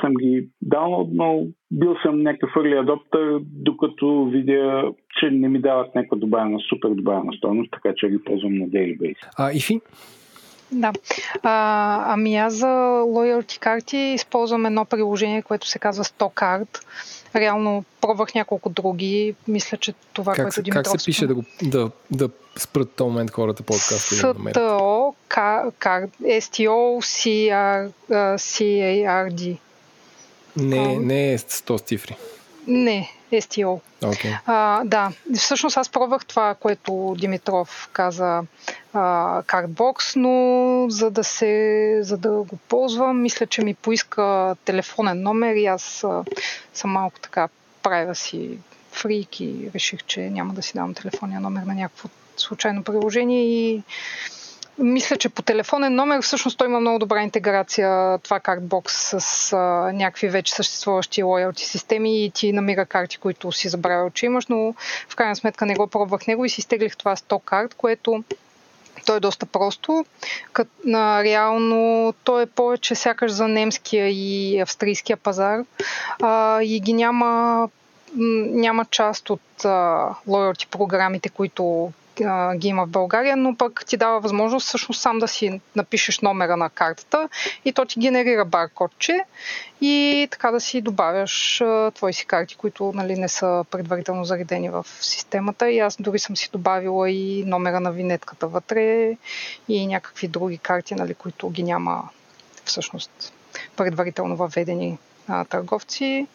съм 0.00 0.14
ги 0.14 0.48
даунлоднал, 0.62 1.46
бил 1.70 1.94
съм 2.02 2.22
някакъв 2.22 2.50
early 2.50 2.84
adopter, 2.84 3.38
докато 3.42 4.28
видя, 4.32 4.92
че 5.20 5.30
не 5.30 5.48
ми 5.48 5.60
дават 5.60 5.94
някаква 5.94 6.16
добавена, 6.16 6.58
супер 6.68 6.88
добавена 6.88 7.32
стойност, 7.32 7.70
така 7.70 7.94
че 7.96 8.08
ги 8.08 8.24
ползвам 8.24 8.54
на 8.54 8.68
daily 8.68 8.98
basis. 8.98 9.28
А, 9.38 9.52
Ифи? 9.52 9.80
Да. 10.72 10.92
А, 11.42 12.12
ами 12.12 12.36
аз 12.36 12.54
за 12.54 12.66
loyalty 13.06 13.58
карти 13.58 13.96
използвам 13.96 14.66
едно 14.66 14.84
приложение, 14.84 15.42
което 15.42 15.68
се 15.68 15.78
казва 15.78 16.04
StockCard. 16.04 16.84
Реално 17.36 17.84
пробвах 18.00 18.34
няколко 18.34 18.70
други. 18.70 19.34
Мисля, 19.48 19.76
че 19.76 19.94
това, 20.12 20.32
как 20.32 20.44
което 20.44 20.54
се, 20.54 20.62
Димитров... 20.62 20.92
Как 20.92 21.00
се 21.00 21.06
пише 21.06 21.26
да, 21.26 21.34
го, 21.34 21.44
да, 21.62 21.90
да 22.10 22.28
спрат 22.56 22.94
този 22.96 23.10
момент 23.10 23.30
хората 23.30 23.62
подкаста? 23.62 24.34
STO, 24.34 25.14
STO, 26.20 27.92
C-A-R-D. 28.36 29.58
Не, 30.56 30.98
не 30.98 31.32
е 31.32 31.38
100 31.38 31.84
цифри. 31.84 32.16
Не, 32.66 33.10
STO. 33.32 33.80
Okay. 34.02 34.38
А, 34.46 34.84
да, 34.84 35.12
всъщност 35.34 35.76
аз 35.76 35.88
пробвах 35.88 36.26
това, 36.26 36.54
което 36.54 37.16
Димитров 37.18 37.88
каза 37.92 38.42
а, 38.92 39.42
Cardbox, 39.42 40.16
но 40.16 40.90
за 40.90 41.10
да, 41.10 41.24
се, 41.24 41.98
за 42.02 42.16
да 42.16 42.30
го 42.30 42.56
ползвам, 42.68 43.22
мисля, 43.22 43.46
че 43.46 43.62
ми 43.62 43.74
поиска 43.74 44.56
телефонен 44.64 45.22
номер 45.22 45.54
и 45.54 45.66
аз 45.66 46.04
а, 46.04 46.24
съм 46.74 46.90
малко 46.90 47.20
така 47.20 47.48
правя 47.82 48.14
си 48.14 48.58
фрик 48.92 49.40
и 49.40 49.70
реших, 49.74 50.04
че 50.04 50.20
няма 50.20 50.54
да 50.54 50.62
си 50.62 50.72
давам 50.74 50.94
телефонния 50.94 51.40
номер 51.40 51.62
на 51.62 51.74
някакво 51.74 52.08
случайно 52.36 52.84
приложение 52.84 53.44
и 53.44 53.82
мисля, 54.78 55.16
че 55.16 55.28
по 55.28 55.42
телефонен 55.42 55.94
номер 55.94 56.22
всъщност 56.22 56.58
той 56.58 56.66
има 56.68 56.80
много 56.80 56.98
добра 56.98 57.22
интеграция, 57.22 58.18
това 58.18 58.40
картбокс 58.40 58.94
с 58.94 59.52
а, 59.52 59.56
някакви 59.92 60.28
вече 60.28 60.54
съществуващи 60.54 61.22
лоялти 61.22 61.64
системи 61.64 62.24
и 62.24 62.30
ти 62.30 62.52
намира 62.52 62.86
карти, 62.86 63.18
които 63.18 63.52
си 63.52 63.68
забравял, 63.68 64.10
че 64.10 64.26
имаш, 64.26 64.46
но 64.46 64.74
в 65.08 65.16
крайна 65.16 65.36
сметка 65.36 65.66
не 65.66 65.74
го 65.74 65.86
пробвах 65.86 66.26
него 66.26 66.44
и 66.44 66.48
си 66.48 66.62
стеглих 66.62 66.96
това 66.96 67.16
100 67.16 67.44
карт, 67.44 67.74
което 67.74 68.24
то 69.06 69.16
е 69.16 69.20
доста 69.20 69.46
просто. 69.46 70.04
Кът, 70.52 70.68
на, 70.84 71.24
реално 71.24 72.14
то 72.24 72.40
е 72.40 72.46
повече 72.46 72.94
сякаш 72.94 73.32
за 73.32 73.48
немския 73.48 74.08
и 74.08 74.60
австрийския 74.60 75.16
пазар 75.16 75.60
а, 76.22 76.62
и 76.62 76.80
ги 76.80 76.92
няма 76.92 77.68
няма 78.16 78.84
част 78.84 79.30
от 79.30 79.64
а, 79.64 80.08
лоялти 80.26 80.66
програмите, 80.66 81.28
които 81.28 81.92
ги 82.56 82.68
има 82.68 82.86
в 82.86 82.90
България, 82.90 83.36
но 83.36 83.56
пък 83.56 83.84
ти 83.86 83.96
дава 83.96 84.20
възможност 84.20 84.66
всъщност 84.66 85.00
сам 85.00 85.18
да 85.18 85.28
си 85.28 85.60
напишеш 85.76 86.20
номера 86.20 86.56
на 86.56 86.70
картата 86.70 87.28
и 87.64 87.72
то 87.72 87.84
ти 87.84 88.00
генерира 88.00 88.44
баркодче 88.44 89.20
и 89.80 90.28
така 90.30 90.50
да 90.50 90.60
си 90.60 90.80
добавяш 90.80 91.62
твои 91.94 92.12
си 92.12 92.26
карти, 92.26 92.56
които 92.56 92.92
нали, 92.94 93.16
не 93.16 93.28
са 93.28 93.64
предварително 93.70 94.24
заредени 94.24 94.68
в 94.70 94.86
системата. 95.00 95.70
И 95.70 95.78
аз 95.78 95.96
дори 96.00 96.18
съм 96.18 96.36
си 96.36 96.50
добавила 96.52 97.10
и 97.10 97.44
номера 97.46 97.80
на 97.80 97.92
винетката 97.92 98.48
вътре 98.48 99.16
и 99.68 99.86
някакви 99.86 100.28
други 100.28 100.58
карти, 100.58 100.94
нали, 100.94 101.14
които 101.14 101.50
ги 101.50 101.62
няма 101.62 102.08
всъщност 102.64 103.32
предварително 103.76 104.36
въведени 104.36 104.98
а, 105.28 105.44
търговци. 105.44 106.26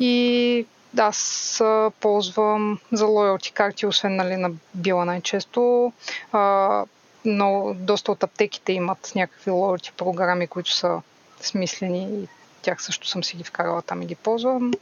И 0.00 0.66
аз 0.98 1.62
ползвам 2.00 2.78
за 2.92 3.06
лоялти 3.06 3.52
карти, 3.52 3.86
освен 3.86 4.16
нали, 4.16 4.36
на 4.36 4.50
била 4.74 5.04
най-често. 5.04 5.92
А, 6.32 6.84
но 7.24 7.74
доста 7.78 8.12
от 8.12 8.22
аптеките 8.22 8.72
имат 8.72 9.12
някакви 9.14 9.50
лоялти 9.50 9.92
програми, 9.96 10.46
които 10.46 10.72
са 10.72 11.00
смислени 11.40 12.22
и 12.22 12.28
тях 12.62 12.82
също 12.82 13.08
съм 13.08 13.24
си 13.24 13.36
ги 13.36 13.44
вкарала 13.44 13.82
там 13.82 14.02
и 14.02 14.06
ги 14.06 14.14
ползвам. 14.14 14.72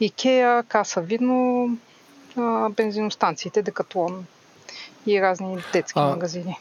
Икеа, 0.00 0.62
Каса 0.68 1.00
Видно, 1.00 1.68
а, 2.36 2.68
бензиностанциите, 2.68 3.62
Декатлон 3.62 4.26
и 5.06 5.22
разни 5.22 5.56
детски 5.72 5.98
а, 5.98 6.02
магазини. 6.02 6.58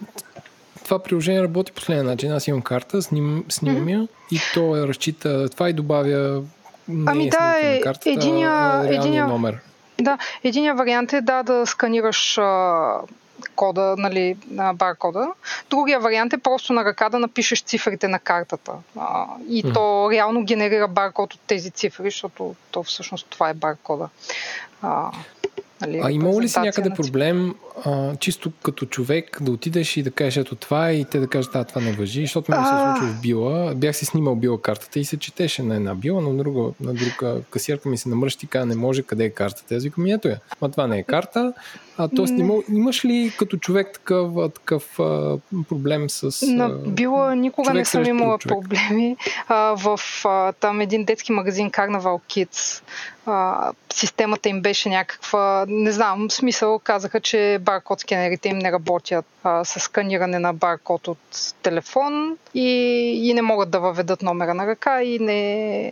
Това 0.84 1.00
приложение 1.04 1.44
работи 1.44 1.72
последния 1.72 2.04
начин. 2.04 2.32
Аз 2.32 2.48
имам 2.48 2.62
карта, 2.62 3.02
сним, 3.02 3.46
снимам 3.50 3.86
mm-hmm. 3.86 4.02
я 4.02 4.08
и 4.32 4.40
то 4.54 4.88
разчита. 4.88 5.50
Това 5.50 5.70
и 5.70 5.74
добавя 5.74 6.44
не 6.92 7.12
ами 7.12 7.28
е 7.28 7.30
да, 7.30 7.58
е, 7.62 7.82
картата, 7.82 8.10
единия, 8.10 8.84
единия, 8.86 9.28
номер. 9.28 9.60
Да, 10.02 10.18
единия 10.44 10.76
вариант 10.76 11.14
е 11.14 11.22
да, 11.22 11.44
да 11.44 11.66
сканираш 11.66 12.38
а, 12.38 13.00
кода, 13.56 13.96
нали, 13.98 14.38
на 14.50 14.74
баркода. 14.74 15.28
Другия 15.70 16.00
вариант 16.00 16.34
е 16.34 16.38
просто 16.38 16.74
на 16.74 16.86
ръка 16.86 17.10
да 17.10 17.20
напишеш 17.20 17.62
цифрите 17.64 18.08
на 18.08 18.20
картата. 18.20 18.74
А, 19.00 19.26
и 19.50 19.64
mm. 19.64 19.74
то 19.74 20.12
реално 20.12 20.44
генерира 20.44 20.88
баркод 20.88 21.34
от 21.34 21.40
тези 21.48 21.72
цифри, 21.72 22.04
защото 22.04 22.56
то 22.72 22.84
всъщност 22.84 23.28
това 23.30 23.50
е 23.50 23.54
баркода. 23.54 24.10
А, 24.82 25.12
нали, 25.82 26.02
а 26.04 26.12
имало 26.12 26.42
ли 26.42 26.50
си 26.50 26.60
някъде 26.60 26.90
проблем 26.90 27.56
а, 27.86 28.16
чисто 28.16 28.52
като 28.64 28.86
човек 28.86 29.38
да 29.42 29.52
отидеш 29.52 29.98
и 29.98 30.04
да 30.04 30.12
кажеш 30.12 30.38
ето 30.38 30.56
това 30.56 30.90
е 30.90 30.94
и 30.94 31.06
те 31.06 31.20
да 31.20 31.28
кажат, 31.28 31.56
а 31.56 31.64
това 31.64 31.82
не 31.82 31.92
въжи, 31.92 32.22
защото 32.22 32.52
ми 32.52 32.58
се 32.58 32.76
е 32.76 32.80
случило 32.86 33.18
в 33.18 33.22
била. 33.22 33.74
Бях 33.76 33.96
си 33.96 34.06
снимал 34.06 34.36
била 34.36 34.62
картата 34.62 35.00
и 35.00 35.06
се 35.06 35.18
четеше 35.18 35.64
на 35.64 35.76
една 35.76 35.96
била, 35.96 36.22
но 36.22 36.34
на 36.34 36.44
друга, 36.44 36.72
на 36.80 36.94
друга 36.94 37.42
касиерка 37.50 37.90
ми 37.90 37.98
се 37.98 38.10
намръщи 38.10 38.46
и 38.46 38.50
каза, 38.50 38.66
не 38.66 38.76
може, 38.76 39.04
къде 39.04 39.26
е 39.26 39.30
картата. 39.30 39.76
Аз 39.76 39.84
викам, 39.84 40.06
ето 40.06 40.28
я. 40.28 40.40
Ма 40.62 40.72
това 40.72 40.88
не 40.88 41.00
е 41.00 41.04
карта. 41.04 41.54
А, 41.98 42.08
тоест, 42.16 42.34
има, 42.38 42.54
имаш 42.70 43.06
ли 43.06 43.34
като 43.38 43.58
човек 43.58 43.92
такъв, 43.94 44.54
такъв 44.54 45.00
а, 45.00 45.38
проблем 45.70 46.10
с... 46.10 46.48
На 46.48 46.70
била 46.70 47.36
никога 47.36 47.74
не 47.74 47.86
съм 47.86 48.06
имала 48.06 48.38
проблеми. 48.38 49.18
А, 49.48 49.56
в 49.56 50.00
а, 50.26 50.52
там 50.52 50.82
един 50.82 51.06
детски 51.06 51.32
магазин 51.32 51.72
Carnival 51.72 52.20
Kids 52.30 52.84
а, 53.26 53.72
системата 53.94 54.50
им 54.50 54.62
беше 54.62 54.90
някаква, 54.90 55.66
не 55.68 55.92
знам, 55.92 56.32
смисъл, 56.32 56.80
казаха, 56.80 57.20
че 57.20 57.60
баркод 57.72 58.00
скенерите 58.00 58.50
им 58.50 58.58
не 58.58 58.72
работят 58.72 59.26
а, 59.44 59.66
с 59.66 59.80
сканиране 59.80 60.40
на 60.40 60.54
баркод 60.54 61.08
от 61.08 61.18
телефон 61.64 62.38
и, 62.54 62.70
и 63.30 63.34
не 63.34 63.42
могат 63.42 63.70
да 63.72 63.80
въведат 63.80 64.22
номера 64.22 64.54
на 64.54 64.68
ръка 64.68 65.04
и 65.04 65.20
не, 65.20 65.92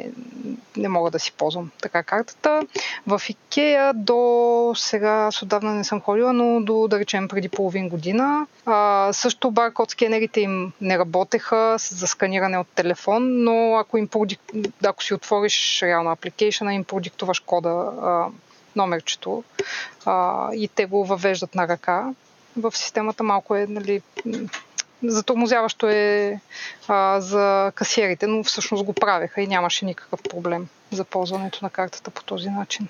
не 0.77 0.89
мога 0.89 1.11
да 1.11 1.19
си 1.19 1.31
ползвам 1.31 1.71
така 1.81 2.03
картата. 2.03 2.61
В 3.07 3.21
Икея 3.29 3.93
до 3.93 4.73
сега, 4.75 5.31
с 5.31 5.41
отдавна 5.41 5.73
не 5.73 5.83
съм 5.83 6.01
ходила, 6.01 6.33
но 6.33 6.61
до, 6.61 6.87
да 6.87 6.99
речем, 6.99 7.27
преди 7.27 7.49
половин 7.49 7.89
година. 7.89 8.47
А, 8.65 9.09
също 9.13 9.51
баркод 9.51 9.91
скенерите 9.91 10.41
им 10.41 10.71
не 10.81 10.97
работеха 10.97 11.75
за 11.79 12.07
сканиране 12.07 12.57
от 12.57 12.67
телефон, 12.67 13.43
но 13.43 13.75
ако, 13.75 13.97
им 13.97 14.07
продик... 14.07 14.39
ако 14.85 15.03
си 15.03 15.13
отвориш 15.13 15.81
реално 15.81 16.11
апликейшена, 16.11 16.73
им 16.73 16.83
продиктуваш 16.83 17.39
кода, 17.39 17.69
а, 18.01 18.27
номерчето 18.75 19.43
а, 20.05 20.47
и 20.53 20.67
те 20.67 20.85
го 20.85 21.05
въвеждат 21.05 21.55
на 21.55 21.67
ръка. 21.67 22.13
В 22.57 22.71
системата 22.77 23.23
малко 23.23 23.55
е 23.55 23.67
нали, 23.69 24.01
затормозяващо 25.03 25.87
е 25.87 26.39
а, 26.87 27.19
за 27.19 27.71
касиерите, 27.75 28.27
но 28.27 28.43
всъщност 28.43 28.85
го 28.85 28.93
правеха 28.93 29.41
и 29.41 29.47
нямаше 29.47 29.85
никакъв 29.85 30.19
проблем 30.29 30.67
за 30.91 31.05
ползването 31.05 31.59
на 31.61 31.69
картата 31.69 32.11
по 32.11 32.23
този 32.23 32.49
начин. 32.49 32.87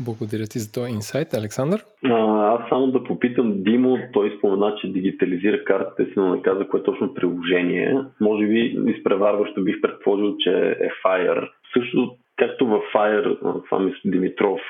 Благодаря 0.00 0.46
ти 0.46 0.58
за 0.58 0.72
този 0.72 0.92
инсайт. 0.92 1.34
Александър? 1.34 1.84
А, 2.04 2.14
аз 2.54 2.68
само 2.68 2.86
да 2.86 3.04
попитам 3.04 3.62
Димо, 3.62 3.98
той 4.12 4.34
спомена, 4.38 4.74
че 4.80 4.92
дигитализира 4.92 5.64
картата 5.64 6.04
си, 6.04 6.12
но 6.16 6.34
не 6.34 6.42
каза 6.42 6.68
кое 6.68 6.80
е 6.80 6.82
точно 6.82 7.14
приложение. 7.14 7.98
Може 8.20 8.46
би 8.46 8.76
изпреварващо 8.86 9.64
бих 9.64 9.80
предположил, 9.80 10.36
че 10.36 10.50
е 10.80 10.88
Fire. 11.04 11.48
Също 11.76 12.16
както 12.40 12.66
в 12.66 12.80
Fire, 12.94 13.38
това 13.64 13.78
мисля 13.78 14.00
Димитров 14.04 14.60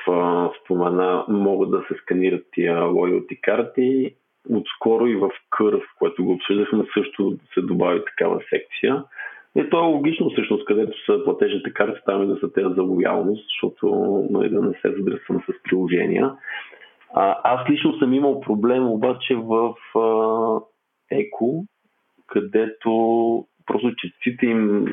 спомена, 0.61 1.25
могат 1.27 1.71
да 1.71 1.83
се 1.87 1.93
сканират 2.01 2.45
тия 2.53 2.81
loyalty 2.81 3.41
карти. 3.41 4.15
Отскоро 4.49 5.07
и 5.07 5.15
в 5.15 5.29
Curve, 5.57 5.83
което 5.99 6.25
го 6.25 6.31
обсъждахме, 6.31 6.83
също 6.93 7.37
се 7.53 7.61
добави 7.61 8.01
такава 8.05 8.41
секция. 8.49 9.03
И 9.55 9.69
то 9.69 9.77
е 9.77 9.87
логично 9.87 10.29
всъщност, 10.29 10.65
където 10.65 11.05
са 11.05 11.23
платежните 11.23 11.73
карти, 11.73 11.99
там 12.05 12.23
и 12.23 12.27
да 12.27 12.39
са 12.39 12.53
те 12.53 12.61
за 12.61 12.81
лоялност, 12.81 13.45
защото 13.47 13.87
нали, 14.29 14.49
да 14.49 14.61
не 14.61 14.73
се 14.73 14.91
задръсвам 14.97 15.41
с 15.41 15.63
приложения. 15.63 16.33
А, 17.13 17.37
аз 17.43 17.69
лично 17.69 17.93
съм 17.93 18.13
имал 18.13 18.41
проблем 18.41 18.87
обаче 18.87 19.35
в 19.35 19.73
а, 19.95 20.59
Еко, 21.11 21.65
където 22.27 22.91
просто 23.71 23.91
четците 23.97 24.45
им 24.45 24.87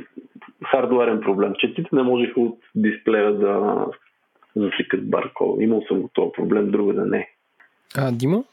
хардуерен 0.70 1.20
проблем. 1.20 1.52
Четците 1.58 1.88
не 1.92 2.02
можеха 2.02 2.40
от 2.40 2.58
дисплея 2.74 3.34
да 3.34 3.86
засикат 4.56 5.10
баркода. 5.10 5.62
Имал 5.62 5.82
съм 5.88 6.00
го 6.00 6.10
този 6.14 6.32
проблем, 6.32 6.70
друга 6.70 6.94
да 6.94 7.06
не. 7.06 7.28
А, 7.96 8.12
Димо? 8.12 8.44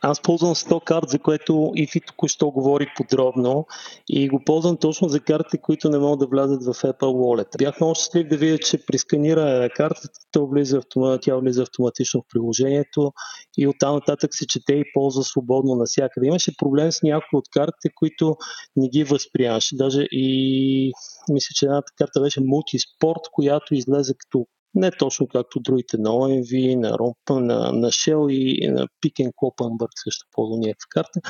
Аз 0.00 0.22
ползвам 0.22 0.54
100 0.54 0.84
карт, 0.84 1.08
за 1.08 1.18
което 1.18 1.72
Ифи 1.74 2.00
току-що 2.00 2.50
говори 2.50 2.86
подробно 2.96 3.66
и 4.08 4.28
го 4.28 4.42
ползвам 4.44 4.76
точно 4.76 5.08
за 5.08 5.20
карти, 5.20 5.58
които 5.58 5.90
не 5.90 5.98
могат 5.98 6.18
да 6.18 6.26
влязат 6.26 6.64
в 6.64 6.74
Apple 6.74 7.00
Wallet. 7.00 7.58
Бях 7.58 7.80
много 7.80 7.94
щастлив 7.94 8.28
да 8.28 8.36
видя, 8.36 8.58
че 8.58 8.86
при 8.86 8.98
сканиране 8.98 9.58
на 9.58 9.70
картата 9.70 10.08
тя 10.32 10.40
влиза, 10.40 10.80
тя 11.22 11.36
влиза 11.36 11.62
автоматично 11.62 12.20
в 12.20 12.24
приложението 12.32 13.12
и 13.58 13.66
оттам 13.66 13.94
нататък 13.94 14.34
се 14.34 14.46
чете 14.46 14.72
и 14.72 14.84
ползва 14.94 15.24
свободно 15.24 15.74
навсякъде. 15.74 16.26
Имаше 16.26 16.56
проблем 16.56 16.92
с 16.92 17.02
някои 17.02 17.38
от 17.38 17.48
картите, 17.50 17.88
които 17.94 18.36
не 18.76 18.88
ги 18.88 19.04
възприемаше. 19.04 19.76
Даже 19.76 20.02
и 20.10 20.92
мисля, 21.30 21.52
че 21.54 21.66
едната 21.66 21.92
карта 21.98 22.20
беше 22.20 22.40
мултиспорт, 22.40 23.20
която 23.32 23.74
излезе 23.74 24.14
като 24.18 24.46
не 24.74 24.90
точно 24.90 25.26
както 25.26 25.60
другите 25.60 25.98
на 25.98 26.10
OMV, 26.10 26.76
на, 26.76 26.90
Romp, 26.90 27.40
на, 27.40 27.72
на 27.72 27.88
Shell 27.88 28.32
и 28.32 28.68
на 28.68 28.86
Pick 29.04 29.30
Клопенбърг 29.36 29.90
също 30.04 30.26
ползва 30.32 30.58
някаква 30.58 30.86
карта. 30.90 31.20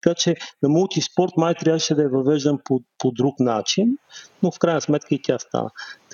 Така 0.00 0.14
че 0.14 0.36
на 0.62 0.68
мултиспорт 0.68 1.32
май 1.36 1.54
трябваше 1.54 1.94
да 1.94 2.02
я 2.02 2.08
въвеждам 2.08 2.58
по, 2.64 2.80
по 2.98 3.10
друг 3.10 3.40
начин, 3.40 3.96
но 4.42 4.50
в 4.50 4.58
крайна 4.58 4.80
сметка 4.80 5.14
и 5.14 5.22
тя 5.22 5.38
стана. 5.38 5.70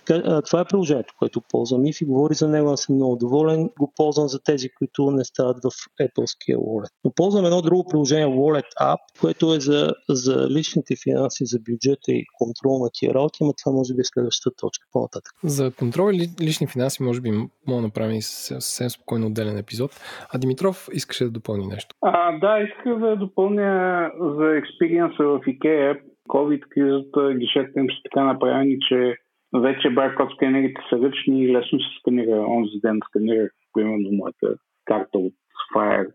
Така, 0.07 0.43
това 0.43 0.61
е 0.61 0.65
приложението, 0.65 1.15
което 1.19 1.41
ползвам. 1.51 1.87
Ифи 1.87 2.05
говори 2.05 2.35
за 2.35 2.49
него, 2.49 2.71
аз 2.71 2.81
съм 2.81 2.95
много 2.95 3.17
доволен. 3.17 3.71
Го 3.79 3.93
ползвам 3.97 4.29
за 4.29 4.43
тези, 4.43 4.69
които 4.79 5.11
не 5.11 5.25
стават 5.25 5.57
в 5.57 5.71
Apple 6.01 6.57
Wallet. 6.57 6.91
Но 7.05 7.13
ползвам 7.17 7.45
едно 7.45 7.63
друго 7.63 7.85
приложение, 7.91 8.27
Wallet 8.27 8.71
App, 8.83 8.99
което 9.21 9.55
е 9.55 9.61
за, 9.61 9.93
за 10.09 10.49
личните 10.51 10.95
финанси, 11.05 11.47
за 11.47 11.59
бюджета 11.71 12.13
и 12.13 12.25
контрол 12.39 12.79
на 12.79 12.91
тия 12.93 13.15
работи, 13.15 13.39
но 13.41 13.53
това 13.65 13.73
може 13.73 13.95
би 13.95 14.01
е 14.01 14.05
следващата 14.05 14.57
точка 14.57 14.87
по-нататък. 14.93 15.33
За 15.45 15.73
контрол 15.79 16.11
и 16.13 16.29
лични 16.41 16.67
финанси 16.67 17.03
може 17.03 17.21
би 17.21 17.31
мога 17.31 17.49
да 17.69 17.81
направим 17.81 18.23
съвсем 18.23 18.91
спокойно 18.91 19.27
отделен 19.27 19.59
епизод. 19.59 19.91
А 20.33 20.39
Димитров 20.39 20.89
искаше 20.93 21.25
да 21.25 21.31
допълни 21.31 21.67
нещо. 21.67 21.95
А, 22.03 22.39
да, 22.39 22.59
исках 22.61 22.99
да 22.99 23.17
допълня 23.17 24.11
за 24.21 24.57
експириенса 24.57 25.23
в 25.25 25.41
IKEA. 25.41 26.01
COVID-кризата, 26.29 27.39
гишетите 27.39 27.81
им 27.81 27.87
са 27.91 27.97
така 28.05 28.25
направени, 28.25 28.77
че 28.89 29.17
вече 29.61 29.91
баркод 29.91 30.33
сканерите 30.35 30.81
са 30.89 30.97
ръчни 30.97 31.45
и 31.45 31.53
лесно 31.53 31.81
се 31.81 31.87
сканира. 32.01 32.47
Онзи 32.49 32.81
ден 32.81 33.01
сканирах, 33.09 33.51
примерно, 33.73 34.09
моята 34.13 34.55
карта 34.85 35.19
от 35.19 35.35
Fire 35.75 36.13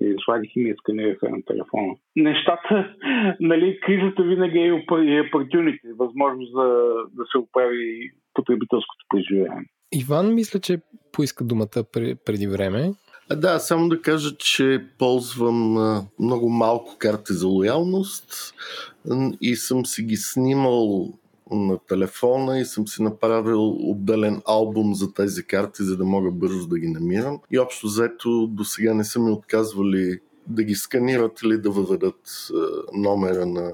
и 0.00 0.14
слагих 0.24 0.56
и 0.56 0.60
ми 0.60 0.74
сканираха 0.78 1.28
на 1.28 1.42
телефона. 1.46 1.94
Нещата, 2.16 2.94
нали, 3.40 3.80
кризата 3.80 4.22
винаги 4.22 4.58
е 4.58 4.72
opportunity, 4.72 5.98
възможност 5.98 6.52
за 6.52 6.66
да 7.12 7.24
се 7.32 7.38
оправи 7.38 8.10
потребителското 8.34 9.04
преживяване. 9.08 9.66
Иван, 9.92 10.34
мисля, 10.34 10.60
че 10.60 10.80
поиска 11.12 11.44
думата 11.44 11.84
преди 12.24 12.46
време. 12.46 12.92
А, 13.30 13.36
да, 13.36 13.58
само 13.58 13.88
да 13.88 14.02
кажа, 14.02 14.36
че 14.36 14.84
ползвам 14.98 15.74
много 16.20 16.48
малко 16.48 16.96
карти 16.98 17.32
за 17.32 17.48
лоялност 17.48 18.54
и 19.40 19.56
съм 19.56 19.86
си 19.86 20.02
ги 20.02 20.16
снимал 20.16 21.08
на 21.50 21.78
телефона 21.78 22.58
и 22.58 22.64
съм 22.64 22.88
си 22.88 23.02
направил 23.02 23.90
отделен 23.90 24.42
албум 24.46 24.94
за 24.94 25.12
тези 25.12 25.46
карти, 25.46 25.82
за 25.82 25.96
да 25.96 26.04
мога 26.04 26.30
бързо 26.30 26.66
да 26.66 26.78
ги 26.78 26.88
намирам. 26.88 27.40
И 27.50 27.58
общо 27.58 27.86
взето 27.86 28.46
до 28.46 28.64
сега 28.64 28.94
не 28.94 29.04
са 29.04 29.20
ми 29.20 29.30
отказвали 29.30 30.20
да 30.46 30.62
ги 30.62 30.74
сканират 30.74 31.42
или 31.42 31.58
да 31.58 31.70
въведат 31.70 32.48
номера 32.94 33.46
на 33.46 33.72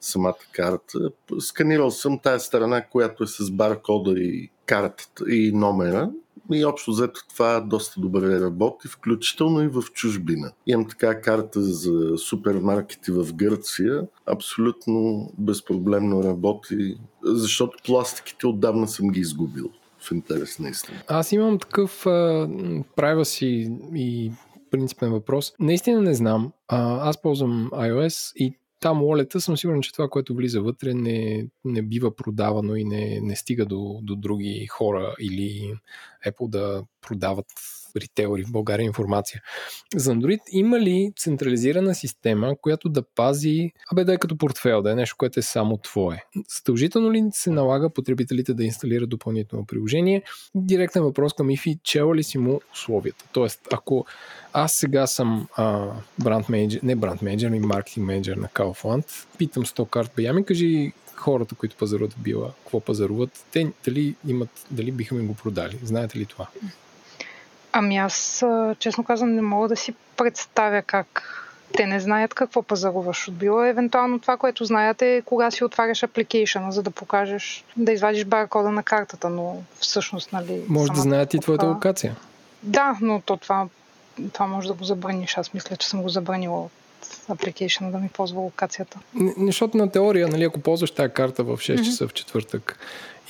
самата 0.00 0.34
карта. 0.52 1.10
Сканирал 1.38 1.90
съм 1.90 2.18
тая 2.22 2.40
страна, 2.40 2.86
която 2.86 3.24
е 3.24 3.26
с 3.26 3.50
баркода 3.50 4.20
и 4.20 4.50
картата 4.66 5.24
и 5.28 5.52
номера 5.52 6.10
и 6.52 6.64
общо 6.64 6.90
взето 6.90 7.20
това 7.28 7.60
доста 7.60 8.00
добре 8.00 8.40
работи, 8.40 8.88
включително 8.88 9.62
и 9.62 9.68
в 9.68 9.82
чужбина. 9.92 10.52
Имам 10.66 10.88
така 10.88 11.20
карта 11.20 11.62
за 11.62 12.18
супермаркети 12.18 13.10
в 13.10 13.34
Гърция, 13.34 14.02
абсолютно 14.26 15.28
безпроблемно 15.38 16.24
работи, 16.24 16.96
защото 17.24 17.78
пластиките 17.86 18.46
отдавна 18.46 18.88
съм 18.88 19.08
ги 19.08 19.20
изгубил 19.20 19.70
в 19.98 20.12
интерес 20.12 20.58
на 20.58 20.68
истина. 20.68 20.98
Аз 21.08 21.32
имам 21.32 21.58
такъв 21.58 22.06
а, 22.06 23.24
си 23.24 23.72
и 23.94 24.32
принципен 24.70 25.10
въпрос. 25.10 25.52
Наистина 25.60 26.02
не 26.02 26.14
знам. 26.14 26.52
А, 26.68 27.08
аз 27.08 27.22
ползвам 27.22 27.70
iOS 27.72 28.32
и 28.36 28.58
там 28.80 29.00
wallet 29.00 29.38
съм 29.38 29.56
сигурен, 29.56 29.82
че 29.82 29.92
това, 29.92 30.08
което 30.08 30.34
влиза 30.34 30.62
вътре, 30.62 30.94
не, 30.94 31.46
не 31.64 31.82
бива 31.82 32.16
продавано 32.16 32.74
и 32.74 32.84
не, 32.84 33.20
не 33.22 33.36
стига 33.36 33.66
до, 33.66 34.00
до 34.02 34.16
други 34.16 34.66
хора 34.66 35.14
или 35.20 35.74
Apple 36.26 36.48
да 36.48 36.84
продават 37.00 37.46
ритейлери 38.00 38.44
в 38.44 38.52
България 38.52 38.84
информация. 38.84 39.42
За 39.94 40.14
Android 40.14 40.40
има 40.52 40.80
ли 40.80 41.12
централизирана 41.16 41.94
система, 41.94 42.54
която 42.60 42.88
да 42.88 43.02
пази, 43.02 43.72
абе 43.92 44.04
да 44.04 44.14
е 44.14 44.18
като 44.18 44.38
портфел, 44.38 44.82
да 44.82 44.92
е 44.92 44.94
нещо, 44.94 45.16
което 45.18 45.40
е 45.40 45.42
само 45.42 45.76
твое? 45.76 46.24
Задължително 46.56 47.12
ли 47.12 47.24
се 47.32 47.50
налага 47.50 47.90
потребителите 47.90 48.54
да 48.54 48.64
инсталират 48.64 49.08
допълнително 49.08 49.66
приложение? 49.66 50.22
Директен 50.54 51.02
въпрос 51.02 51.32
към 51.32 51.50
ИФИ, 51.50 51.78
чела 51.84 52.14
ли 52.14 52.22
си 52.22 52.38
му 52.38 52.60
условията? 52.72 53.24
Тоест, 53.32 53.60
ако 53.72 54.06
аз 54.52 54.72
сега 54.72 55.06
съм 55.06 55.48
а, 55.56 55.90
бранд 56.18 56.48
менеджер, 56.48 56.80
не 56.82 56.96
бранд 56.96 57.22
менеджер, 57.22 57.46
ами 57.46 57.60
маркетинг 57.60 58.06
менеджер 58.06 58.36
на 58.36 58.48
Kaufland, 58.48 59.26
питам 59.38 59.64
100 59.64 59.88
карт, 59.88 60.10
бе, 60.16 60.32
ми 60.32 60.44
кажи 60.44 60.92
хората, 61.14 61.54
които 61.54 61.76
пазаруват 61.76 62.14
Била, 62.18 62.52
какво 62.62 62.80
пазаруват, 62.80 63.44
те 63.52 63.72
дали 63.84 64.14
имат, 64.26 64.66
дали 64.70 64.92
биха 64.92 65.14
ми 65.14 65.26
го 65.26 65.34
продали? 65.34 65.78
Знаете 65.82 66.18
ли 66.18 66.26
това? 66.26 66.48
Ами 67.72 67.96
аз, 67.96 68.44
честно 68.78 69.04
казвам, 69.04 69.34
не 69.34 69.42
мога 69.42 69.68
да 69.68 69.76
си 69.76 69.94
представя 70.16 70.82
как 70.82 71.34
те 71.76 71.86
не 71.86 72.00
знаят 72.00 72.34
какво 72.34 72.62
пазаруваш 72.62 73.28
от 73.28 73.34
било. 73.34 73.64
Евентуално 73.64 74.18
това, 74.18 74.36
което 74.36 74.64
знаят 74.64 75.02
е 75.02 75.22
кога 75.24 75.50
си 75.50 75.64
отваряш 75.64 76.02
апликейшена, 76.02 76.72
за 76.72 76.82
да 76.82 76.90
покажеш, 76.90 77.64
да 77.76 77.92
извадиш 77.92 78.24
баркода 78.24 78.70
на 78.70 78.82
картата, 78.82 79.28
но 79.28 79.62
всъщност, 79.80 80.32
нали... 80.32 80.64
Може 80.68 80.92
да 80.92 81.00
знаят 81.00 81.34
и 81.34 81.38
твоята 81.38 81.66
локация. 81.66 82.16
Да, 82.62 82.96
но 83.00 83.20
то 83.20 83.36
това, 83.36 83.66
това 84.32 84.46
може 84.46 84.68
да 84.68 84.74
го 84.74 84.84
забраниш. 84.84 85.38
Аз 85.38 85.54
мисля, 85.54 85.76
че 85.76 85.88
съм 85.88 86.02
го 86.02 86.08
забранила 86.08 86.62
от 86.62 86.72
application 87.30 87.90
да 87.90 87.98
ми 87.98 88.08
ползва 88.08 88.40
локацията. 88.40 88.98
Не, 89.14 89.34
защото 89.46 89.76
на 89.76 89.90
теория, 89.90 90.28
нали, 90.28 90.44
ако 90.44 90.60
ползваш 90.60 90.90
тази 90.90 91.12
карта 91.12 91.44
в 91.44 91.56
6 91.56 91.84
часа 91.84 92.04
mm-hmm. 92.04 92.08
в 92.08 92.12
четвъртък 92.12 92.78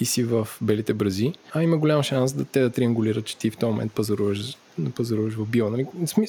и 0.01 0.05
си 0.05 0.24
в 0.24 0.49
белите 0.61 0.94
брази, 0.94 1.32
а 1.53 1.62
има 1.62 1.76
голям 1.76 2.03
шанс 2.03 2.32
да 2.32 2.44
те 2.44 2.61
да 2.61 2.70
триангулират, 2.70 3.24
че 3.24 3.36
ти 3.36 3.51
в 3.51 3.57
този 3.57 3.70
момент 3.70 3.92
пазаруваш, 3.92 4.57
пазаруваш 4.96 5.34
в 5.34 5.46
био. 5.46 5.70
Нали? 5.70 5.86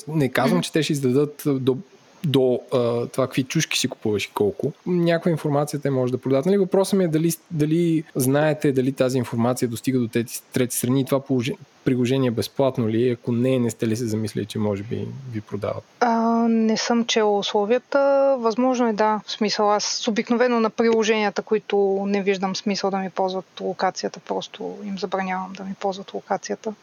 Не 0.07 0.29
казвам, 0.29 0.59
mm-hmm. 0.59 0.63
че 0.63 0.71
те 0.71 0.83
ще 0.83 0.93
издадат 0.93 1.43
до 1.45 1.77
до 2.25 2.59
а, 2.73 3.07
това 3.07 3.27
какви 3.27 3.43
чушки 3.43 3.79
си 3.79 3.87
купуваш 3.87 4.25
и 4.25 4.31
колко. 4.33 4.73
Някаква 4.85 5.31
информация 5.31 5.79
те 5.79 5.89
може 5.89 6.11
да 6.11 6.17
продадат. 6.17 6.45
Нали, 6.45 6.57
въпросът 6.57 6.99
ми 6.99 7.03
е 7.03 7.07
дали, 7.07 7.31
дали 7.51 8.03
знаете 8.15 8.71
дали 8.71 8.91
тази 8.91 9.17
информация 9.17 9.69
достига 9.69 9.99
до 9.99 10.07
трети, 10.07 10.41
трети 10.53 10.77
страни 10.77 11.01
и 11.01 11.05
това 11.05 11.19
положение, 11.19 11.59
приложение 11.85 12.31
безплатно 12.31 12.89
ли? 12.89 13.09
Ако 13.09 13.31
не, 13.31 13.59
не 13.59 13.69
сте 13.69 13.87
ли 13.87 13.95
се 13.95 14.05
замислили, 14.05 14.45
че 14.45 14.59
може 14.59 14.83
би 14.83 15.07
ви 15.31 15.41
продават? 15.41 15.83
А, 15.99 16.18
не 16.49 16.77
съм 16.77 17.05
чела 17.05 17.37
условията. 17.37 18.35
Възможно 18.39 18.87
е 18.87 18.93
да, 18.93 19.21
в 19.25 19.31
смисъл. 19.31 19.71
Аз 19.71 20.07
обикновено 20.07 20.59
на 20.59 20.69
приложенията, 20.69 21.41
които 21.41 22.03
не 22.07 22.21
виждам 22.21 22.55
смисъл 22.55 22.91
да 22.91 22.97
ми 22.97 23.09
ползват 23.09 23.45
локацията, 23.61 24.19
просто 24.19 24.77
им 24.83 24.99
забранявам 24.99 25.53
да 25.53 25.63
ми 25.63 25.73
ползват 25.79 26.13
локацията. 26.13 26.73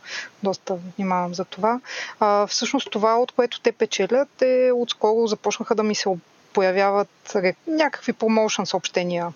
Доста 0.43 0.75
внимавам 0.97 1.35
за 1.35 1.45
това. 1.45 1.81
А, 2.21 2.47
всъщност 2.47 2.91
това, 2.91 3.17
от 3.17 3.33
което 3.33 3.61
те 3.61 3.73
печелят, 3.73 4.43
е 4.43 4.73
отскоро 4.73 5.27
започнаха 5.27 5.75
да 5.75 5.83
ми 5.83 5.95
се 5.95 6.09
появяват 6.53 7.37
някакви 7.67 8.13
промоушен 8.13 8.67
съобщения 8.67 9.33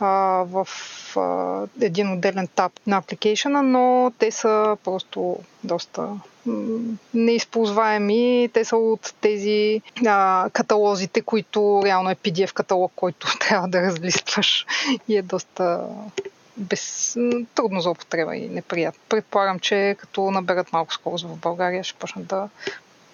а, 0.00 0.06
в 0.46 0.68
а, 1.16 1.66
един 1.80 2.12
отделен 2.12 2.48
таб 2.54 2.72
на 2.86 2.96
апликейшена, 2.96 3.62
но 3.62 4.12
те 4.18 4.30
са 4.30 4.76
просто 4.84 5.36
доста 5.64 6.08
неизползваеми. 7.14 8.48
Те 8.52 8.64
са 8.64 8.76
от 8.76 9.14
тези 9.20 9.82
а, 10.06 10.50
каталозите, 10.52 11.20
които 11.20 11.82
реално 11.84 12.10
е 12.10 12.14
PDF 12.14 12.52
каталог, 12.52 12.92
който 12.96 13.26
трябва 13.40 13.68
да 13.68 13.82
разлистваш 13.82 14.66
и 15.08 15.16
е 15.16 15.22
доста 15.22 15.86
без, 16.56 17.16
трудно 17.54 17.80
за 17.80 17.90
употреба 17.90 18.36
и 18.36 18.48
неприятно. 18.48 19.00
Предполагам, 19.08 19.58
че 19.58 19.96
като 19.98 20.30
наберат 20.30 20.72
малко 20.72 20.94
скорост 20.94 21.24
в 21.24 21.36
България, 21.36 21.84
ще 21.84 21.98
почнат 21.98 22.26
да 22.26 22.48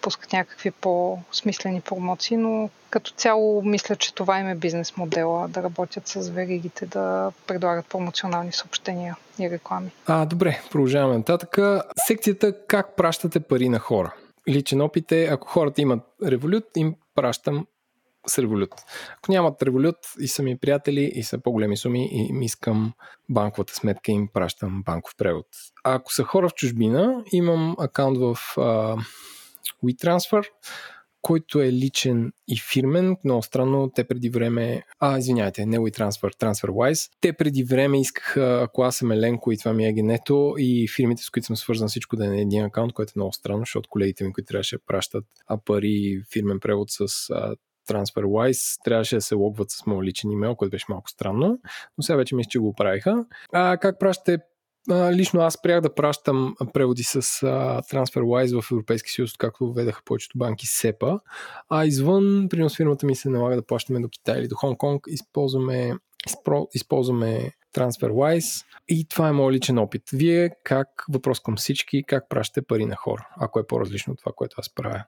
пускат 0.04 0.32
някакви 0.32 0.70
по-смислени 0.70 1.80
промоции, 1.80 2.36
но 2.36 2.70
като 2.90 3.10
цяло 3.10 3.62
мисля, 3.62 3.96
че 3.96 4.14
това 4.14 4.38
им 4.38 4.48
е 4.48 4.54
бизнес 4.54 4.96
модела, 4.96 5.48
да 5.48 5.62
работят 5.62 6.08
с 6.08 6.28
веригите, 6.28 6.86
да 6.86 7.32
предлагат 7.46 7.86
промоционални 7.86 8.52
съобщения 8.52 9.16
и 9.38 9.50
реклами. 9.50 9.90
А, 10.06 10.26
добре, 10.26 10.60
продължаваме 10.70 11.16
нататък. 11.16 11.58
Секцията 11.96 12.66
как 12.66 12.96
пращате 12.96 13.40
пари 13.40 13.68
на 13.68 13.78
хора. 13.78 14.14
Личен 14.48 14.80
опит 14.80 15.12
е, 15.12 15.24
ако 15.24 15.48
хората 15.48 15.82
имат 15.82 16.00
револют, 16.22 16.64
им 16.76 16.94
пращам 17.14 17.66
с 18.26 18.38
револют. 18.38 18.72
Ако 19.18 19.32
нямат 19.32 19.62
револют 19.62 19.96
и 20.20 20.28
са 20.28 20.42
ми 20.42 20.58
приятели 20.58 21.12
и 21.14 21.22
са 21.22 21.38
по-големи 21.38 21.76
суми 21.76 22.08
и 22.12 22.26
им 22.28 22.42
искам 22.42 22.92
банковата 23.28 23.74
сметка 23.74 24.12
им 24.12 24.28
пращам 24.34 24.82
банков 24.82 25.12
превод. 25.18 25.46
А 25.84 25.94
ако 25.94 26.12
са 26.12 26.24
хора 26.24 26.48
в 26.48 26.54
чужбина, 26.54 27.24
имам 27.32 27.76
акаунт 27.78 28.18
в 28.18 28.36
а, 28.58 28.96
WeTransfer, 29.84 30.44
който 31.22 31.60
е 31.60 31.72
личен 31.72 32.32
и 32.48 32.58
фирмен. 32.72 33.16
Много 33.24 33.42
странно, 33.42 33.90
те 33.94 34.04
преди 34.04 34.30
време... 34.30 34.82
А, 35.00 35.18
извиняйте, 35.18 35.66
не 35.66 35.78
WeTransfer, 35.78 36.34
TransferWise. 36.34 37.10
Те 37.20 37.32
преди 37.32 37.64
време 37.64 38.00
искаха, 38.00 38.60
ако 38.62 38.82
аз 38.82 38.96
съм 38.96 39.12
Еленко 39.12 39.52
и 39.52 39.58
това 39.58 39.72
ми 39.72 39.86
е 39.86 39.92
генето 39.92 40.54
и 40.58 40.88
фирмите, 40.96 41.22
с 41.22 41.30
които 41.30 41.46
съм 41.46 41.56
свързан 41.56 41.88
всичко 41.88 42.16
да 42.16 42.24
е 42.24 42.28
на 42.28 42.40
един 42.40 42.64
акаунт, 42.64 42.92
което 42.92 43.10
е 43.10 43.18
много 43.18 43.32
странно, 43.32 43.62
защото 43.62 43.88
колегите 43.88 44.24
ми, 44.24 44.32
които 44.32 44.46
трябваше 44.46 44.76
да 44.76 44.82
пращат 44.86 45.24
а 45.46 45.58
пари 45.58 46.22
фирмен 46.32 46.60
превод 46.60 46.90
с 46.90 47.30
а, 47.30 47.56
TransferWise 47.88 48.84
трябваше 48.84 49.14
да 49.14 49.22
се 49.22 49.34
логват 49.34 49.70
с 49.70 49.86
моят 49.86 50.04
личен 50.04 50.30
имейл, 50.30 50.54
което 50.54 50.70
беше 50.70 50.86
малко 50.88 51.10
странно, 51.10 51.58
но 51.98 52.02
сега 52.02 52.16
вече 52.16 52.34
мисля, 52.34 52.48
че 52.48 52.58
го 52.58 52.74
правиха. 52.74 53.24
А 53.52 53.76
как 53.76 53.98
пращате 53.98 54.38
лично 54.90 55.40
аз 55.40 55.54
спрях 55.54 55.80
да 55.80 55.94
пращам 55.94 56.54
преводи 56.74 57.02
с 57.02 57.16
а, 57.16 57.20
TransferWise 57.82 58.60
в 58.60 58.72
Европейски 58.72 59.10
съюз, 59.10 59.36
както 59.36 59.72
введаха 59.72 60.02
повечето 60.04 60.38
банки 60.38 60.66
СЕПА, 60.66 61.20
а 61.70 61.86
извън, 61.86 62.46
примерно 62.50 62.70
фирмата 62.70 63.06
ми 63.06 63.16
се 63.16 63.30
налага 63.30 63.56
да 63.56 63.66
плащаме 63.66 64.00
до 64.00 64.08
Китай 64.08 64.40
или 64.40 64.48
до 64.48 64.54
Хонг 64.54 64.78
Конг, 64.78 65.04
използваме, 65.08 65.92
изпро, 66.26 66.68
използваме 66.74 67.50
TransferWise 67.74 68.66
и 68.88 69.08
това 69.08 69.28
е 69.28 69.32
моят 69.32 69.54
личен 69.54 69.78
опит. 69.78 70.02
Вие 70.12 70.50
как, 70.64 70.88
въпрос 71.12 71.40
към 71.40 71.56
всички, 71.56 72.04
как 72.06 72.28
пращате 72.28 72.66
пари 72.66 72.86
на 72.86 72.96
хора, 72.96 73.28
ако 73.36 73.60
е 73.60 73.66
по-различно 73.66 74.12
от 74.12 74.18
това, 74.18 74.32
което 74.36 74.56
аз 74.58 74.74
правя? 74.74 75.04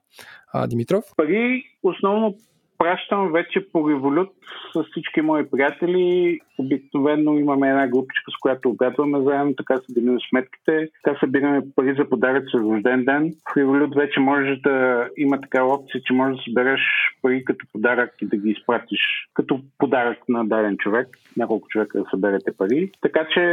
А, 0.53 0.67
Димитров? 0.67 1.03
Пари 1.17 1.63
основно 1.83 2.35
пращам 2.77 3.31
вече 3.31 3.71
по 3.71 3.89
револют 3.89 4.29
с 4.73 4.83
всички 4.83 5.21
мои 5.21 5.49
приятели. 5.49 6.39
Обикновено 6.57 7.33
имаме 7.33 7.69
една 7.69 7.87
групичка, 7.87 8.31
с 8.31 8.39
която 8.41 8.69
обядваме 8.69 9.21
заедно, 9.21 9.55
така 9.55 9.77
събираме 9.77 10.19
сметките, 10.29 10.89
така 11.03 11.19
събираме 11.19 11.61
пари 11.75 11.95
за 11.97 12.09
подарък 12.09 12.43
за 12.53 12.59
рожден 12.59 13.05
ден. 13.05 13.33
В 13.53 13.57
револют 13.57 13.95
вече 13.95 14.19
може 14.19 14.55
да 14.55 15.07
има 15.17 15.41
такава 15.41 15.73
опция, 15.73 16.01
че 16.05 16.13
можеш 16.13 16.37
да 16.37 16.43
събереш 16.43 16.81
пари 17.21 17.45
като 17.45 17.65
подарък 17.73 18.11
и 18.21 18.25
да 18.25 18.37
ги 18.37 18.49
изпратиш 18.49 18.99
като 19.33 19.59
подарък 19.77 20.17
на 20.29 20.45
даден 20.45 20.77
човек. 20.77 21.07
Няколко 21.37 21.67
човека 21.67 21.99
да 21.99 22.05
съберете 22.09 22.51
пари. 22.57 22.91
Така 23.01 23.27
че 23.33 23.43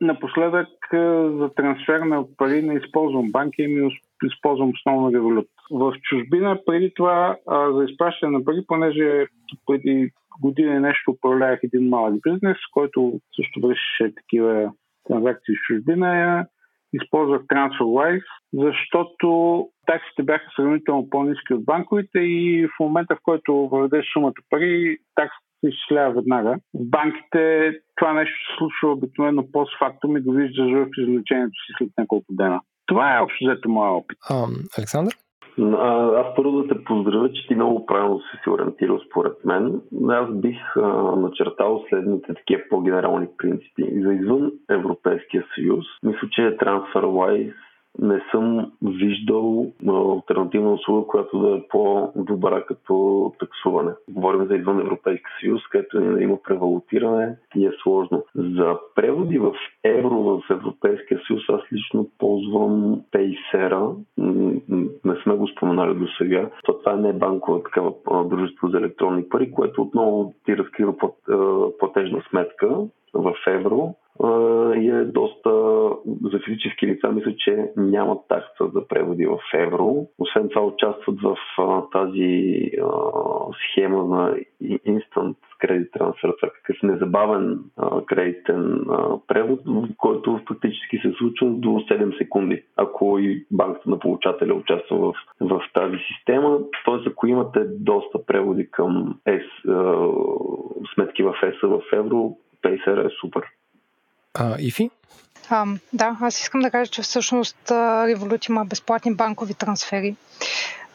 напоследък 0.00 0.68
за 1.38 1.50
трансфер 1.56 2.00
на 2.00 2.24
пари 2.36 2.62
не 2.62 2.74
използвам 2.74 3.32
банки, 3.32 3.62
ами 3.62 3.98
използвам 4.24 4.70
основно 4.70 5.12
револют. 5.12 5.48
В 5.72 5.92
чужбина 6.02 6.58
преди 6.66 6.92
това 6.94 7.36
а, 7.48 7.72
за 7.72 7.84
изпращане 7.84 8.38
на 8.38 8.44
пари, 8.44 8.64
понеже 8.66 9.26
преди 9.66 10.10
година 10.40 10.80
нещо 10.80 11.10
управлявах 11.10 11.60
един 11.62 11.88
малък 11.88 12.14
бизнес, 12.22 12.56
който 12.72 13.20
също 13.36 13.60
вършеше 13.60 14.14
такива 14.14 14.72
транзакции 15.08 15.54
в 15.54 15.66
чужбина, 15.66 16.46
използвах 16.92 17.42
TransferWise, 17.42 18.24
защото 18.52 19.28
таксите 19.86 20.22
бяха 20.22 20.44
сравнително 20.56 21.10
по-низки 21.10 21.54
от 21.54 21.64
банковите 21.64 22.18
и 22.18 22.66
в 22.66 22.80
момента, 22.80 23.16
в 23.16 23.22
който 23.22 23.54
въведеш 23.54 24.06
сумата 24.12 24.42
пари, 24.50 24.98
таксата 25.14 25.46
се 25.60 25.68
изчислява 25.68 26.14
веднага. 26.14 26.56
В 26.74 26.90
банките 26.90 27.72
това 27.96 28.12
нещо 28.12 28.34
се 28.34 28.58
случва 28.58 28.92
обикновено 28.92 29.52
постфактум 29.52 30.16
и 30.16 30.20
го 30.20 30.32
виждаш 30.32 30.70
в 30.72 30.86
извлечението 30.98 31.52
си 31.66 31.72
след 31.78 31.90
няколко 31.98 32.26
дена. 32.30 32.60
Това 32.86 33.16
е 33.16 33.20
общо 33.20 33.44
взето 33.44 33.68
моя 33.68 33.90
опит. 33.90 34.18
А, 34.30 34.46
Александър? 34.78 35.14
Аз 36.16 36.26
първо 36.36 36.62
да 36.62 36.68
те 36.68 36.84
поздравя, 36.84 37.32
че 37.32 37.46
ти 37.46 37.54
много 37.54 37.86
правилно 37.86 38.20
си 38.20 38.38
се 38.44 38.50
ориентирал 38.50 38.98
според 38.98 39.44
мен. 39.44 39.80
Аз 40.08 40.30
бих 40.30 40.58
начертал 41.16 41.84
следните 41.88 42.34
такива 42.34 42.62
по-генерални 42.70 43.26
принципи. 43.38 44.00
За 44.02 44.14
извън 44.14 44.52
Европейския 44.70 45.44
съюз, 45.54 45.84
мисля, 46.02 46.28
че 46.30 46.56
TransferWise 46.56 47.52
не 47.98 48.22
съм 48.30 48.72
виждал 48.82 49.66
альтернативна 49.88 50.72
услуга, 50.72 51.06
която 51.06 51.38
да 51.38 51.56
е 51.56 51.62
по-добра 51.68 52.62
като 52.62 53.32
таксуване. 53.38 53.90
Говорим 54.08 54.46
за 54.46 54.56
извън 54.56 54.80
Европейски 54.80 55.30
съюз, 55.40 55.62
където 55.70 56.00
има 56.00 56.36
превалутиране 56.42 57.36
и 57.56 57.66
е 57.66 57.70
сложно. 57.82 58.24
За 58.34 58.78
преводи 58.94 59.38
в 59.38 59.52
евро 59.84 60.10
в 60.10 60.42
Европейския 60.50 61.20
съюз 61.26 61.42
аз 61.48 61.60
лично 61.72 62.08
ползвам 62.18 63.00
Paysera. 63.12 63.94
Не 65.04 65.16
сме 65.22 65.34
го 65.34 65.48
споменали 65.48 65.94
до 65.94 66.06
сега. 66.18 66.50
Това 66.64 66.96
не 66.96 67.08
е 67.08 67.12
банкова 67.12 67.62
такава 67.62 67.92
дружество 68.24 68.68
за 68.68 68.78
електронни 68.78 69.28
пари, 69.28 69.50
което 69.50 69.82
отново 69.82 70.34
ти 70.44 70.56
разкрива 70.56 70.94
платежна 71.78 72.22
сметка 72.30 72.76
в 73.14 73.34
евро 73.46 73.94
и 74.76 74.88
е 74.88 75.04
доста 75.04 75.50
за 76.22 76.38
физически 76.44 76.86
лица. 76.86 77.12
Мисля, 77.12 77.34
че 77.36 77.70
нямат 77.76 78.18
такса 78.28 78.70
за 78.74 78.88
преводи 78.88 79.26
в 79.26 79.38
евро. 79.54 80.06
Освен 80.18 80.48
това 80.48 80.66
участват 80.66 81.20
в 81.20 81.36
тази 81.92 82.70
схема 83.52 84.04
на 84.04 84.36
Instant 84.62 85.36
Credit 85.62 85.90
Transfer, 85.90 86.40
такъв 86.40 86.82
незабавен 86.82 87.58
кредитен 88.06 88.84
превод, 89.28 89.60
който 89.96 90.40
фактически 90.48 90.98
се 90.98 91.12
случва 91.18 91.46
до 91.50 91.68
7 91.68 92.18
секунди, 92.18 92.62
ако 92.76 93.18
и 93.18 93.46
банката 93.50 93.90
на 93.90 93.98
получателя 93.98 94.54
участва 94.54 94.96
в, 94.96 95.14
в 95.40 95.60
тази 95.74 95.96
система. 96.08 96.58
Т.е. 96.84 97.10
ако 97.10 97.26
имате 97.26 97.60
доста 97.64 98.26
преводи 98.26 98.70
към 98.70 99.14
S, 99.26 99.44
сметки 100.94 101.22
в 101.22 101.34
ЕС 101.42 101.54
в 101.62 101.82
евро, 101.92 102.36
Pacer 102.62 103.06
е 103.06 103.10
супер. 103.20 103.42
А, 104.34 104.56
Ифи? 104.58 104.90
А, 105.50 105.66
да, 105.92 106.16
аз 106.20 106.40
искам 106.40 106.60
да 106.60 106.70
кажа, 106.70 106.90
че 106.90 107.02
всъщност 107.02 107.56
Revolut 107.68 108.48
има 108.48 108.64
безплатни 108.64 109.14
банкови 109.14 109.54
трансфери. 109.54 110.16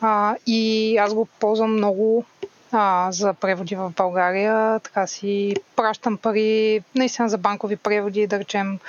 А, 0.02 0.36
и 0.48 0.98
аз 0.98 1.14
го 1.14 1.26
ползвам 1.26 1.74
много 1.74 2.26
а, 2.72 3.12
за 3.12 3.34
преводи 3.34 3.76
в 3.76 3.94
България. 3.98 4.80
Така 4.80 5.08
си 5.08 5.56
пращам 5.76 6.18
пари, 6.18 6.84
наистина 6.96 7.30
за 7.30 7.38
банкови 7.38 7.76
преводи, 7.76 8.28
да 8.28 8.40
речем 8.40 8.80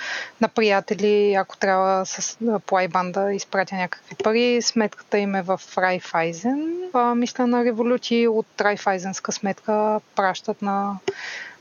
на 0.40 0.49
приятели, 0.49 1.34
ако 1.34 1.57
трябва 1.57 2.07
с 2.07 2.38
плайбан 2.66 3.12
да 3.12 3.32
изпратя 3.32 3.74
някакви 3.74 4.16
пари. 4.24 4.62
Сметката 4.62 5.18
им 5.18 5.34
е 5.34 5.42
в 5.42 5.61
Райфайзен. 5.78 6.76
А, 6.92 7.14
мисля 7.14 7.46
на 7.46 7.64
революции 7.64 8.28
от 8.28 8.61
Райфайзенска 8.61 9.32
сметка 9.32 10.01
пращат 10.16 10.62
на 10.62 10.96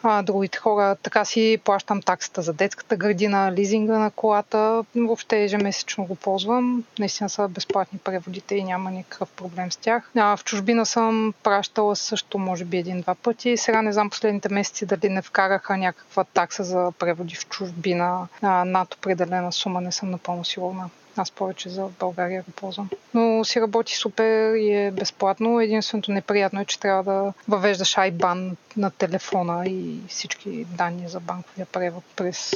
а, 0.03 0.21
другите 0.21 0.57
хора. 0.57 0.95
Така 1.03 1.25
си 1.25 1.59
плащам 1.63 2.01
таксата 2.01 2.41
за 2.41 2.53
детската 2.53 2.95
градина, 2.95 3.51
лизинга 3.51 3.99
на 3.99 4.11
колата. 4.11 4.83
Въобще 4.95 5.43
ежемесечно 5.43 6.05
го 6.05 6.15
ползвам. 6.15 6.83
Наистина 6.99 7.29
са 7.29 7.47
безплатни 7.47 7.99
преводите 7.99 8.55
и 8.55 8.63
няма 8.63 8.91
никакъв 8.91 9.29
проблем 9.29 9.71
с 9.71 9.77
тях. 9.77 10.11
А, 10.17 10.37
в 10.37 10.43
чужбина 10.43 10.85
съм 10.85 11.33
пращала 11.43 11.95
също, 11.95 12.37
може 12.37 12.65
би, 12.65 12.77
един-два 12.77 13.15
пъти. 13.15 13.57
Сега 13.57 13.81
не 13.81 13.93
знам 13.93 14.09
последните 14.09 14.49
месеци 14.53 14.85
дали 14.85 15.09
не 15.09 15.21
вкараха 15.21 15.77
някаква 15.77 16.23
такса 16.23 16.63
за 16.63 16.91
преводи 16.99 17.35
в 17.35 17.47
чужбина 17.47 18.27
а, 18.41 18.65
над 18.65 18.93
определена 18.93 19.51
сума. 19.51 19.81
Не 19.81 19.91
съм 19.91 20.11
напълно 20.11 20.45
сигурна. 20.45 20.89
Аз 21.17 21.31
повече 21.31 21.69
за 21.69 21.87
България 21.99 22.43
го 22.43 22.51
ползвам. 22.51 22.89
Но 23.13 23.43
си 23.43 23.61
работи 23.61 23.95
супер 23.95 24.53
и 24.53 24.71
е 24.71 24.91
безплатно. 24.91 25.59
Единственото 25.59 26.11
неприятно 26.11 26.61
е, 26.61 26.65
че 26.65 26.79
трябва 26.79 27.03
да 27.03 27.33
въвеждаш 27.47 27.95
IBAN 27.95 28.55
на 28.77 28.91
телефона 28.91 29.63
и 29.67 29.99
всички 30.07 30.65
данни 30.65 31.09
за 31.09 31.19
банковия 31.19 31.65
превод 31.65 32.03
през 32.15 32.53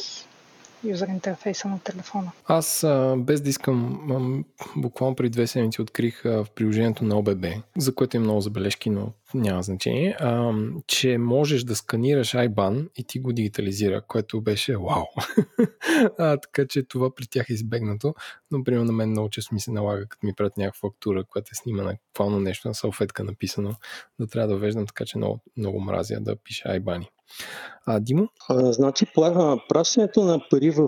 юзер 0.83 1.07
интерфейса 1.07 1.67
на 1.67 1.79
телефона. 1.79 2.31
Аз 2.47 2.85
без 3.17 3.41
да 3.41 3.49
искам, 3.49 4.45
буквално 4.75 5.15
преди 5.15 5.29
две 5.29 5.47
седмици 5.47 5.81
открих 5.81 6.21
в 6.23 6.47
приложението 6.55 7.03
на 7.03 7.17
ОББ, 7.17 7.45
за 7.77 7.95
което 7.95 8.15
има 8.15 8.23
много 8.23 8.41
забележки, 8.41 8.89
но 8.89 9.07
няма 9.33 9.63
значение, 9.63 10.17
а, 10.19 10.53
че 10.87 11.17
можеш 11.17 11.63
да 11.63 11.75
сканираш 11.75 12.33
IBAN 12.33 12.89
и 12.95 13.03
ти 13.03 13.19
го 13.19 13.33
дигитализира, 13.33 14.01
което 14.07 14.41
беше 14.41 14.77
вау. 14.77 15.05
а, 16.17 16.37
така 16.37 16.67
че 16.67 16.83
това 16.83 17.15
при 17.15 17.27
тях 17.27 17.49
е 17.49 17.53
избегнато, 17.53 18.13
но 18.51 18.63
примерно 18.63 18.85
на 18.85 18.93
мен 18.93 19.09
много 19.09 19.29
често 19.29 19.53
ми 19.53 19.59
се 19.59 19.71
налага, 19.71 20.07
като 20.07 20.25
ми 20.25 20.33
правят 20.33 20.57
някаква 20.57 20.89
фактура, 20.89 21.23
която 21.23 21.49
е 21.53 21.55
снимана 21.55 21.97
буквално 22.07 22.39
нещо 22.39 22.67
на 22.67 22.73
салфетка 22.73 23.23
написано, 23.23 23.75
да 24.19 24.27
трябва 24.27 24.47
да 24.47 24.57
веждам, 24.57 24.87
така 24.87 25.05
че 25.05 25.17
много, 25.17 25.39
много 25.57 25.79
мразя 25.79 26.17
да 26.19 26.35
пиша 26.35 26.69
IBAN. 26.69 27.05
А, 27.85 27.99
Димо? 27.99 28.27
А, 28.49 28.73
значи, 28.73 29.05
пращането 29.69 30.23
на 30.23 30.41
пари 30.49 30.69
в 30.69 30.87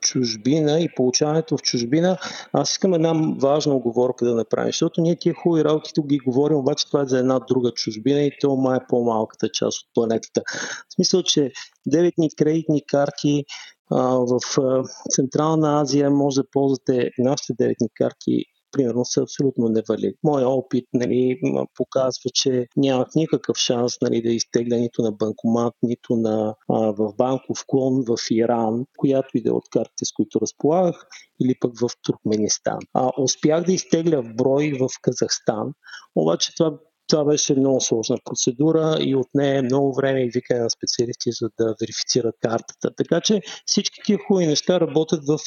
чужбина 0.00 0.80
и 0.80 0.88
получаването 0.96 1.56
в 1.56 1.62
чужбина, 1.62 2.18
аз 2.52 2.70
искам 2.70 2.94
една 2.94 3.12
важна 3.40 3.74
оговорка 3.74 4.24
да 4.24 4.34
направим, 4.34 4.68
защото 4.68 5.00
ние 5.00 5.16
тия 5.16 5.34
хубави 5.34 5.64
работи 5.64 5.92
тук 5.94 6.06
ги 6.06 6.18
говорим, 6.18 6.56
обаче 6.56 6.86
това 6.86 7.02
е 7.02 7.06
за 7.06 7.18
една 7.18 7.38
друга 7.38 7.72
чужбина 7.80 8.22
и 8.22 8.32
то 8.40 8.56
май 8.56 8.76
е 8.76 8.86
по-малката 8.88 9.48
част 9.52 9.78
от 9.78 9.88
планетата. 9.94 10.42
В 10.88 10.94
смисъл, 10.94 11.22
че 11.22 11.52
дебетни 11.86 12.30
кредитни 12.36 12.82
карти 12.86 13.44
а, 13.90 14.02
в 14.02 14.40
а, 14.58 14.82
Централна 15.10 15.80
Азия 15.80 16.10
може 16.10 16.40
да 16.40 16.50
ползвате 16.52 17.10
нашите 17.18 17.52
дебетни 17.58 17.88
карти 17.94 18.44
примерно, 18.72 19.04
са 19.04 19.22
абсолютно 19.22 19.68
невалидни. 19.68 20.14
Моя 20.22 20.48
опит 20.48 20.84
нали, 20.92 21.40
показва, 21.76 22.30
че 22.34 22.66
нямах 22.76 23.08
никакъв 23.14 23.56
шанс 23.56 23.92
нали, 24.02 24.22
да 24.22 24.28
изтегля 24.28 24.76
нито 24.76 25.02
на 25.02 25.12
банкомат, 25.12 25.74
нито 25.82 26.16
на, 26.16 26.54
а, 26.68 26.92
в 26.92 27.14
банков 27.16 27.64
клон 27.66 28.04
в 28.06 28.16
Иран, 28.30 28.84
която 28.96 29.28
и 29.34 29.42
да 29.42 29.48
е 29.48 29.52
от 29.52 29.68
картите, 29.70 30.04
с 30.04 30.12
които 30.12 30.40
разполагах, 30.40 31.06
или 31.42 31.54
пък 31.60 31.72
в 31.80 31.88
Туркменистан. 32.02 32.78
А, 32.94 33.10
успях 33.18 33.64
да 33.64 33.72
изтегля 33.72 34.22
в 34.22 34.34
брой 34.34 34.72
в 34.80 34.88
Казахстан, 35.02 35.72
обаче 36.14 36.54
това 36.56 36.78
това 37.10 37.24
беше 37.24 37.54
много 37.54 37.80
сложна 37.80 38.16
процедура 38.24 38.96
и 39.00 39.14
от 39.14 39.28
нея 39.34 39.62
много 39.62 39.94
време 39.94 40.24
и 40.24 40.30
викане 40.30 40.60
на 40.60 40.70
специалисти, 40.70 41.30
за 41.32 41.50
да 41.58 41.74
верифицират 41.80 42.34
картата. 42.40 42.90
Така 42.96 43.20
че 43.20 43.40
всички 43.66 44.00
тия 44.04 44.18
хубави 44.26 44.46
неща 44.46 44.80
работят 44.80 45.20
в 45.26 45.38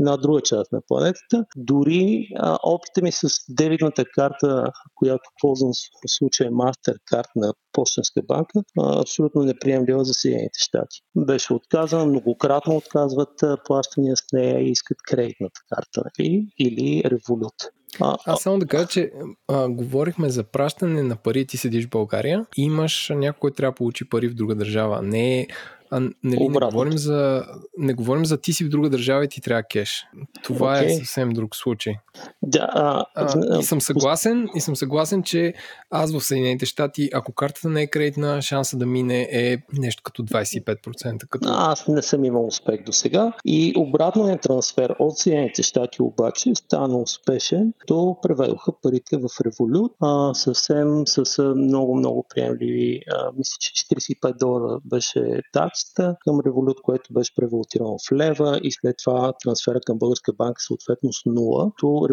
една 0.00 0.16
друга 0.16 0.40
част 0.40 0.72
на 0.72 0.80
планетата. 0.88 1.44
Дори 1.56 2.28
а, 2.38 2.58
опита 2.62 3.02
ми 3.02 3.12
с 3.12 3.28
дебитната 3.48 4.04
карта, 4.14 4.72
която 4.94 5.30
ползвам 5.40 5.70
в 5.72 6.10
случая 6.10 6.50
MasterCard 6.50 7.28
на 7.36 7.52
Почтенска 7.72 8.22
банка, 8.22 8.62
а, 8.80 9.00
абсолютно 9.00 9.42
неприемлива 9.42 10.04
за 10.04 10.14
Съединените 10.14 10.58
щати. 10.58 11.00
Беше 11.16 11.52
отказана, 11.52 12.06
многократно 12.06 12.76
отказват 12.76 13.40
плащания 13.64 14.16
с 14.16 14.22
нея 14.32 14.60
и 14.60 14.70
искат 14.70 14.98
кредитната 15.08 15.60
карта 15.70 16.02
нали? 16.18 16.46
или 16.58 17.02
револют. 17.04 17.54
А, 18.00 18.16
Аз 18.26 18.42
само 18.42 18.58
да 18.58 18.66
кажа, 18.66 18.86
че 18.86 19.10
а, 19.48 19.68
говорихме 19.68 20.30
за 20.30 20.44
пращане 20.44 21.02
на 21.02 21.16
пари, 21.16 21.46
ти 21.46 21.56
седиш 21.56 21.86
в 21.86 21.90
България 21.90 22.46
имаш 22.56 23.12
някой, 23.14 23.50
трябва 23.50 23.72
да 23.72 23.76
получи 23.76 24.08
пари 24.08 24.28
в 24.28 24.34
друга 24.34 24.54
държава. 24.54 25.02
Не 25.02 25.40
е 25.40 25.46
а, 25.90 26.00
нали, 26.00 26.48
не, 26.48 26.58
говорим 26.58 26.98
за, 26.98 27.44
не 27.78 27.94
говорим 27.94 28.26
за 28.26 28.40
ти 28.40 28.52
си 28.52 28.64
в 28.64 28.68
друга 28.68 28.90
държава 28.90 29.24
и 29.24 29.28
ти 29.28 29.40
трябва 29.40 29.62
кеш. 29.62 30.06
Това 30.42 30.76
okay. 30.76 30.86
е 30.86 30.90
съвсем 30.90 31.30
друг 31.30 31.56
случай. 31.56 31.94
Да, 32.42 32.68
а, 32.72 33.04
а, 33.14 33.58
и 33.58 33.62
съм 33.62 33.80
съгласен, 33.80 34.48
и 34.54 34.60
съм 34.60 34.76
съгласен, 34.76 35.22
че 35.22 35.54
аз 35.90 36.12
в 36.12 36.20
Съединените 36.20 36.66
щати, 36.66 37.10
ако 37.14 37.32
картата 37.32 37.68
не 37.68 37.82
е 37.82 37.86
кредитна, 37.86 38.42
шанса 38.42 38.76
да 38.76 38.86
мине 38.86 39.28
е 39.32 39.58
нещо 39.72 40.02
като 40.02 40.22
25%. 40.22 41.28
Като... 41.28 41.48
Аз 41.50 41.88
не 41.88 42.02
съм 42.02 42.24
имал 42.24 42.46
успех 42.46 42.84
до 42.84 42.92
сега. 42.92 43.32
И 43.44 43.72
обратният 43.76 44.40
трансфер 44.40 44.96
от 44.98 45.18
Съединените 45.18 45.62
щати 45.62 46.02
обаче 46.02 46.54
стана 46.54 46.98
успешен, 46.98 47.72
то 47.86 48.16
преведоха 48.22 48.72
парите 48.82 49.16
в 49.16 49.28
Revolut 49.28 49.92
а, 50.00 50.34
съвсем 50.34 51.06
с 51.06 51.54
много, 51.56 51.96
много 51.96 52.26
приемливи. 52.34 53.00
А, 53.10 53.32
мисля, 53.36 53.56
че 53.60 53.72
45 53.72 54.38
долара 54.38 54.80
беше 54.84 55.40
таксата 55.74 56.16
към 56.20 56.36
Revolut, 56.36 56.80
което 56.82 57.12
беше 57.12 57.34
превалутирано 57.34 57.98
в 57.98 58.12
лева 58.12 58.60
и 58.62 58.72
след 58.72 58.96
това 59.04 59.32
трансфера 59.44 59.80
към 59.86 59.98
българска 59.98 60.32
банка 60.32 60.62
съответно 60.62 61.12
с 61.12 61.26
нула. 61.26 61.72
То 61.78 62.06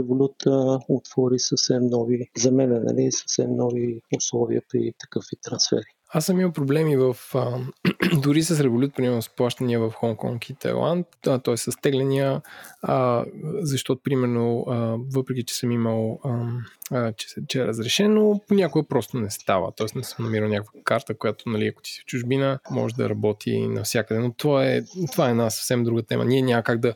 а, 0.48 0.80
отвори 0.90 1.40
съвсем 1.40 1.86
нови, 1.86 2.30
за 2.38 2.52
мен, 2.52 2.84
нали, 2.84 3.12
съвсем 3.12 3.56
нови 3.56 4.02
условия 4.18 4.62
при 4.70 4.94
такъв 5.00 5.24
вид 5.32 5.40
трансфери. 5.44 6.01
Аз 6.14 6.26
съм 6.26 6.40
имал 6.40 6.52
проблеми 6.52 6.98
в, 6.98 7.16
а, 7.36 7.58
дори 8.22 8.44
с 8.44 8.64
револют, 8.64 8.96
примерно 8.96 9.22
с 9.22 9.30
плащания 9.30 9.80
в 9.80 9.92
Хонг-Конг 9.92 10.52
и 10.52 10.56
Тайланд, 10.56 11.08
т.е. 11.22 11.58
с 11.58 11.72
тегления, 11.82 12.42
а, 12.82 13.26
защото, 13.62 14.02
примерно, 14.04 14.66
а, 14.68 14.76
въпреки, 15.16 15.44
че 15.44 15.56
съм 15.56 15.72
имал, 15.72 16.20
а, 16.24 16.48
а, 16.92 17.14
че, 17.14 17.28
че 17.48 17.62
е 17.62 17.66
разрешено, 17.66 18.42
понякога 18.48 18.88
просто 18.88 19.18
не 19.18 19.30
става. 19.30 19.72
Т.е. 19.72 19.98
не 19.98 20.04
съм 20.04 20.26
намирал 20.26 20.50
някаква 20.50 20.80
карта, 20.84 21.18
която, 21.18 21.50
нали, 21.50 21.68
ако 21.68 21.82
ти 21.82 21.92
си 21.92 22.02
в 22.02 22.06
чужбина, 22.06 22.60
може 22.72 22.96
да 22.96 23.10
работи 23.10 23.68
навсякъде. 23.68 24.20
Но 24.20 24.34
това 24.34 24.66
е, 24.66 24.82
това 25.12 25.28
е 25.28 25.32
една 25.32 25.50
съвсем 25.50 25.84
друга 25.84 26.04
тема. 26.04 26.26
Ние 26.26 26.42
няма 26.42 26.64
как 26.64 26.80
да 26.80 26.94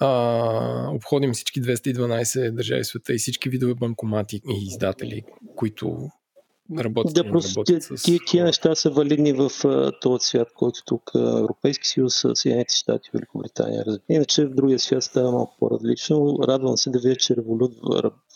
а, 0.00 0.90
обходим 0.94 1.32
всички 1.32 1.62
212 1.62 2.50
държави 2.50 2.84
света 2.84 3.14
и 3.14 3.18
всички 3.18 3.48
видове 3.48 3.74
банкомати 3.74 4.36
и 4.36 4.66
издатели, 4.66 5.22
които 5.56 6.10
работят. 6.78 7.14
Да, 7.14 7.30
просто 7.30 7.64
тия, 7.64 7.80
с... 7.80 8.02
тия, 8.02 8.20
тия 8.26 8.44
неща 8.44 8.74
са 8.74 8.90
валидни 8.90 9.32
в 9.32 9.50
uh, 9.50 10.00
този 10.00 10.26
свят, 10.26 10.48
който 10.54 10.80
тук 10.86 11.02
uh, 11.04 11.40
Европейски 11.40 11.88
съюз, 11.88 12.24
Съединените 12.34 12.74
щати, 12.74 13.10
Великобритания. 13.14 13.84
Иначе 14.08 14.46
в 14.46 14.54
другия 14.54 14.78
свят 14.78 15.04
става 15.04 15.32
малко 15.32 15.56
по-различно. 15.58 16.38
Радвам 16.48 16.76
се 16.76 16.90
да 16.90 16.98
видя, 16.98 17.16
че 17.16 17.36
револют 17.36 17.72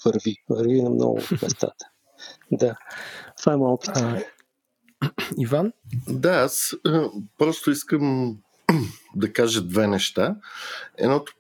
върви. 0.05 0.37
Върви 0.51 0.83
на 0.83 0.91
много 0.91 1.21
местата. 1.43 1.85
да, 2.53 2.77
това 3.39 3.53
е 3.53 3.57
опит. 3.57 3.91
А, 3.95 4.23
Иван? 5.39 5.73
Да, 6.09 6.31
аз 6.31 6.75
просто 7.39 7.71
искам 7.71 8.37
да 9.17 9.33
кажа 9.33 9.63
две 9.63 9.87
неща. 9.87 10.37
Едното 10.99 11.33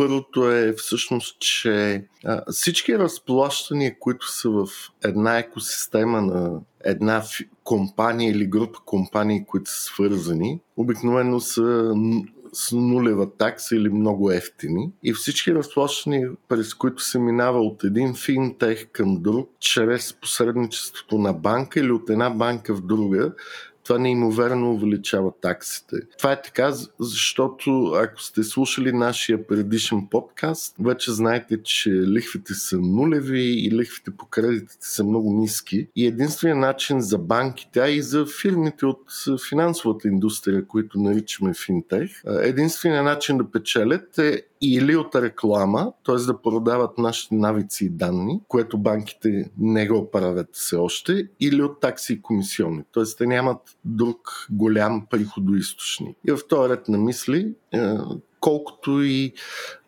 Първото 0.00 0.50
е 0.50 0.72
всъщност, 0.72 1.40
че 1.40 2.04
а, 2.24 2.52
всички 2.52 2.98
разплащания, 2.98 3.96
които 3.98 4.32
са 4.32 4.50
в 4.50 4.66
една 5.04 5.38
екосистема 5.38 6.22
на 6.22 6.60
една 6.84 7.22
компания 7.64 8.30
или 8.30 8.46
група 8.46 8.78
компании, 8.84 9.44
които 9.46 9.70
са 9.70 9.80
свързани, 9.80 10.60
обикновено 10.76 11.40
са 11.40 11.94
с 12.52 12.72
нулева 12.72 13.36
такса 13.36 13.76
или 13.76 13.88
много 13.88 14.30
ефтини. 14.30 14.90
И 15.02 15.12
всички 15.12 15.54
разплащания, 15.54 16.30
през 16.48 16.74
които 16.74 17.02
се 17.02 17.18
минава 17.18 17.60
от 17.60 17.84
един 17.84 18.14
финтех 18.14 18.86
към 18.92 19.22
друг, 19.22 19.50
чрез 19.58 20.12
посредничеството 20.12 21.18
на 21.18 21.32
банка 21.32 21.80
или 21.80 21.92
от 21.92 22.10
една 22.10 22.30
банка 22.30 22.74
в 22.74 22.80
друга, 22.80 23.32
това 23.90 23.98
неимоверно 23.98 24.72
увеличава 24.72 25.32
таксите. 25.40 25.96
Това 26.18 26.32
е 26.32 26.42
така, 26.42 26.72
защото 27.00 27.86
ако 27.86 28.22
сте 28.22 28.42
слушали 28.42 28.92
нашия 28.92 29.46
предишен 29.46 30.06
подкаст, 30.10 30.76
вече 30.80 31.12
знаете, 31.12 31.62
че 31.62 31.90
лихвите 31.90 32.54
са 32.54 32.78
нулеви 32.78 33.66
и 33.66 33.70
лихвите 33.70 34.10
по 34.10 34.26
кредитите 34.26 34.86
са 34.86 35.04
много 35.04 35.32
ниски. 35.32 35.88
И 35.96 36.06
единственият 36.06 36.60
начин 36.60 37.00
за 37.00 37.18
банките, 37.18 37.80
а 37.80 37.88
и 37.88 38.02
за 38.02 38.26
фирмите 38.26 38.86
от 38.86 39.02
финансовата 39.48 40.08
индустрия, 40.08 40.66
които 40.66 40.98
наричаме 41.00 41.54
финтех, 41.54 42.10
единственият 42.42 43.04
начин 43.04 43.38
да 43.38 43.50
печелят 43.50 44.18
е 44.18 44.42
или 44.62 44.96
от 44.96 45.14
реклама, 45.14 45.92
т.е. 46.04 46.16
да 46.16 46.42
продават 46.42 46.98
нашите 46.98 47.34
навици 47.34 47.84
и 47.84 47.88
данни, 47.88 48.40
което 48.48 48.78
банките 48.78 49.50
не 49.58 49.88
го 49.88 50.10
правят 50.10 50.48
все 50.52 50.76
още, 50.76 51.28
или 51.40 51.62
от 51.62 51.80
такси 51.80 52.12
и 52.12 52.22
комисионни. 52.22 52.82
Т.е. 52.94 53.04
те 53.18 53.26
нямат 53.26 53.76
друг 53.84 54.46
голям 54.50 55.06
приходоисточник. 55.10 56.16
И 56.28 56.32
в 56.32 56.38
този 56.48 56.70
ред 56.70 56.88
на 56.88 56.98
мисли, 56.98 57.54
е, 57.72 57.78
колкото 58.40 59.02
и 59.02 59.32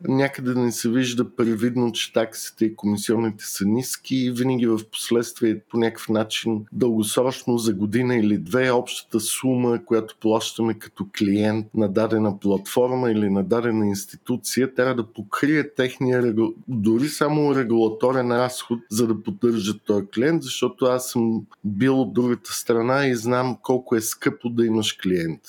някъде 0.08 0.54
не 0.54 0.72
се 0.72 0.90
вижда 0.90 1.36
привидно, 1.36 1.92
че 1.92 2.12
таксите 2.12 2.64
и 2.64 2.76
комисионните 2.76 3.44
са 3.46 3.64
ниски, 3.64 4.30
винаги 4.30 4.66
в 4.66 4.80
последствие 4.92 5.60
по 5.60 5.78
някакъв 5.78 6.08
начин 6.08 6.64
дългосрочно 6.72 7.58
за 7.58 7.74
година 7.74 8.16
или 8.16 8.38
две 8.38 8.70
общата 8.70 9.20
сума, 9.20 9.84
която 9.84 10.16
плащаме 10.20 10.74
като 10.74 11.06
клиент 11.18 11.66
на 11.74 11.88
дадена 11.88 12.40
платформа 12.40 13.10
или 13.10 13.30
на 13.30 13.44
дадена 13.44 13.86
институция, 13.86 14.74
трябва 14.74 14.94
да 14.94 15.12
покрие 15.12 15.74
техния 15.74 16.34
дори 16.68 17.08
само 17.08 17.54
регулаторен 17.54 18.32
разход, 18.32 18.78
за 18.90 19.06
да 19.06 19.22
поддържа 19.22 19.78
този 19.78 20.06
клиент, 20.06 20.42
защото 20.42 20.84
аз 20.84 21.10
съм 21.10 21.46
бил 21.64 22.00
от 22.00 22.12
другата 22.12 22.52
страна 22.52 23.06
и 23.06 23.16
знам 23.16 23.56
колко 23.62 23.96
е 23.96 24.00
скъпо 24.00 24.48
да 24.48 24.66
имаш 24.66 24.92
клиент. 24.92 25.40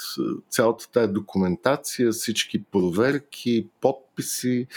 Цялата 0.50 0.92
тая 0.92 1.08
документация, 1.08 2.12
всички 2.12 2.64
проверки, 2.64 2.93
ver 2.94 3.28
que 3.30 3.70
pode 3.82 3.98
подписи 4.14 4.68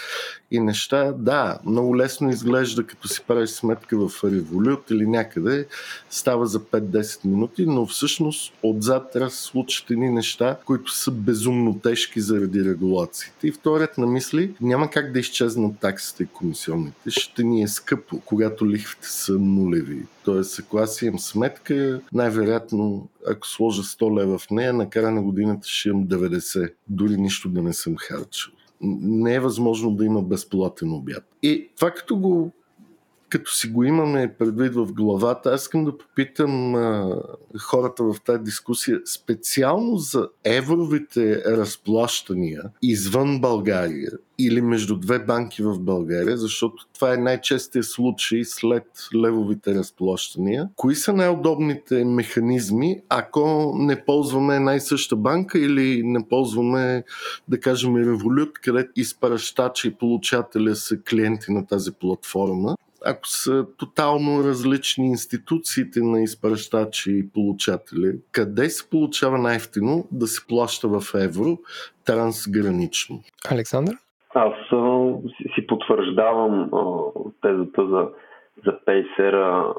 и 0.50 0.60
неща. 0.60 1.12
Да, 1.12 1.58
много 1.66 1.96
лесно 1.96 2.30
изглежда, 2.30 2.86
като 2.86 3.08
си 3.08 3.20
правиш 3.26 3.50
сметка 3.50 4.08
в 4.08 4.24
Револют 4.24 4.90
или 4.90 5.06
някъде, 5.06 5.66
става 6.10 6.46
за 6.46 6.60
5-10 6.60 7.24
минути, 7.24 7.66
но 7.66 7.86
всъщност 7.86 8.52
отзад 8.62 9.12
трябва 9.12 9.28
да 9.28 9.34
се 9.34 9.42
случат 9.42 9.90
едни 9.90 10.10
неща, 10.10 10.56
които 10.64 10.92
са 10.96 11.10
безумно 11.10 11.78
тежки 11.82 12.20
заради 12.20 12.64
регулациите. 12.64 13.46
И 13.46 13.52
вторият 13.52 13.98
на 13.98 14.06
мисли, 14.06 14.54
няма 14.60 14.90
как 14.90 15.12
да 15.12 15.18
изчезнат 15.18 15.78
таксите 15.80 16.22
и 16.22 16.26
комисионните. 16.26 17.10
Ще 17.10 17.42
ни 17.42 17.62
е 17.62 17.68
скъпо, 17.68 18.20
когато 18.20 18.70
лихвите 18.70 19.08
са 19.08 19.32
нулеви. 19.32 20.06
Тоест, 20.24 20.58
ако 20.58 20.78
аз 20.78 21.02
имам 21.02 21.18
сметка, 21.18 22.00
най-вероятно, 22.12 23.08
ако 23.30 23.48
сложа 23.48 23.82
100 23.82 24.20
лева 24.20 24.38
в 24.38 24.50
нея, 24.50 24.72
на 24.72 24.90
края 24.90 25.10
на 25.10 25.22
годината 25.22 25.68
ще 25.68 25.88
имам 25.88 26.06
90. 26.06 26.72
Дори 26.88 27.16
нищо 27.16 27.48
да 27.48 27.62
не 27.62 27.72
съм 27.72 27.96
харчил 27.96 28.55
не 28.80 29.34
е 29.34 29.40
възможно 29.40 29.90
да 29.90 30.04
има 30.04 30.22
безплатен 30.22 30.92
обяд. 30.92 31.24
И 31.42 31.70
това 31.76 31.90
като 31.90 32.16
го 32.16 32.52
като 33.28 33.50
си 33.50 33.68
го 33.68 33.84
имаме 33.84 34.34
предвид 34.38 34.74
в 34.74 34.92
главата, 34.92 35.50
аз 35.50 35.62
искам 35.62 35.84
да 35.84 35.98
попитам 35.98 36.74
а, 36.74 37.16
хората 37.58 38.04
в 38.04 38.16
тази 38.24 38.42
дискусия 38.42 39.00
специално 39.04 39.96
за 39.96 40.28
евровите 40.44 41.42
разплащания 41.44 42.62
извън 42.82 43.40
България 43.40 44.10
или 44.38 44.60
между 44.60 44.96
две 44.96 45.18
банки 45.18 45.62
в 45.62 45.80
България, 45.80 46.36
защото 46.36 46.86
това 46.94 47.14
е 47.14 47.16
най-честия 47.16 47.82
случай 47.82 48.44
след 48.44 48.84
левовите 49.14 49.74
разплащания. 49.74 50.68
Кои 50.76 50.94
са 50.94 51.12
най-удобните 51.12 52.04
механизми, 52.04 53.00
ако 53.08 53.72
не 53.78 54.04
ползваме 54.04 54.58
най-съща 54.58 55.16
банка 55.16 55.58
или 55.58 56.02
не 56.04 56.28
ползваме, 56.28 57.04
да 57.48 57.60
кажем, 57.60 57.96
Револют, 57.96 58.58
където 58.62 58.90
изпращача 58.96 59.88
и 59.88 59.94
получателя 59.94 60.76
са 60.76 61.00
клиенти 61.00 61.52
на 61.52 61.66
тази 61.66 61.92
платформа? 61.92 62.76
Ако 63.04 63.26
са 63.28 63.66
тотално 63.76 64.44
различни 64.44 65.06
институциите 65.06 66.00
на 66.02 66.22
изпращачи 66.22 67.12
и 67.12 67.32
получатели, 67.32 68.12
къде 68.32 68.70
се 68.70 68.90
получава 68.90 69.38
най-ефтино 69.38 70.04
да 70.12 70.26
се 70.26 70.46
плаща 70.48 70.88
в 70.88 71.00
евро 71.14 71.58
трансгранично? 72.06 73.20
Александър? 73.50 73.94
Аз 74.34 74.54
а, 74.72 75.12
си 75.54 75.66
потвърждавам 75.66 76.70
тезата 77.42 77.86
за, 77.88 78.08
за 78.66 78.78
Пейсера 78.84 79.74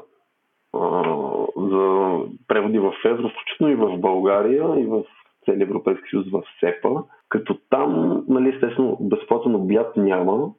за 1.56 2.18
преводи 2.48 2.78
в 2.78 2.92
евро, 3.04 3.28
включително 3.28 3.72
и 3.72 3.74
в 3.74 3.98
България, 3.98 4.64
и 4.78 4.86
в 4.86 5.02
целия 5.44 5.64
Европейски 5.64 6.08
съюз 6.10 6.26
в 6.32 6.42
СЕПА, 6.60 7.02
като 7.28 7.58
там, 7.70 8.22
нали, 8.28 8.48
естествено, 8.48 8.98
безплатен 9.00 9.54
обяд 9.54 9.96
няма, 9.96 10.50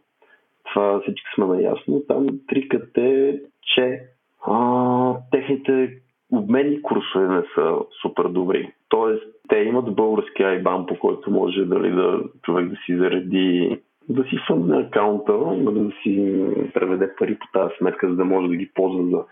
това 0.74 1.02
всички 1.02 1.28
сме 1.36 1.46
наясно. 1.46 2.04
Там 2.08 2.28
трикът 2.48 2.98
е, 2.98 3.40
че 3.76 4.02
а, 4.48 5.16
техните 5.32 5.94
обменни 6.32 6.82
курсове 6.82 7.28
не 7.28 7.42
са 7.56 7.78
супер 8.02 8.24
добри. 8.24 8.74
Тоест, 8.90 9.24
те 9.50 9.58
имат 9.58 9.96
български 9.96 10.44
айбан, 10.44 10.86
по 10.86 11.00
който 11.00 11.32
може 11.32 11.66
дали, 11.66 11.92
да 11.92 12.20
човек 12.44 12.70
да 12.70 12.76
си 12.86 12.98
зареди 12.98 13.78
да 14.10 14.24
си 14.24 14.38
фънне 14.48 14.78
акаунта, 14.78 15.34
да 15.72 15.92
си 16.04 16.46
преведе 16.74 17.16
пари 17.20 17.38
по 17.40 17.48
тази 17.54 17.74
сметка, 17.78 18.10
за 18.10 18.16
да 18.16 18.26
може 18.26 18.48
да 18.48 18.56
ги 18.56 18.72
ползва 18.74 19.04
за 19.04 19.24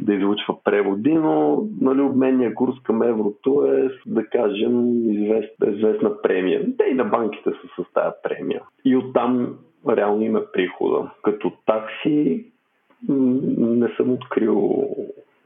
да 0.00 0.14
излучва 0.14 0.62
преводи, 0.64 1.14
но 1.14 1.64
нали, 1.80 2.00
обменния 2.00 2.54
курс 2.54 2.74
към 2.82 3.02
еврото 3.02 3.66
е, 3.66 3.88
да 4.06 4.26
кажем, 4.26 4.96
известна, 5.12 5.70
известна 5.70 6.22
премия. 6.22 6.66
Те 6.78 6.84
и 6.90 6.94
на 6.94 7.04
банките 7.04 7.50
са 7.50 7.82
с 7.82 7.92
тази 7.92 8.14
премия. 8.22 8.62
И 8.84 8.96
оттам 8.96 9.54
реално 9.88 10.22
има 10.22 10.42
прихода. 10.52 11.10
Като 11.22 11.52
такси 11.66 12.46
не 13.08 13.88
съм 13.96 14.12
открил 14.12 14.88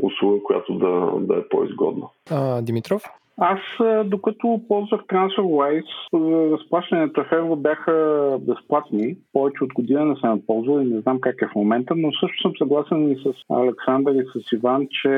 услуга, 0.03 0.43
която 0.43 0.74
да, 0.74 1.12
да 1.20 1.41
е 1.41 1.49
по-изгодна. 1.49 2.07
А, 2.30 2.62
Димитров? 2.62 3.03
Аз, 3.41 3.61
докато 4.05 4.61
ползвах 4.68 5.01
TransferWise, 5.01 6.53
разплащането 6.53 7.24
в 7.24 7.32
евро 7.32 7.57
бяха 7.57 8.39
безплатни. 8.41 9.16
Повече 9.32 9.64
от 9.64 9.72
година 9.72 10.05
не 10.05 10.16
съм 10.16 10.43
ползвал 10.47 10.80
и 10.80 10.84
не 10.84 11.01
знам 11.01 11.20
как 11.20 11.43
е 11.43 11.47
в 11.47 11.55
момента, 11.55 11.95
но 11.97 12.12
също 12.12 12.43
съм 12.43 12.53
съгласен 12.59 13.12
и 13.12 13.16
с 13.16 13.32
Александър 13.51 14.14
и 14.14 14.24
с 14.34 14.53
Иван, 14.53 14.86
че 14.91 15.09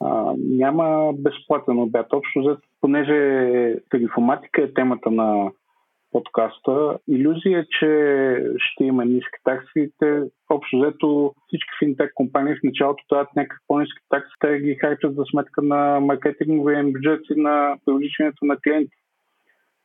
а, 0.00 0.32
няма 0.38 1.12
безплатен 1.12 1.78
обяд. 1.78 2.06
Общо, 2.12 2.56
понеже 2.80 3.76
тарифоматика 3.90 4.62
е 4.62 4.74
темата 4.74 5.10
на 5.10 5.50
подкаста. 6.12 6.98
Иллюзия 7.08 7.58
е, 7.60 7.66
че 7.78 7.88
ще 8.56 8.84
има 8.84 9.04
ниски 9.04 9.38
такси. 9.44 9.92
Те, 9.98 10.22
общо 10.50 10.78
взето, 10.78 11.34
всички 11.46 11.70
финтек 11.78 12.12
компании 12.14 12.54
в 12.54 12.64
началото 12.64 13.04
дават 13.10 13.28
някакви 13.36 13.58
по-низки 13.66 14.00
такси, 14.08 14.32
те 14.40 14.58
ги 14.58 14.74
харчат 14.74 15.14
за 15.14 15.24
сметка 15.30 15.62
на 15.62 16.00
маркетинговия 16.00 16.84
бюджет 16.84 17.20
и 17.30 17.40
на 17.40 17.76
привличането 17.84 18.44
на 18.44 18.56
клиенти 18.56 18.96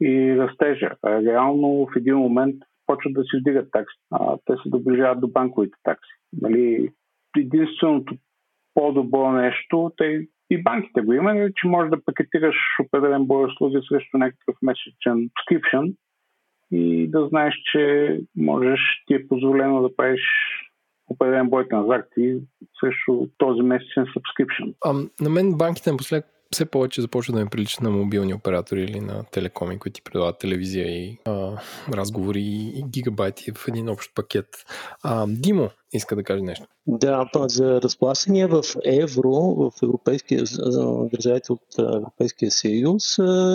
и 0.02 0.38
растежа. 0.38 0.92
Реално 1.06 1.68
в 1.86 1.96
един 1.96 2.16
момент 2.16 2.56
почват 2.88 3.14
да 3.14 3.24
си 3.24 3.38
вдигат 3.40 3.72
такси. 3.72 3.98
А, 4.12 4.38
те 4.46 4.54
се 4.54 4.70
доближават 4.70 5.20
до 5.22 5.28
банковите 5.28 5.78
такси. 5.84 6.14
Нали, 6.42 6.90
единственото 7.38 8.16
по-добро 8.74 9.32
нещо, 9.32 9.92
те 9.98 10.28
и 10.50 10.64
банките 10.64 11.02
го 11.02 11.14
имат, 11.14 11.56
че 11.56 11.68
можеш 11.68 11.90
да 11.90 12.04
пакетираш 12.06 12.56
определен 12.86 13.26
брой 13.26 13.46
услуги 13.46 13.78
срещу 13.90 14.18
някакъв 14.18 14.56
месечен 14.62 15.30
subscription 15.30 15.94
и 16.72 17.08
да 17.08 17.28
знаеш, 17.28 17.56
че 17.72 18.20
можеш, 18.36 18.80
ти 19.08 19.14
е 19.14 19.28
позволено 19.28 19.82
да 19.82 19.96
правиш 19.96 20.22
определен 21.10 21.50
брой 21.50 21.68
транзакции 21.68 22.36
срещу 22.80 23.28
този 23.38 23.62
месечен 23.62 24.06
subscription. 24.06 24.74
А, 24.86 24.94
на 25.24 25.30
мен 25.30 25.54
банките 25.54 25.92
напоследък 25.92 26.26
все 26.52 26.66
повече 26.66 27.02
започва 27.02 27.34
да 27.34 27.40
ме 27.40 27.50
прилича 27.50 27.84
на 27.84 27.90
мобилни 27.90 28.34
оператори 28.34 28.82
или 28.82 29.00
на 29.00 29.24
телекоми, 29.32 29.80
които 29.80 29.96
ти 29.96 30.02
предлагат 30.02 30.40
телевизия 30.40 30.88
и 30.88 31.18
а, 31.26 31.52
разговори 31.94 32.42
и 32.76 32.84
гигабайти 32.90 33.52
в 33.52 33.68
един 33.68 33.90
общ 33.90 34.16
пакет. 34.16 34.48
А, 35.04 35.26
Димо 35.28 35.70
иска 35.94 36.16
да 36.16 36.24
каже 36.24 36.42
нещо. 36.42 36.66
Да, 36.88 37.30
за 37.48 37.82
разплащания 37.82 38.48
в 38.48 38.64
евро 38.86 39.32
в 39.32 39.72
европейския, 39.84 40.44
държавите 41.14 41.52
от 41.52 41.62
Европейския 41.80 42.52
съюз 42.52 43.04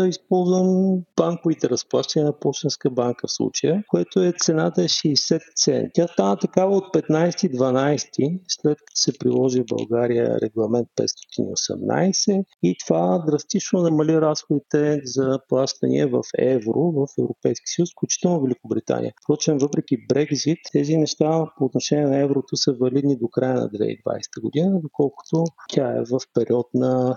използвам 0.09 1.01
банковите 1.17 1.69
разплащания 1.69 2.27
на 2.27 2.39
Почтенска 2.39 2.91
банка 2.91 3.27
в 3.27 3.33
случая, 3.33 3.85
което 3.89 4.23
е 4.23 4.33
цената 4.41 4.83
е 4.83 4.89
60 4.89 5.41
цент. 5.57 5.91
Тя 5.95 6.09
стана 6.09 6.37
такава 6.37 6.77
от 6.77 6.95
15-12, 6.95 8.41
след 8.49 8.79
като 8.79 8.93
се 8.95 9.19
приложи 9.19 9.61
в 9.61 9.77
България 9.77 10.39
регламент 10.43 10.89
518 10.97 12.45
и 12.63 12.77
това 12.87 13.25
драстично 13.27 13.83
намали 13.83 14.21
разходите 14.21 15.01
за 15.05 15.39
плащания 15.49 16.09
в 16.09 16.23
евро 16.39 16.93
в 16.93 17.07
Европейския 17.19 17.67
съюз, 17.67 17.91
включително 17.93 18.43
Великобритания. 18.43 19.13
Впрочем, 19.25 19.59
въпреки 19.59 19.97
Брекзит, 20.09 20.59
тези 20.73 20.97
неща 20.97 21.45
по 21.59 21.65
отношение 21.65 22.07
на 22.07 22.22
еврото 22.23 22.57
са 22.57 22.73
валидни 22.73 23.17
до 23.17 23.29
края 23.29 23.55
на 23.55 23.69
2020 23.69 24.41
година, 24.41 24.81
доколкото 24.81 25.45
тя 25.69 25.97
е 25.97 26.05
в 26.05 26.21
период 26.35 26.67
на 26.75 27.17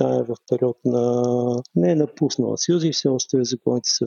Великобритания 0.00 0.24
в 0.24 0.36
период 0.50 0.76
на 0.84 1.62
не 1.74 1.92
е 1.92 1.94
напуснала 1.94 2.58
Съюза 2.58 2.88
и 2.88 2.92
все 2.92 3.08
още 3.08 3.44
законите 3.44 3.90
са 3.90 4.06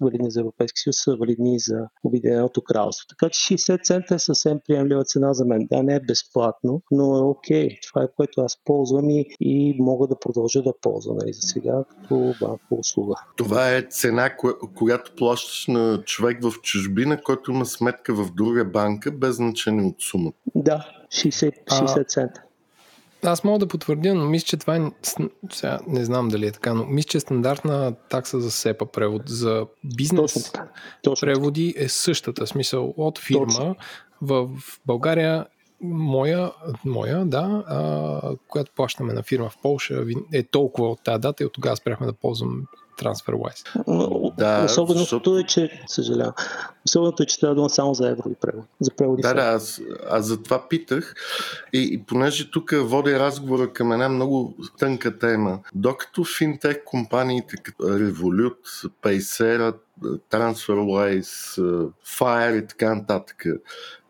валидни 0.00 0.30
за 0.30 0.40
Европейски 0.40 0.80
съюз, 0.80 0.96
са 0.96 1.16
валидни 1.16 1.58
за 1.58 1.88
Обединеното 2.04 2.62
кралство. 2.62 3.06
Така 3.08 3.30
че 3.30 3.54
60 3.54 3.84
цента 3.84 4.14
е 4.14 4.18
съвсем 4.18 4.60
приемлива 4.66 5.04
цена 5.04 5.32
за 5.32 5.44
мен. 5.44 5.66
Да, 5.70 5.82
не 5.82 5.94
е 5.94 6.00
безплатно, 6.00 6.82
но 6.90 7.16
е 7.16 7.20
окей. 7.20 7.78
Това 7.88 8.02
е 8.02 8.08
което 8.16 8.40
аз 8.40 8.58
ползвам 8.64 9.10
и, 9.10 9.26
и 9.40 9.76
мога 9.78 10.06
да 10.06 10.18
продължа 10.18 10.62
да 10.62 10.72
ползвам 10.80 11.16
нали, 11.16 11.32
за 11.32 11.40
сега 11.40 11.84
като 11.88 12.34
банкова 12.40 12.80
услуга. 12.80 13.14
Това 13.36 13.74
е 13.74 13.82
цена, 13.82 14.36
когато 14.76 15.12
плащаш 15.16 15.66
на 15.66 16.02
човек 16.06 16.42
в 16.42 16.52
чужбина, 16.62 17.22
който 17.22 17.50
има 17.50 17.66
сметка 17.66 18.14
в 18.14 18.30
друга 18.34 18.64
банка, 18.64 19.10
без 19.10 19.36
значение 19.36 19.84
от 19.84 20.02
сума. 20.02 20.32
Да, 20.54 20.86
60, 21.10 21.52
60 21.64 22.08
цента. 22.08 22.42
Аз 23.24 23.44
мога 23.44 23.58
да 23.58 23.68
потвърдя, 23.68 24.14
но 24.14 24.24
мисля, 24.24 24.46
че 24.46 24.56
това 24.56 24.76
е. 24.76 24.80
Сега 25.52 25.78
не 25.86 26.04
знам 26.04 26.28
дали 26.28 26.46
е 26.46 26.52
така, 26.52 26.74
но 26.74 26.86
мисля, 26.86 27.08
че 27.08 27.20
стандартна 27.20 27.94
такса 28.10 28.40
за 28.40 28.50
СЕПА 28.50 28.86
превод 28.86 29.22
за 29.26 29.66
бизнес 29.84 30.32
Точно 30.34 30.52
така. 30.52 30.68
Точно 31.02 31.26
преводи 31.26 31.74
е 31.76 31.88
същата. 31.88 32.46
Смисъл 32.46 32.94
от 32.96 33.18
фирма 33.18 33.46
Точно. 33.46 33.76
в 34.20 34.48
България 34.86 35.46
моя, 35.80 36.52
моя 36.84 37.24
да, 37.24 37.64
а, 37.66 38.36
която 38.48 38.72
плащаме 38.76 39.12
на 39.12 39.22
фирма 39.22 39.48
в 39.50 39.58
Польша, 39.62 40.04
е 40.32 40.42
толкова 40.42 40.88
от 40.90 41.02
тази 41.04 41.20
дата 41.20 41.42
и 41.42 41.46
от 41.46 41.52
тогава 41.52 41.76
спряхме 41.76 42.06
да 42.06 42.12
ползвам 42.12 42.62
TransferWise. 42.98 44.34
Да, 44.38 44.64
Особеното 44.64 44.98
защото... 44.98 45.38
е, 45.38 45.44
че, 45.44 45.82
съжалявам, 45.86 46.32
особеното 46.86 47.22
е, 47.22 47.26
че 47.26 47.40
трябва 47.40 47.62
да 47.62 47.68
само 47.68 47.94
за 47.94 48.08
евро 48.08 48.30
и 48.30 48.34
превод. 48.34 48.64
За 48.80 48.90
преводи 48.90 49.22
да, 49.22 49.34
да, 49.34 49.42
аз, 49.42 49.80
аз 50.10 50.24
за 50.24 50.42
това 50.42 50.68
питах 50.68 51.14
и, 51.72 51.88
и 51.92 52.02
понеже 52.02 52.50
тук 52.50 52.74
водя 52.74 53.18
разговора 53.18 53.72
към 53.72 53.92
една 53.92 54.08
много 54.08 54.54
тънка 54.78 55.18
тема, 55.18 55.58
докато 55.74 56.24
финтех 56.24 56.84
компаниите 56.84 57.56
като 57.56 57.82
Revolut, 57.82 58.90
Paysera, 59.02 59.74
TransferWise, 60.30 61.58
Fire 62.04 62.64
и 62.64 62.66
така 62.66 62.94
нататък 62.94 63.44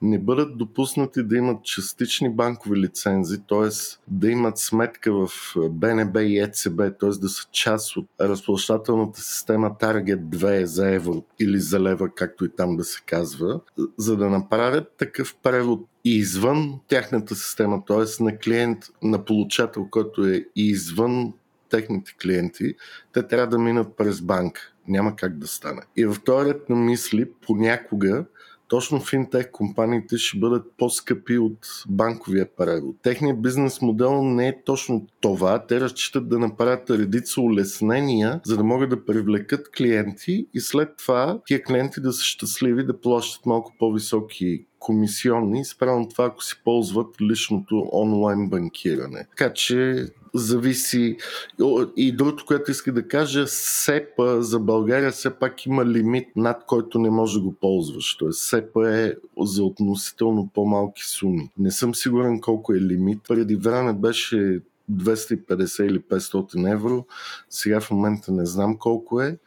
не 0.03 0.19
бъдат 0.19 0.59
допуснати 0.59 1.23
да 1.23 1.37
имат 1.37 1.65
частични 1.65 2.31
банкови 2.31 2.81
лицензи, 2.81 3.39
т.е. 3.49 3.69
да 4.09 4.31
имат 4.31 4.59
сметка 4.59 5.13
в 5.13 5.29
БНБ 5.71 6.23
и 6.23 6.39
ЕЦБ, 6.39 6.77
т.е. 6.77 7.09
да 7.09 7.29
са 7.29 7.49
част 7.53 7.97
от 7.97 8.07
разплащателната 8.21 9.21
система 9.21 9.71
Target 9.81 10.21
2 10.21 10.65
за 10.65 10.91
евро 10.91 11.25
или 11.41 11.59
за 11.61 11.81
лева, 11.81 12.09
както 12.15 12.45
и 12.45 12.49
там 12.57 12.77
да 12.77 12.85
се 12.85 13.01
казва, 13.07 13.61
за 13.97 14.17
да 14.17 14.31
направят 14.31 14.93
такъв 14.99 15.37
превод 15.43 15.81
извън 16.05 16.81
тяхната 16.89 17.35
система, 17.35 17.83
т.е. 17.87 18.25
на 18.25 18.39
клиент, 18.39 18.79
на 19.03 19.25
получател, 19.25 19.87
който 19.91 20.27
е 20.27 20.45
извън 20.57 21.33
техните 21.71 22.17
клиенти, 22.23 22.75
те 23.13 23.27
трябва 23.27 23.47
да 23.47 23.59
минат 23.59 23.97
през 23.97 24.21
банка. 24.21 24.61
Няма 24.89 25.17
как 25.17 25.39
да 25.39 25.47
стане. 25.47 25.83
И 25.97 26.07
в 26.07 26.17
този 26.25 26.49
ред 26.49 26.69
на 26.69 26.77
мисли 26.77 27.31
понякога 27.47 28.25
точно 28.69 29.01
финтех 29.01 29.51
компаниите 29.51 30.19
ще 30.19 30.39
бъдат 30.39 30.73
по-скъпи 30.79 31.39
от 31.39 31.59
банковия 31.89 32.49
превод. 32.57 32.97
Техният 33.03 33.43
бизнес 33.43 33.83
модел 33.83 34.25
не 34.25 34.49
е 34.49 34.63
точно 34.65 35.07
това. 35.21 35.67
Те 35.67 35.81
разчитат 35.81 36.29
да 36.29 36.39
направят 36.39 36.91
редица 36.91 37.41
улеснения, 37.41 38.41
за 38.45 38.57
да 38.57 38.65
могат 38.65 38.91
да 38.91 39.05
привлекат 39.05 39.71
клиенти 39.77 40.47
и 40.55 40.61
след 40.61 40.97
това 40.97 41.41
тия 41.47 41.63
клиенти 41.63 42.01
да 42.01 42.13
са 42.13 42.25
щастливи 42.25 42.85
да 42.85 43.01
плащат 43.01 43.47
малко 43.47 43.73
по-високи 43.79 44.65
комисионни, 44.79 45.65
спрямо 45.65 46.09
това, 46.09 46.25
ако 46.25 46.45
си 46.45 46.61
ползват 46.65 47.21
личното 47.21 47.89
онлайн 47.93 48.49
банкиране. 48.49 49.27
Така 49.37 49.53
че 49.53 50.07
зависи. 50.35 51.17
И 51.97 52.13
другото, 52.13 52.45
което 52.47 52.71
иска 52.71 52.93
да 52.93 53.09
кажа, 53.09 53.47
СЕПА 53.47 54.43
за 54.43 54.59
България 54.59 55.13
все 55.13 55.31
пак 55.31 55.67
има 55.67 55.87
лимит, 55.87 56.29
над 56.37 56.65
който 56.67 56.99
не 56.99 57.11
може 57.11 57.39
да 57.39 57.45
го 57.45 57.53
ползваш. 57.53 58.17
Тоест 58.17 58.43
СЕПА 58.43 58.91
е 58.91 59.15
за 59.41 59.65
относително 59.65 60.51
по-малки 60.55 61.03
суми. 61.05 61.51
Не 61.59 61.71
съм 61.71 61.95
сигурен 61.95 62.41
колко 62.41 62.75
е 62.75 62.81
лимит. 62.81 63.19
Преди 63.29 63.57
време 63.57 63.93
беше 63.93 64.61
250 64.93 65.83
или 65.83 66.01
500 66.01 66.73
евро. 66.73 67.07
Сега 67.51 67.81
в 67.81 67.91
момента 67.91 68.33
не 68.33 68.47
знам 68.47 68.79
колко 68.79 69.21
е 69.21 69.39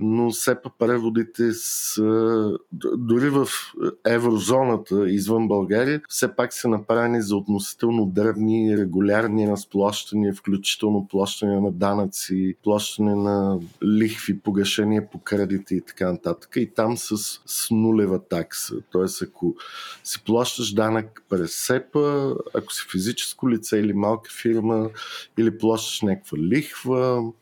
но 0.00 0.30
все 0.30 0.54
пак 0.62 0.72
преводите 0.78 1.52
са, 1.52 2.52
дори 2.96 3.30
в 3.30 3.48
еврозоната 4.06 5.10
извън 5.10 5.48
България, 5.48 6.02
все 6.08 6.36
пак 6.36 6.52
са 6.52 6.68
направени 6.68 7.22
за 7.22 7.36
относително 7.36 8.06
древни 8.06 8.76
регулярни 8.78 9.48
разплащания, 9.48 10.34
включително 10.34 11.08
плащане 11.08 11.60
на 11.60 11.72
данъци, 11.72 12.56
плащане 12.62 13.14
на 13.14 13.58
лихви, 13.84 14.40
погашения 14.40 15.10
по 15.10 15.18
кредити 15.18 15.74
и 15.74 15.80
така 15.80 16.12
нататък. 16.12 16.50
И 16.56 16.74
там 16.74 16.96
с, 16.96 17.16
с 17.46 17.70
нулева 17.70 18.18
такса. 18.28 18.74
Тоест, 18.92 19.22
ако 19.22 19.54
си 20.04 20.22
плащаш 20.24 20.72
данък 20.72 21.22
през 21.28 21.52
СЕПА, 21.52 22.36
ако 22.54 22.72
си 22.72 22.86
физическо 22.92 23.50
лице 23.50 23.78
или 23.78 23.92
малка 23.92 24.30
фирма, 24.42 24.90
или 25.38 25.58
плащаш 25.58 26.02
някаква 26.02 26.38
лихва, 26.38 27.32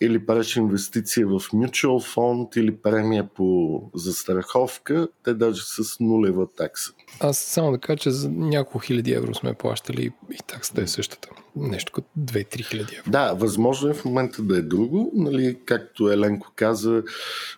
или 0.00 0.26
правиш 0.26 0.56
инвестиция 0.56 1.26
в 1.26 1.40
mutual 1.40 2.12
фонд 2.12 2.56
или 2.56 2.76
премия 2.76 3.28
по 3.34 3.82
застраховка, 3.94 5.08
те 5.24 5.34
даже 5.34 5.62
с 5.64 6.00
нулева 6.00 6.46
такса. 6.56 6.92
Аз 7.20 7.38
само 7.38 7.70
да 7.70 7.78
кажа, 7.78 7.98
че 7.98 8.10
за 8.10 8.30
няколко 8.30 8.78
хиляди 8.78 9.12
евро 9.12 9.34
сме 9.34 9.54
плащали 9.54 10.12
и 10.30 10.38
таксата 10.46 10.82
е 10.82 10.86
същата. 10.86 11.28
Нещо 11.56 11.92
като 11.92 12.08
2-3 12.18 12.64
хиляди 12.64 12.96
евро. 12.98 13.10
Да, 13.10 13.32
възможно 13.32 13.90
е 13.90 13.94
в 13.94 14.04
момента 14.04 14.42
да 14.42 14.58
е 14.58 14.62
друго. 14.62 15.12
Нали, 15.14 15.58
както 15.64 16.10
Еленко 16.10 16.52
каза, 16.56 17.02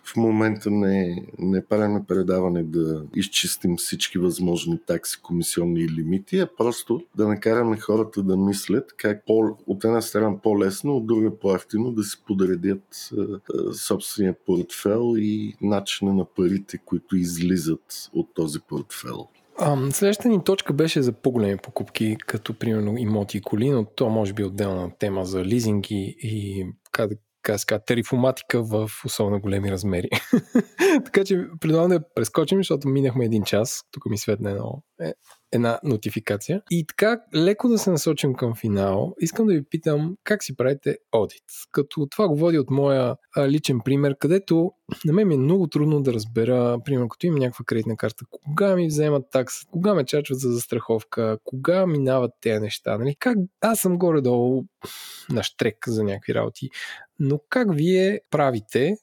в 0.03 0.15
момента 0.15 0.71
не, 0.71 1.25
не 1.39 1.65
правим 1.65 2.05
предаване 2.07 2.63
да 2.63 3.03
изчистим 3.15 3.77
всички 3.77 4.17
възможни 4.17 4.79
такси, 4.87 5.21
комисионни 5.21 5.89
лимити, 5.89 6.39
а 6.39 6.47
просто 6.57 7.01
да 7.15 7.27
накараме 7.27 7.79
хората 7.79 8.23
да 8.23 8.37
мислят 8.37 8.93
как 8.97 9.25
по, 9.25 9.57
от 9.67 9.83
една 9.83 10.01
страна 10.01 10.41
по-лесно, 10.41 10.97
от 10.97 11.07
друга 11.07 11.39
по-ефтино 11.39 11.91
да 11.91 12.03
си 12.03 12.23
подредят 12.27 13.09
собствения 13.73 14.35
портфел 14.45 15.13
и 15.17 15.53
начина 15.61 16.13
на 16.13 16.25
парите, 16.25 16.77
които 16.77 17.15
излизат 17.15 18.09
от 18.13 18.33
този 18.33 18.59
портфел. 18.59 19.27
А, 19.59 19.91
следващата 19.91 20.29
ни 20.29 20.43
точка 20.43 20.73
беше 20.73 21.01
за 21.01 21.13
по-големи 21.13 21.57
покупки, 21.57 22.17
като 22.27 22.53
примерно 22.53 22.97
имоти 22.97 23.37
и 23.37 23.41
коли, 23.41 23.69
но 23.69 23.85
то 23.85 24.09
може 24.09 24.33
би 24.33 24.41
е 24.41 24.45
отделна 24.45 24.91
тема 24.99 25.25
за 25.25 25.45
лизинги 25.45 26.15
и 26.19 26.65
как 26.91 27.09
да 27.09 27.15
кажа, 27.41 27.65
тарифоматика 27.85 28.63
в 28.63 28.89
особено 29.05 29.39
големи 29.39 29.71
размери. 29.71 30.09
така 31.05 31.23
че 31.23 31.45
предлагам 31.59 31.89
да 31.89 32.13
прескочим, 32.15 32.59
защото 32.59 32.87
минахме 32.87 33.25
един 33.25 33.43
час. 33.43 33.81
Тук 33.91 34.05
ми 34.05 34.17
светне 34.17 34.51
едно, 34.51 34.83
е, 35.01 35.13
една 35.53 35.79
нотификация. 35.83 36.61
И 36.71 36.85
така, 36.85 37.21
леко 37.35 37.67
да 37.69 37.77
се 37.77 37.91
насочим 37.91 38.33
към 38.33 38.55
финал, 38.55 39.15
искам 39.19 39.47
да 39.47 39.53
ви 39.53 39.63
питам 39.63 40.17
как 40.23 40.43
си 40.43 40.55
правите 40.55 40.97
одит. 41.11 41.43
Като 41.71 42.07
това 42.11 42.27
го 42.27 42.35
води 42.35 42.57
от 42.57 42.69
моя 42.69 43.15
а, 43.35 43.49
личен 43.49 43.79
пример, 43.85 44.17
където 44.19 44.71
на 45.05 45.13
мен 45.13 45.27
ми 45.27 45.33
е 45.33 45.37
много 45.37 45.67
трудно 45.67 46.01
да 46.01 46.13
разбера, 46.13 46.77
примерно, 46.85 47.09
като 47.09 47.25
имам 47.25 47.39
някаква 47.39 47.65
кредитна 47.65 47.97
карта, 47.97 48.25
кога 48.31 48.75
ми 48.75 48.87
вземат 48.87 49.25
такса, 49.31 49.65
кога 49.71 49.93
ме 49.93 50.05
чачват 50.05 50.39
за 50.39 50.51
застраховка, 50.51 51.37
кога 51.43 51.85
минават 51.85 52.31
тези 52.41 52.59
неща. 52.59 52.97
Нали? 52.97 53.15
Как 53.19 53.37
аз 53.61 53.79
съм 53.79 53.97
горе-долу 53.97 54.63
на 55.29 55.43
штрек 55.43 55.77
за 55.87 56.03
някакви 56.03 56.33
работи, 56.33 56.69
но 57.19 57.39
как 57.49 57.67
вие 57.75 58.21
правите 58.29 58.95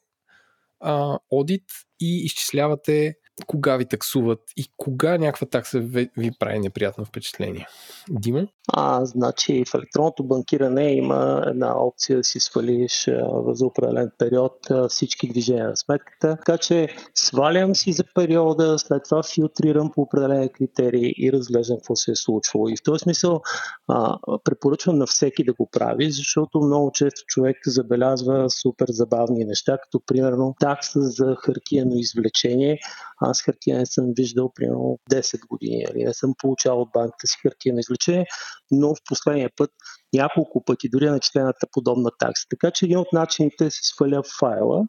а, 0.79 1.19
одит 1.29 1.63
и 1.99 2.25
изчислявате 2.25 3.15
кога 3.47 3.77
ви 3.77 3.85
таксуват 3.85 4.39
и 4.57 4.65
кога 4.77 5.17
някаква 5.17 5.47
такса 5.47 5.79
ви, 5.79 6.09
ви 6.17 6.31
прави 6.39 6.59
неприятно 6.59 7.05
впечатление. 7.05 7.67
Димо? 8.09 8.47
А, 8.73 9.05
значи 9.05 9.63
в 9.67 9.75
електронното 9.75 10.23
банкиране 10.23 10.93
има 10.93 11.43
една 11.47 11.77
опция 11.77 12.17
да 12.17 12.23
си 12.23 12.39
свалиш 12.39 13.09
за 13.47 13.65
определен 13.65 14.11
период 14.17 14.53
всички 14.89 15.29
движения 15.29 15.67
на 15.67 15.77
сметката. 15.77 16.37
Така 16.37 16.57
че 16.57 16.87
свалям 17.15 17.75
си 17.75 17.93
за 17.93 18.03
периода, 18.15 18.79
след 18.79 19.03
това 19.03 19.23
филтрирам 19.23 19.91
по 19.95 20.01
определени 20.01 20.49
критерии 20.49 21.13
и 21.17 21.31
разглеждам 21.31 21.77
какво 21.77 21.95
се 21.95 22.11
е 22.11 22.15
случвало. 22.15 22.69
И 22.69 22.75
в 22.77 22.83
този 22.83 22.99
смисъл 22.99 23.41
а, 23.87 24.17
препоръчвам 24.43 24.97
на 24.97 25.05
всеки 25.05 25.43
да 25.43 25.53
го 25.53 25.69
прави, 25.71 26.11
защото 26.11 26.61
много 26.61 26.91
често 26.91 27.21
човек 27.27 27.57
забелязва 27.65 28.49
супер 28.49 28.85
забавни 28.89 29.45
неща, 29.45 29.77
като 29.83 30.01
примерно 30.05 30.55
такса 30.59 31.01
за 31.01 31.35
хартиено 31.39 31.95
извлечение. 31.95 32.79
Аз 33.21 33.41
хартия 33.41 33.77
не 33.77 33.85
съм 33.85 34.05
виждал 34.17 34.51
примерно 34.55 34.99
10 35.11 35.47
години, 35.47 35.75
или 35.75 35.85
нали? 35.87 36.03
не 36.03 36.13
съм 36.13 36.33
получавал 36.37 36.81
от 36.81 36.89
банката 36.93 37.27
си 37.27 37.37
хартиено 37.41 37.79
извлечение, 37.79 38.25
но 38.71 38.95
в 38.95 38.99
последния 39.09 39.49
път 39.57 39.69
няколко 40.13 40.63
пъти, 40.65 40.89
дори 40.89 41.09
на 41.09 41.19
четената 41.19 41.67
подобна 41.71 42.09
такса. 42.19 42.45
Така 42.49 42.71
че 42.71 42.85
един 42.85 42.97
от 42.97 43.13
начините 43.13 43.63
е 43.63 43.67
да 43.67 43.71
се 43.71 43.79
сваля 43.83 44.21
файла 44.39 44.83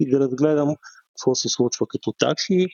и 0.00 0.10
да 0.10 0.20
разгледам 0.20 0.76
какво 1.16 1.34
се 1.34 1.48
случва 1.48 1.86
като 1.86 2.12
такси 2.12 2.66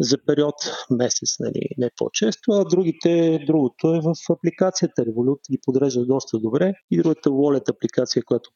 за 0.00 0.18
период 0.26 0.54
месец, 0.90 1.36
нали, 1.40 1.68
не 1.78 1.90
по-често, 1.96 2.52
а 2.52 2.64
другите, 2.64 3.44
другото 3.46 3.94
е 3.94 4.00
в 4.00 4.14
апликацията. 4.30 5.02
Revolut 5.02 5.50
ги 5.50 5.58
подрежда 5.64 6.06
доста 6.06 6.38
добре 6.38 6.74
и 6.90 6.96
другата 6.96 7.30
Wallet 7.30 7.70
апликация, 7.70 8.22
която 8.24 8.50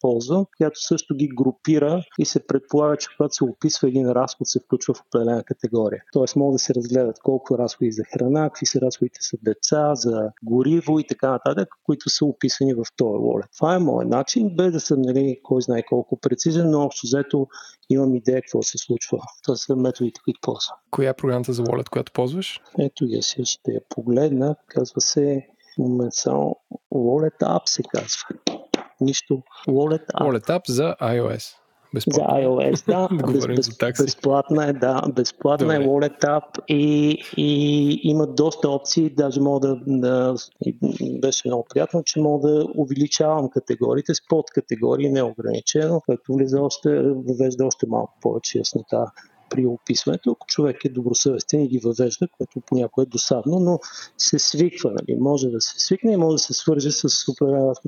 ползвам, 0.00 0.46
която 0.56 0.80
също 0.80 1.14
ги 1.14 1.28
групира 1.28 2.02
и 2.18 2.24
се 2.24 2.46
предполага, 2.46 2.96
че 2.96 3.08
когато 3.16 3.34
се 3.34 3.44
описва 3.44 3.88
един 3.88 4.08
разход, 4.10 4.48
се 4.48 4.60
включва 4.64 4.94
в 4.94 5.02
определена 5.06 5.44
категория. 5.44 6.02
Тоест 6.12 6.36
може 6.36 6.52
да 6.52 6.58
се 6.58 6.74
разгледат 6.74 7.18
колко 7.22 7.58
разходи 7.58 7.92
за 7.92 8.02
храна, 8.12 8.48
какви 8.48 8.66
са 8.66 8.80
разходите 8.80 9.18
за 9.30 9.38
деца, 9.42 9.94
за 9.94 10.30
гориво 10.44 10.98
и 10.98 11.06
така 11.06 11.30
нататък, 11.30 11.68
които 11.82 12.10
са 12.10 12.24
описани 12.24 12.74
в 12.74 12.84
този 12.96 13.08
Wallet. 13.08 13.48
Това 13.56 13.74
е 13.74 13.78
моят 13.78 14.10
начин, 14.10 14.56
без 14.56 14.72
да 14.72 14.80
съм 14.80 15.02
нали, 15.02 15.40
кой 15.42 15.62
знае 15.62 15.82
колко 15.82 16.20
прецизен, 16.20 16.70
но 16.70 16.82
общо 16.82 17.06
взето 17.06 17.46
имам 17.90 18.14
идея 18.14 18.42
какво 18.42 18.62
се 18.62 18.78
случва. 18.78 19.18
Това 19.42 19.56
са 19.56 19.76
методите, 19.76 20.20
които 20.24 20.40
ползвам. 20.42 20.76
Коя 20.90 21.10
е 21.10 21.14
програмата 21.14 21.52
за 21.52 21.62
Wallet, 21.62 21.88
която 21.88 22.12
ползваш? 22.12 22.60
Ето 22.78 23.04
я 23.04 23.22
си 23.22 23.44
ще 23.44 23.72
я 23.72 23.80
погледна. 23.88 24.56
Казва 24.66 25.00
се 25.00 25.46
момент 25.78 26.14
само 26.14 26.56
Wallet 26.94 27.38
App 27.40 27.68
се 27.68 27.82
казва. 27.82 28.22
Нищо. 29.00 29.42
Wallet 29.68 30.06
App. 30.06 30.20
Wallet 30.20 30.48
App 30.48 30.68
за 30.68 30.96
iOS. 31.00 31.54
Безплатна. 31.94 32.34
За 32.34 32.40
iOS, 32.40 32.86
да. 32.86 33.08
без, 33.32 33.46
без, 33.46 33.78
безплатна 34.04 34.66
е, 34.66 34.72
да. 34.72 35.02
Безплатна 35.16 35.74
е 35.74 35.78
Добре. 35.78 35.84
е 35.84 35.88
Wallet 35.88 36.20
App 36.20 36.64
и, 36.68 37.18
и 37.36 38.00
има 38.02 38.26
доста 38.26 38.68
опции. 38.68 39.10
Даже 39.10 39.40
мога 39.40 39.68
да, 39.68 39.76
да 39.86 40.34
беше 41.20 41.48
много 41.48 41.66
приятно, 41.70 42.02
че 42.04 42.20
мога 42.20 42.50
да 42.50 42.66
увеличавам 42.76 43.50
категориите 43.50 44.14
с 44.14 44.26
подкатегории 44.28 45.10
неограничено, 45.10 46.00
което 46.06 46.34
влиза 46.34 46.62
още, 46.62 47.02
въвежда 47.02 47.66
още 47.66 47.86
малко 47.86 48.12
повече 48.20 48.58
яснота 48.58 49.06
при 49.50 49.66
описването, 49.66 50.30
ако 50.30 50.46
човек 50.46 50.84
е 50.84 50.88
добросъвестен 50.88 51.62
и 51.62 51.68
ги 51.68 51.78
въвежда, 51.78 52.28
което 52.38 52.60
понякога 52.66 53.02
е 53.02 53.06
досадно, 53.06 53.60
но 53.60 53.78
се 54.18 54.38
свиква. 54.38 54.90
Нали? 54.90 55.18
Може 55.20 55.48
да 55.48 55.60
се 55.60 55.80
свикне 55.80 56.12
и 56.12 56.16
може 56.16 56.34
да 56.34 56.38
се 56.38 56.54
свърже 56.54 56.90
с 56.90 57.04
разход 57.04 57.36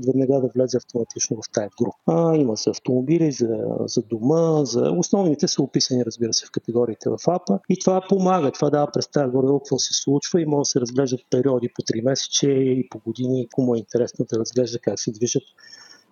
веднага 0.07 0.41
да 0.41 0.51
влезе 0.55 0.77
автоматично 0.77 1.37
в 1.37 1.53
тази 1.53 1.69
група. 1.83 2.37
Има 2.37 2.57
за 2.57 2.71
автомобили, 2.71 3.33
за, 3.33 3.49
за 3.81 4.03
дома, 4.03 4.65
за 4.65 4.81
основните 4.81 5.49
са 5.49 5.63
описани, 5.63 6.05
разбира 6.05 6.33
се, 6.33 6.47
в 6.47 6.51
категориите 6.51 7.11
в 7.11 7.19
апа 7.27 7.59
и 7.69 7.79
това 7.79 8.03
помага. 8.09 8.53
Това 8.53 8.71
дава 8.71 8.91
представа 8.93 9.31
горе 9.31 9.59
какво 9.59 9.79
се 9.79 9.95
случва 9.95 10.41
и 10.41 10.47
може 10.47 10.61
да 10.61 10.65
се 10.65 10.81
разглеждат 10.81 11.21
периоди 11.31 11.69
по 11.75 11.83
3 11.83 12.05
месече 12.05 12.51
и 12.51 12.89
по 12.89 12.99
години, 12.99 13.49
кому 13.53 13.75
е 13.75 13.79
интересно 13.79 14.27
да 14.33 14.39
разглежда 14.39 14.79
как 14.79 15.01
се 15.01 15.13
движат 15.13 15.43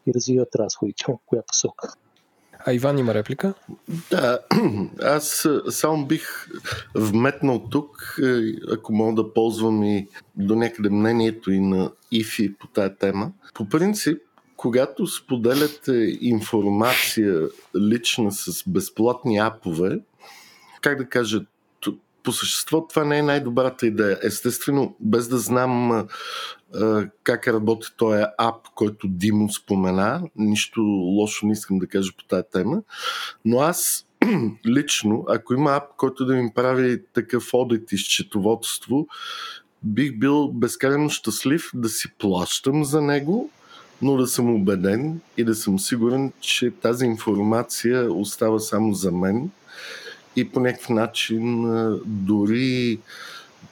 и 0.07 0.15
развиват 0.15 0.57
разходите, 0.57 1.05
в 1.09 1.17
коя 1.27 1.43
посока. 1.47 1.95
А 2.67 2.73
Иван 2.73 2.99
има 2.99 3.15
реплика? 3.15 3.55
Да, 4.11 4.39
аз 5.03 5.49
само 5.69 6.07
бих 6.07 6.49
вметнал 6.95 7.69
тук, 7.71 8.19
е, 8.23 8.53
ако 8.73 8.93
мога 8.93 9.23
да 9.23 9.33
ползвам 9.33 9.85
и 9.85 10.09
до 10.37 10.57
някъде 10.57 10.91
мнението 10.91 11.53
и 11.53 11.61
на 11.61 11.91
ИФИ 12.13 12.55
по 12.55 12.67
тая 12.67 12.97
тема. 12.97 13.33
По 13.55 13.69
принцип, 13.69 14.23
когато 14.57 15.07
споделяте 15.07 16.19
информация 16.21 17.49
лична 17.77 18.33
с 18.33 18.65
безплатни 18.67 19.39
апове, 19.39 20.01
как 20.81 20.99
да 20.99 21.09
кажа, 21.09 21.41
по 22.29 22.33
същество 22.33 22.87
това 22.87 23.05
не 23.05 23.19
е 23.19 23.23
най-добрата 23.23 23.87
идея. 23.87 24.19
Естествено, 24.23 24.97
без 25.01 25.29
да 25.29 25.39
знам 25.39 26.07
как 27.23 27.49
работи 27.49 27.89
този 27.97 28.25
ап, 28.39 28.69
който 28.75 29.09
Димо 29.09 29.51
спомена, 29.51 30.23
нищо 30.37 30.81
лошо 30.83 31.47
не 31.47 31.53
искам 31.53 31.79
да 31.79 31.87
кажа 31.87 32.13
по 32.19 32.25
тази 32.25 32.43
тема, 32.53 32.83
но 33.45 33.61
аз 33.61 34.07
лично, 34.67 35.25
ако 35.29 35.55
има 35.55 35.77
ап, 35.77 35.97
който 35.97 36.27
да 36.27 36.35
ми 36.35 36.53
прави 36.55 37.03
такъв 37.13 37.51
одит 37.53 37.93
и 37.93 37.99
счетоводство, 37.99 39.07
бих 39.83 40.19
бил 40.19 40.49
безкрайно 40.49 41.11
щастлив 41.11 41.71
да 41.75 41.89
си 41.89 42.09
плащам 42.19 42.85
за 42.85 43.03
него, 43.03 43.51
но 44.03 44.17
да 44.17 44.27
съм 44.27 44.55
убеден 44.55 45.21
и 45.37 45.45
да 45.45 45.55
съм 45.55 45.79
сигурен, 45.79 46.33
че 46.41 46.71
тази 46.71 47.05
информация 47.05 48.13
остава 48.13 48.59
само 48.59 48.95
за 48.95 49.13
мен 49.13 49.51
и 50.41 50.49
по 50.49 50.61
някакъв 50.61 50.89
начин 50.89 51.67
дори 52.07 52.99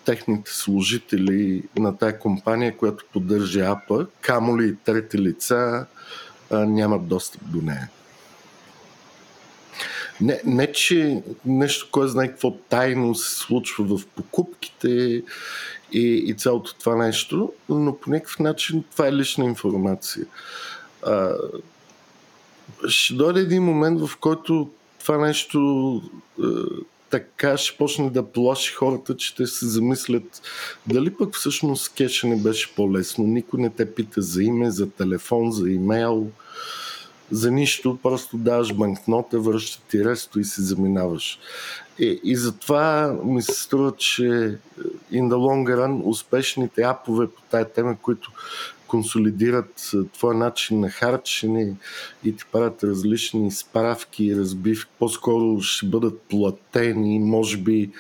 техните 0.05 0.53
служители 0.53 1.63
на 1.79 1.99
тая 1.99 2.19
компания, 2.19 2.77
която 2.77 3.05
поддържа 3.13 3.61
апа, 3.61 4.07
камо 4.21 4.59
ли 4.59 4.77
трети 4.85 5.19
лица, 5.19 5.87
нямат 6.51 7.09
достъп 7.09 7.41
до 7.45 7.63
нея. 7.63 7.91
Не, 10.21 10.41
не, 10.45 10.73
че 10.73 11.23
нещо, 11.45 11.89
кой 11.93 12.09
знае 12.09 12.29
какво 12.29 12.51
тайно 12.51 13.15
се 13.15 13.35
случва 13.35 13.99
в 13.99 14.07
покупките 14.07 15.23
и, 15.93 16.25
и 16.27 16.35
цялото 16.35 16.75
това 16.75 16.97
нещо, 16.97 17.53
но 17.69 17.97
по 17.97 18.11
някакъв 18.11 18.39
начин 18.39 18.85
това 18.91 19.07
е 19.07 19.13
лична 19.13 19.45
информация. 19.45 20.27
А, 21.03 21.33
ще 22.89 23.15
дойде 23.15 23.41
един 23.41 23.63
момент, 23.63 24.01
в 24.01 24.17
който 24.17 24.71
това 24.99 25.27
нещо 25.27 26.03
е, 26.39 26.45
така 27.11 27.57
ще 27.57 27.77
почне 27.77 28.11
да 28.11 28.33
плаши 28.33 28.73
хората, 28.73 29.17
че 29.17 29.37
те 29.37 29.47
се 29.47 29.67
замислят 29.67 30.43
дали 30.87 31.15
пък 31.15 31.35
всъщност 31.35 31.95
кеша 31.95 32.27
не 32.27 32.37
беше 32.37 32.75
по-лесно. 32.75 33.25
Никой 33.25 33.61
не 33.61 33.71
те 33.71 33.95
пита 33.95 34.23
за 34.23 34.43
име, 34.43 34.71
за 34.71 34.91
телефон, 34.91 35.53
за 35.53 35.71
имейл, 35.71 36.31
за 37.31 37.51
нищо. 37.51 37.99
Просто 38.03 38.37
даваш 38.37 38.73
банкнота, 38.73 39.41
връща 39.41 39.83
ти 39.89 40.05
ресто 40.05 40.41
и 40.41 40.45
се 40.45 40.63
заминаваш. 40.63 41.39
И, 41.99 42.21
и 42.25 42.37
затова 42.37 43.17
ми 43.25 43.43
се 43.43 43.53
струва, 43.53 43.93
че 43.97 44.23
in 45.13 45.29
the 45.29 45.35
long 45.35 45.77
run 45.77 46.01
успешните 46.05 46.83
апове 46.83 47.27
по 47.27 47.43
тая 47.51 47.73
тема, 47.73 47.97
които 48.03 48.33
консолидират 48.87 49.93
твоя 50.13 50.39
начин 50.39 50.81
на 50.81 50.91
харчене 50.91 51.75
и 52.25 52.37
ти 52.37 52.45
правят 52.53 52.85
различни 52.85 53.51
справки 53.51 54.25
и 54.25 54.37
разбивки. 54.37 54.91
По-скоро 54.99 55.61
ще 55.61 55.87
бъдат 55.87 56.21
платени, 56.21 57.19
може 57.19 57.57
би 57.57 57.91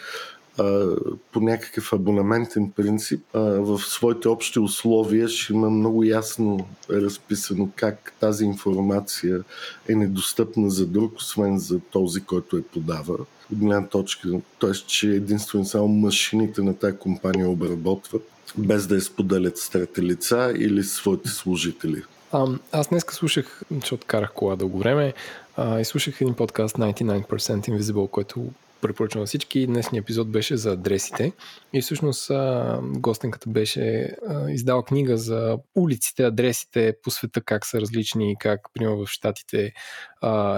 по 1.32 1.40
някакъв 1.40 1.92
абонаментен 1.92 2.70
принцип. 2.70 3.20
В 3.34 3.78
своите 3.78 4.28
общи 4.28 4.58
условия 4.58 5.28
ще 5.28 5.52
има 5.52 5.70
много 5.70 6.04
ясно 6.04 6.66
разписано 6.90 7.68
как 7.76 8.12
тази 8.20 8.44
информация 8.44 9.40
е 9.88 9.94
недостъпна 9.94 10.70
за 10.70 10.86
друг, 10.86 11.16
освен 11.16 11.58
за 11.58 11.80
този, 11.80 12.20
който 12.20 12.56
я 12.56 12.62
подава. 12.62 13.14
От 13.52 13.58
гледна 13.58 13.86
точка, 13.86 14.28
т.е. 14.60 14.72
че 14.72 15.08
единствено 15.08 15.64
само 15.64 15.88
машините 15.88 16.62
на 16.62 16.74
тази 16.74 16.96
компания 16.96 17.48
обработват 17.48 18.28
без 18.58 18.86
да 18.86 18.94
я 18.94 19.00
споделят 19.00 19.58
с 19.58 19.70
трети 19.70 20.02
лица 20.02 20.52
или 20.56 20.82
своите 20.82 21.28
служители. 21.28 22.02
А, 22.32 22.46
аз 22.72 22.88
днес 22.88 23.04
слушах, 23.10 23.62
защото 23.70 24.06
карах 24.06 24.32
кола 24.32 24.56
дълго 24.56 24.78
време, 24.78 25.14
а, 25.56 25.80
и 25.80 25.84
слушах 25.84 26.20
един 26.20 26.34
подкаст 26.34 26.76
99% 26.76 27.26
Invisible, 27.68 28.10
който 28.10 28.50
препоръчвам 28.80 29.20
на 29.20 29.26
всички. 29.26 29.66
Днесният 29.66 30.04
епизод 30.04 30.30
беше 30.30 30.56
за 30.56 30.72
адресите 30.72 31.32
и 31.72 31.82
всъщност 31.82 32.30
а, 32.30 32.78
гостенката 32.82 33.50
беше 33.50 34.16
а, 34.28 34.50
издала 34.50 34.84
книга 34.84 35.16
за 35.16 35.58
улиците, 35.74 36.24
адресите 36.24 36.94
по 37.02 37.10
света, 37.10 37.40
как 37.40 37.66
са 37.66 37.80
различни, 37.80 38.36
как, 38.40 38.60
примерно 38.74 39.04
в 39.04 39.08
Штатите, 39.08 39.72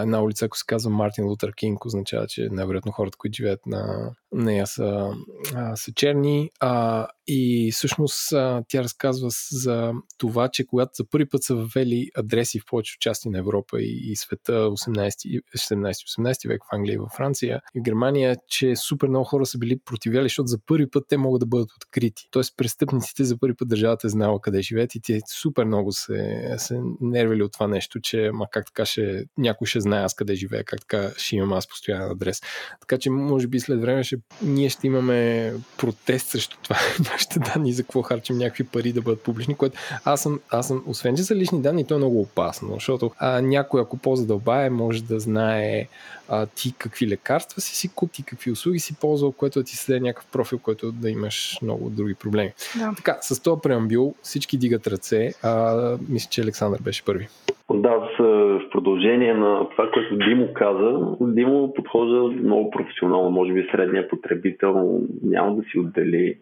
една 0.03 0.22
улица, 0.22 0.45
ако 0.45 0.57
се 0.57 0.64
казва 0.66 0.91
Мартин 0.91 1.24
Лутър 1.24 1.55
Кинг, 1.55 1.84
означава, 1.84 2.26
че 2.26 2.49
най-вероятно 2.51 2.93
хората, 2.93 3.18
които 3.18 3.36
живеят 3.36 3.66
на 3.66 4.11
нея 4.33 4.66
са, 4.66 5.11
а, 5.55 5.76
са 5.76 5.93
черни. 5.93 6.51
А, 6.61 7.07
и 7.26 7.70
всъщност 7.72 8.33
а, 8.33 8.62
тя 8.68 8.83
разказва 8.83 9.29
за 9.51 9.93
това, 10.18 10.49
че 10.49 10.66
когато 10.66 10.91
за 10.95 11.05
първи 11.11 11.29
път 11.29 11.43
са 11.43 11.55
въвели 11.55 12.11
адреси 12.16 12.61
в 12.61 12.64
повече 12.66 12.97
части 13.01 13.29
на 13.29 13.39
Европа 13.39 13.81
и, 13.81 14.11
и 14.12 14.16
света 14.16 14.53
18, 14.53 15.43
17-18 15.57 16.49
век 16.49 16.62
в 16.64 16.74
Англия 16.74 16.95
и 16.95 16.99
във 16.99 17.11
Франция 17.16 17.61
и 17.74 17.81
в 17.81 17.83
Германия, 17.83 18.37
че 18.49 18.76
супер 18.76 19.09
много 19.09 19.24
хора 19.24 19.47
са 19.47 19.59
били 19.59 19.79
противяли, 19.85 20.24
защото 20.24 20.47
за 20.47 20.59
първи 20.66 20.91
път 20.91 21.05
те 21.09 21.16
могат 21.16 21.41
да 21.41 21.47
бъдат 21.47 21.70
открити. 21.76 22.29
Тоест 22.31 22.57
престъпниците 22.57 23.24
за 23.24 23.39
първи 23.39 23.55
път 23.55 23.68
държавата 23.68 24.07
е 24.07 24.11
знала 24.11 24.41
къде 24.41 24.62
живеят 24.62 24.95
и 24.95 25.01
те 25.01 25.20
супер 25.26 25.64
много 25.64 25.93
се, 25.93 26.55
се 26.59 26.81
нервили 27.01 27.43
от 27.43 27.53
това 27.53 27.66
нещо, 27.66 28.01
че 28.01 28.31
ма 28.33 28.47
как 28.51 28.66
така 28.66 28.85
ще, 28.85 29.24
някой 29.39 29.66
ще 29.66 29.81
знае 29.81 30.05
аз 30.05 30.14
къде 30.14 30.35
живея, 30.35 30.64
как 30.64 30.81
така 30.81 31.11
ще 31.16 31.37
имам 31.37 31.53
аз 31.53 31.68
постоянен 31.68 32.11
адрес. 32.11 32.41
Така 32.81 32.99
че 32.99 33.11
може 33.11 33.47
би 33.47 33.61
след 33.61 33.81
време 33.81 34.05
ще 34.05 34.18
ние 34.43 34.69
ще 34.69 34.87
имаме 34.87 35.53
протест 35.77 36.29
срещу 36.29 36.57
това, 36.62 36.77
нашите 37.12 37.39
данни 37.39 37.73
за 37.73 37.83
какво 37.83 38.03
харчим 38.03 38.39
някакви 38.39 38.64
пари 38.64 38.93
да 38.93 39.03
бъдат 39.03 39.23
публични, 39.23 39.55
което 39.55 39.79
аз 40.05 40.23
съм, 40.23 40.41
аз 40.51 40.69
съм 40.69 40.85
освен 40.87 41.16
че 41.16 41.25
са 41.25 41.35
лични 41.35 41.62
данни, 41.62 41.87
то 41.87 41.95
е 41.95 41.99
много 41.99 42.21
опасно, 42.21 42.75
защото 42.75 43.11
а, 43.19 43.41
някой 43.41 43.81
ако 43.81 43.97
по-задълбае 43.97 44.71
може 44.71 45.03
да 45.03 45.21
знае 45.21 45.87
а, 46.29 46.47
ти 46.47 46.75
какви 46.79 47.09
лекарства 47.09 47.61
си 47.61 47.75
си 47.75 47.89
купи, 47.89 48.23
какви 48.23 48.51
услуги 48.51 48.81
си 48.81 48.95
ползвал, 48.95 49.33
което 49.33 49.59
да 49.59 49.64
ти 49.64 49.77
създаде 49.77 50.01
някакъв 50.01 50.27
профил, 50.31 50.59
който 50.59 50.93
да 50.93 51.11
имаш 51.11 51.59
много 51.62 51.91
други 51.91 52.14
проблеми. 52.14 52.53
Да. 52.77 52.93
Така, 52.97 53.19
с 53.23 53.41
този 53.41 53.61
преамбил 53.62 54.14
всички 54.23 54.57
дигат 54.57 54.87
ръце. 54.87 55.33
А, 55.43 55.97
мисля, 56.09 56.29
че 56.31 56.41
Александър 56.41 56.81
беше 56.81 57.05
първи. 57.05 57.29
Да, 57.71 58.09
в 58.19 58.71
продължение 58.71 59.35
на 59.35 59.69
това, 59.69 59.91
което 59.91 60.16
Димо 60.16 60.53
каза, 60.55 61.16
Димо 61.21 61.75
подхожда 61.75 62.23
много 62.23 62.71
професионално. 62.71 63.31
Може 63.31 63.53
би 63.53 63.69
средният 63.71 64.11
потребител 64.11 65.01
няма 65.23 65.57
да 65.57 65.62
си 65.62 65.79
отдели 65.79 66.39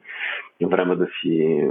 време 0.62 0.96
да 0.96 1.06
си 1.20 1.62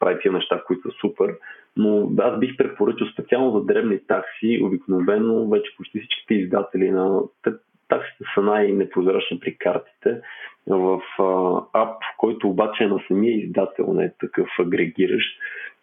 прави 0.00 0.20
тия 0.20 0.32
неща, 0.32 0.62
които 0.66 0.90
са 0.90 0.96
супер. 1.00 1.34
Но 1.76 2.10
аз 2.18 2.38
бих 2.38 2.56
препоръчал 2.56 3.06
специално 3.06 3.58
за 3.58 3.64
дребни 3.64 3.98
такси, 4.06 4.60
обикновено 4.62 5.48
вече 5.48 5.76
почти 5.76 5.98
всичките 6.00 6.34
издатели 6.34 6.90
на 6.90 7.20
таксите 7.88 8.24
са 8.34 8.42
най-непрозрачни 8.42 9.40
при 9.40 9.56
картите. 9.58 10.20
В 10.66 11.00
ап, 11.72 12.02
който 12.18 12.48
обаче 12.48 12.84
е 12.84 12.88
на 12.88 13.00
самия 13.08 13.38
издател, 13.38 13.92
не 13.92 14.04
е 14.04 14.12
такъв 14.20 14.48
агрегиращ, 14.60 15.26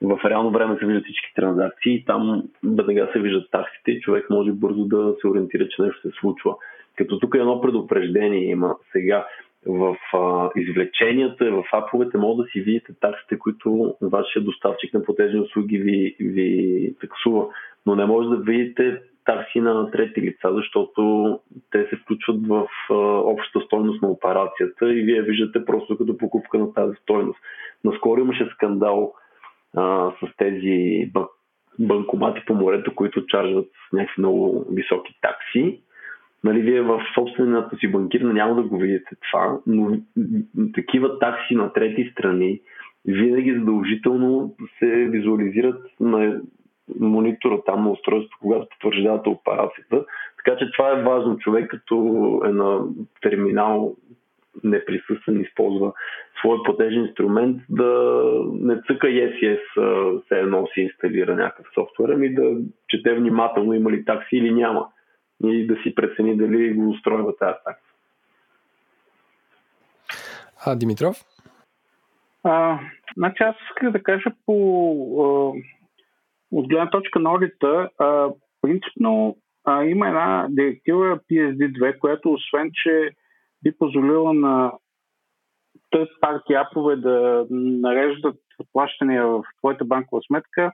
в 0.02 0.20
реално 0.26 0.52
време 0.52 0.78
се 0.80 0.86
виждат 0.86 1.04
всички 1.04 1.34
транзакции 1.36 2.06
там 2.06 2.44
веднага 2.64 3.10
се 3.14 3.20
виждат 3.20 3.52
таксите 3.52 3.92
и 3.92 4.02
човек 4.02 4.30
може 4.30 4.52
бързо 4.52 4.86
да 4.86 5.16
се 5.22 5.28
ориентира, 5.28 5.68
че 5.68 5.82
нещо 5.82 6.02
се 6.02 6.16
случва. 6.20 6.56
Като 6.96 7.20
тук 7.20 7.36
едно 7.36 7.62
предупреждение 7.62 8.44
има 8.44 8.76
сега 8.92 9.28
в 9.66 9.96
а, 10.14 10.50
извлеченията, 10.56 11.52
в 11.52 11.64
аповете 11.74 12.18
може 12.18 12.38
да 12.38 12.44
си 12.52 12.62
видите 12.62 12.94
таксите, 13.02 13.40
които 13.40 13.96
вашия 14.02 14.44
доставчик 14.44 14.94
на 14.94 15.04
платежни 15.04 15.40
услуги 15.40 15.78
ви, 15.78 16.16
ви 16.20 16.96
таксува, 17.02 17.48
но 17.86 17.96
не 17.96 18.06
може 18.06 18.30
да 18.30 18.36
видите 18.38 19.02
такси 19.26 19.60
на 19.62 19.92
трети 19.92 20.22
лица, 20.22 20.54
защото 20.54 21.40
те 21.72 21.88
се 21.90 21.96
включват 21.96 22.48
в 22.48 22.68
а, 22.90 22.94
общата 23.20 23.66
стойност 23.66 24.02
на 24.02 24.08
операцията 24.08 24.94
и 24.94 25.02
вие 25.02 25.22
виждате 25.22 25.66
просто 25.66 25.98
като 25.98 26.18
покупка 26.18 26.58
на 26.58 26.74
тази 26.74 26.96
стойност. 27.02 27.40
Наскоро 27.84 28.22
имаше 28.22 28.50
скандал 28.54 29.14
а, 29.76 30.12
с 30.12 30.38
тези 30.38 31.12
банкомати 31.80 32.42
по 32.48 32.56
морето, 32.56 32.96
които 32.96 33.26
чаржват 33.26 33.70
някакви 33.94 34.22
много 34.22 34.66
високи 34.72 35.20
такси. 35.22 35.82
Нали, 36.44 36.62
вие 36.62 36.82
в 36.82 37.02
собствената 37.16 37.78
си 37.78 37.88
банкирна 37.88 38.34
няма 38.34 38.56
да 38.56 38.64
го 38.64 38.78
видите 38.78 39.16
това, 39.32 39.60
но 39.68 39.98
такива 40.74 41.20
такси 41.20 41.56
на 41.56 41.74
трети 41.74 42.10
страни 42.12 42.62
винаги 43.06 43.54
задължително 43.54 44.56
се 44.80 44.86
визуализират 44.86 45.82
на 46.00 46.42
монитора 47.00 47.62
там 47.66 47.84
на 47.84 47.92
устройството, 47.92 48.38
когато 48.42 48.68
потвърждавате 48.70 49.30
операцията. 49.30 50.06
Така 50.38 50.58
че 50.58 50.72
това 50.72 50.90
е 50.92 51.04
важно. 51.04 51.38
Човек 51.38 51.70
като 51.70 51.96
е 52.46 52.50
на 52.50 52.80
терминал 53.22 53.96
неприсъствен, 54.64 55.42
използва 55.42 55.94
свой 56.40 56.64
платежен 56.64 57.06
инструмент, 57.06 57.62
да 57.70 58.24
не 58.54 58.76
цъка 58.76 59.08
yes, 59.08 59.34
yes, 59.44 60.28
се 60.28 60.40
едно 60.40 60.68
си 60.74 60.82
инсталира 60.82 61.36
някакъв 61.36 61.66
софтуер, 61.74 62.10
ами 62.10 62.34
да 62.34 62.58
чете 62.88 63.14
внимателно 63.14 63.74
има 63.74 63.92
ли 63.92 64.06
такси 64.06 64.36
или 64.36 64.54
няма. 64.54 64.88
И 65.44 65.68
да 65.68 65.76
си 65.76 65.96
прецени 65.96 66.38
дали 66.38 66.74
го 66.74 66.90
устройва 66.90 67.38
тази 67.38 67.58
такса. 67.66 67.92
А, 70.66 70.76
Димитров? 70.76 71.16
А, 72.44 72.80
значи 73.18 73.44
аз 73.44 73.56
исках 73.70 73.92
да 73.92 74.04
кажа 74.04 74.32
по 74.46 74.54
а, 75.20 75.62
от 76.52 76.68
гледна 76.68 76.90
точка 76.90 77.20
на 77.20 77.34
одита, 77.34 77.90
а, 77.98 78.30
принципно 78.62 79.38
а, 79.66 79.84
има 79.84 80.08
една 80.08 80.48
директива 80.50 81.20
PSD2, 81.32 81.98
която 82.00 82.34
освен, 82.34 82.72
че 82.74 83.10
би 83.64 83.78
позволила 83.78 84.34
на 84.34 84.72
търс 85.92 86.10
парти 86.22 86.54
апове 86.54 86.96
да 86.96 87.46
нареждат 87.50 88.40
плащания 88.74 89.28
в 89.28 89.44
твоята 89.60 89.86
банкова 89.86 90.22
сметка, 90.28 90.72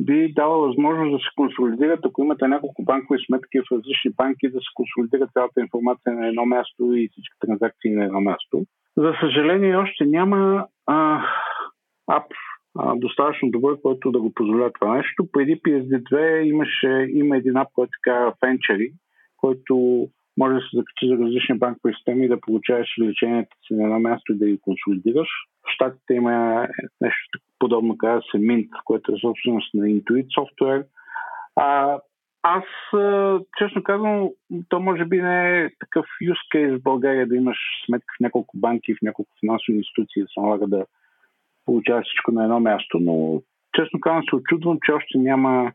би 0.00 0.32
дала 0.32 0.58
възможност 0.58 1.12
да 1.12 1.18
се 1.18 1.28
консолидират, 1.36 2.00
ако 2.04 2.22
имате 2.22 2.48
няколко 2.48 2.82
банкови 2.82 3.20
сметки 3.26 3.60
в 3.60 3.72
различни 3.72 4.10
банки, 4.16 4.50
да 4.50 4.58
се 4.58 4.66
консолидира 4.74 5.28
цялата 5.32 5.60
информация 5.60 6.12
на 6.12 6.28
едно 6.28 6.46
място 6.46 6.94
и 6.94 7.08
всички 7.12 7.36
транзакции 7.40 7.90
на 7.90 8.04
едно 8.04 8.20
място. 8.20 8.64
За 8.96 9.12
съжаление, 9.20 9.76
още 9.76 10.04
няма 10.04 10.66
а, 10.86 11.22
ап 12.06 12.32
а, 12.78 12.94
достатъчно 12.96 13.50
добър, 13.50 13.80
който 13.82 14.10
да 14.10 14.20
го 14.20 14.34
позволя 14.34 14.70
това 14.72 14.96
нещо. 14.96 15.28
Преди 15.32 15.60
PSD2 15.60 16.42
имаше, 16.42 17.06
има 17.10 17.36
един 17.36 17.56
ап, 17.56 17.68
който 17.74 17.90
се 17.90 18.00
казва 18.02 18.32
Fenchery, 18.32 18.92
който 19.36 20.06
може 20.38 20.54
да 20.54 20.60
се 20.60 20.76
закачи 20.76 21.08
за 21.08 21.24
различни 21.24 21.58
банкови 21.58 21.94
системи 21.94 22.24
и 22.24 22.28
да 22.28 22.40
получаваш 22.40 22.88
лечението 23.00 23.56
си 23.66 23.74
на 23.74 23.82
едно 23.82 23.98
място 24.00 24.32
и 24.32 24.38
да 24.38 24.46
ги 24.46 24.60
консолидираш. 24.60 25.28
В 25.68 25.70
щатите 25.70 26.14
има 26.14 26.68
нещо 27.00 27.38
подобно, 27.58 27.98
казва 27.98 28.22
се 28.30 28.38
Mint, 28.38 28.68
което 28.84 29.12
е 29.12 29.18
собственост 29.20 29.74
на 29.74 29.86
Intuit 29.86 30.26
Software. 30.26 30.86
А, 31.56 31.98
аз, 32.42 32.64
честно 33.58 33.82
казвам, 33.82 34.28
то 34.68 34.80
може 34.80 35.04
би 35.04 35.22
не 35.22 35.60
е 35.60 35.70
такъв 35.80 36.06
use 36.22 36.54
case 36.54 36.78
в 36.78 36.82
България 36.82 37.26
да 37.26 37.36
имаш 37.36 37.58
сметка 37.86 38.14
в 38.18 38.20
няколко 38.20 38.56
банки, 38.56 38.94
в 38.94 39.02
няколко 39.02 39.30
финансови 39.40 39.78
институции, 39.78 40.22
да 40.22 40.28
се 40.28 40.40
налага 40.40 40.66
да 40.66 40.86
получаваш 41.64 42.06
всичко 42.06 42.32
на 42.32 42.42
едно 42.42 42.60
място, 42.60 42.98
но 43.00 43.42
честно 43.76 44.00
казвам 44.00 44.22
се 44.30 44.36
очудвам, 44.36 44.78
че 44.86 44.92
още 44.92 45.18
няма 45.18 45.72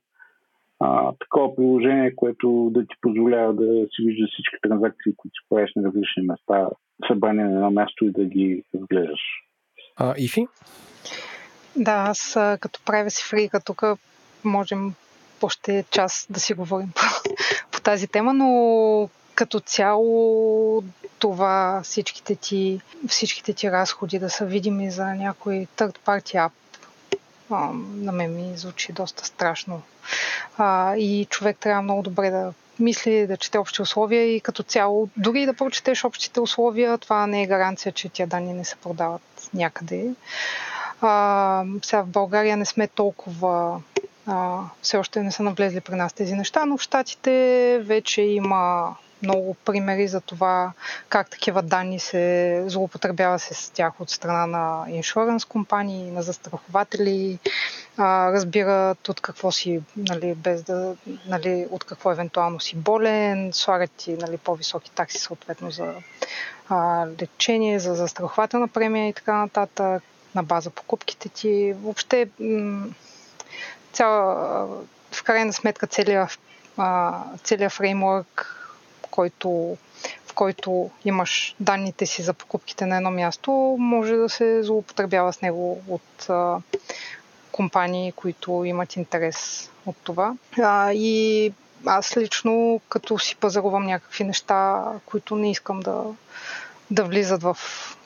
а, 0.83 1.11
такова 1.19 1.55
приложение, 1.55 2.15
което 2.15 2.69
да 2.73 2.81
ти 2.81 2.95
позволява 3.01 3.53
да 3.53 3.63
си 3.63 4.03
виждаш 4.05 4.29
всички 4.33 4.55
транзакции, 4.61 5.13
които 5.17 5.33
си 5.33 5.45
правиш 5.49 5.71
на 5.75 5.83
различни 5.83 6.23
места, 6.23 6.69
събрани 7.07 7.43
на 7.43 7.53
едно 7.53 7.71
място 7.71 8.05
и 8.05 8.11
да 8.11 8.25
ги 8.25 8.63
разглеждаш. 8.75 9.19
А, 9.95 10.13
Ифи? 10.17 10.47
Да, 11.75 11.91
аз 11.91 12.37
като 12.59 12.79
правя 12.85 13.09
си 13.09 13.23
фрика 13.29 13.61
тук 13.65 13.83
можем 14.43 14.93
още 15.41 15.85
час 15.91 16.27
да 16.29 16.39
си 16.39 16.53
говорим 16.53 16.91
по, 16.95 17.01
по 17.71 17.81
тази 17.81 18.07
тема, 18.07 18.33
но 18.33 19.09
като 19.35 19.59
цяло 19.59 20.83
това 21.19 21.81
всичките 21.83 22.35
ти, 22.35 22.81
всичките 23.07 23.53
ти 23.53 23.71
разходи 23.71 24.19
да 24.19 24.29
са 24.29 24.45
видими 24.45 24.91
за 24.91 25.05
някой 25.05 25.67
third 25.77 25.97
party 25.97 26.35
app 26.35 26.51
на 27.49 28.11
мен 28.11 28.35
ми 28.35 28.57
звучи 28.57 28.93
доста 28.93 29.25
страшно. 29.25 29.81
А, 30.57 30.95
и 30.95 31.25
човек 31.29 31.57
трябва 31.59 31.81
много 31.81 32.01
добре 32.01 32.29
да 32.29 32.53
мисли, 32.79 33.27
да 33.27 33.37
чете 33.37 33.57
общи 33.57 33.81
условия 33.81 34.35
и 34.35 34.41
като 34.41 34.63
цяло, 34.63 35.09
дори 35.17 35.45
да 35.45 35.53
прочетеш 35.53 36.05
общите 36.05 36.39
условия, 36.39 36.97
това 36.97 37.27
не 37.27 37.43
е 37.43 37.47
гаранция, 37.47 37.91
че 37.91 38.09
тия 38.09 38.27
данни 38.27 38.53
не 38.53 38.65
се 38.65 38.75
продават 38.75 39.49
някъде. 39.53 40.09
А, 41.01 41.63
сега 41.81 42.01
в 42.01 42.07
България 42.07 42.57
не 42.57 42.65
сме 42.65 42.87
толкова 42.87 43.81
а, 44.27 44.59
все 44.81 44.97
още 44.97 45.23
не 45.23 45.31
са 45.31 45.43
навлезли 45.43 45.81
при 45.81 45.95
нас 45.95 46.13
тези 46.13 46.35
неща, 46.35 46.65
но 46.65 46.77
в 46.77 46.81
Штатите 46.81 47.79
вече 47.83 48.21
има 48.21 48.95
много 49.23 49.53
примери 49.53 50.07
за 50.07 50.21
това 50.21 50.71
как 51.09 51.29
такива 51.29 51.61
данни 51.61 51.99
се 51.99 52.63
злоупотребява 52.67 53.39
се 53.39 53.53
с 53.53 53.69
тях 53.69 54.01
от 54.01 54.09
страна 54.09 54.47
на 54.47 54.85
иншуранс 54.89 55.45
компании, 55.45 56.11
на 56.11 56.21
застрахователи, 56.21 57.39
а, 57.97 58.31
разбират 58.31 59.09
от 59.09 59.21
какво 59.21 59.51
си, 59.51 59.81
нали, 59.97 60.35
без 60.35 60.63
да, 60.63 60.95
нали, 61.27 61.67
от 61.71 61.83
какво 61.83 62.11
евентуално 62.11 62.59
си 62.59 62.75
болен, 62.75 63.49
слагат 63.53 63.91
ти 63.91 64.13
нали, 64.13 64.37
по-високи 64.37 64.91
такси 64.91 65.17
съответно 65.17 65.71
за 65.71 65.93
а, 66.69 67.07
лечение, 67.21 67.79
за 67.79 67.95
застрахователна 67.95 68.67
премия 68.67 69.09
и 69.09 69.13
така 69.13 69.33
нататък, 69.33 70.03
на 70.35 70.43
база 70.43 70.69
покупките 70.69 71.29
ти. 71.29 71.73
Въобще, 71.73 72.29
м- 72.39 72.87
в 75.11 75.23
крайна 75.23 75.53
сметка 75.53 75.87
целият, 75.87 76.39
целият 77.43 77.73
фреймворк 77.73 78.62
който, 79.13 79.77
в 80.25 80.33
който 80.35 80.89
имаш 81.05 81.55
данните 81.59 82.05
си 82.05 82.21
за 82.21 82.33
покупките 82.33 82.85
на 82.85 82.97
едно 82.97 83.11
място, 83.11 83.51
може 83.79 84.15
да 84.15 84.29
се 84.29 84.63
злоупотребява 84.63 85.33
с 85.33 85.41
него 85.41 85.81
от 85.87 86.29
а, 86.29 86.57
компании, 87.51 88.11
които 88.11 88.63
имат 88.65 88.95
интерес 88.95 89.69
от 89.85 89.95
това. 90.03 90.35
А, 90.61 90.93
и 90.93 91.53
аз 91.85 92.17
лично, 92.17 92.81
като 92.89 93.19
си 93.19 93.35
пазарувам 93.35 93.85
някакви 93.85 94.23
неща, 94.23 94.83
които 95.05 95.35
не 95.35 95.51
искам 95.51 95.79
да, 95.79 96.03
да 96.91 97.03
влизат 97.03 97.43
в 97.43 97.57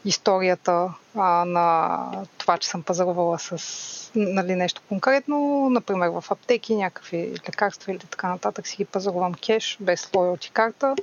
историята 0.05 0.93
а, 1.15 1.45
на 1.45 1.99
това, 2.37 2.57
че 2.57 2.69
съм 2.69 2.83
пазарувала 2.83 3.39
с 3.39 4.11
нали, 4.15 4.55
нещо 4.55 4.81
конкретно, 4.89 5.67
например 5.69 6.09
в 6.09 6.23
аптеки, 6.31 6.75
някакви 6.75 7.33
лекарства 7.49 7.91
или 7.91 7.99
така 7.99 8.29
нататък, 8.29 8.67
си 8.67 8.77
ги 8.77 8.85
пазарувам 8.85 9.33
кеш, 9.33 9.77
без 9.79 10.09
лоялти 10.15 10.51
карта. 10.51 10.95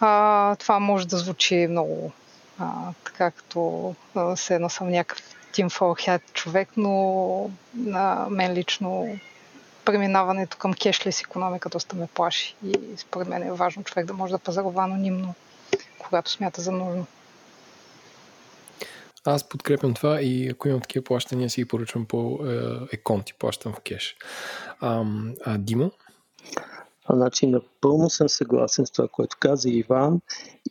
А, 0.00 0.56
това 0.56 0.78
може 0.78 1.08
да 1.08 1.16
звучи 1.16 1.66
много 1.70 2.12
а, 2.58 2.66
така 3.04 3.30
като 3.30 3.94
се 4.36 4.54
едно 4.54 4.68
съм 4.68 4.90
някакъв 4.90 5.36
Team 5.52 5.70
for 5.70 6.20
човек, 6.32 6.68
но 6.76 7.50
на 7.74 8.26
мен 8.30 8.52
лично 8.52 9.18
преминаването 9.84 10.56
към 10.56 10.74
кешлес 10.74 11.20
економика 11.20 11.68
доста 11.68 11.96
ме 11.96 12.06
плаши 12.06 12.56
и 12.64 12.74
според 12.96 13.28
мен 13.28 13.42
е 13.42 13.52
важно 13.52 13.84
човек 13.84 14.06
да 14.06 14.12
може 14.12 14.32
да 14.32 14.38
пазарува 14.38 14.82
анонимно, 14.82 15.34
когато 15.98 16.30
смята 16.30 16.62
за 16.62 16.72
нужно. 16.72 17.06
Аз 19.24 19.48
подкрепям 19.48 19.94
това 19.94 20.22
и 20.22 20.48
ако 20.48 20.68
имам 20.68 20.80
такива 20.80 21.04
плащания, 21.04 21.50
си 21.50 21.60
ги 21.60 21.68
поръчвам 21.68 22.06
по 22.06 22.38
е, 22.46 22.60
еконти, 22.92 23.34
плащам 23.38 23.72
в 23.72 23.80
кеш. 23.80 24.16
А, 24.80 25.04
а 25.44 25.58
Димо? 25.58 25.90
А, 27.04 27.16
значи, 27.16 27.46
напълно 27.46 28.10
съм 28.10 28.28
съгласен 28.28 28.86
с 28.86 28.90
това, 28.90 29.08
което 29.08 29.36
каза 29.40 29.70
Иван 29.70 30.20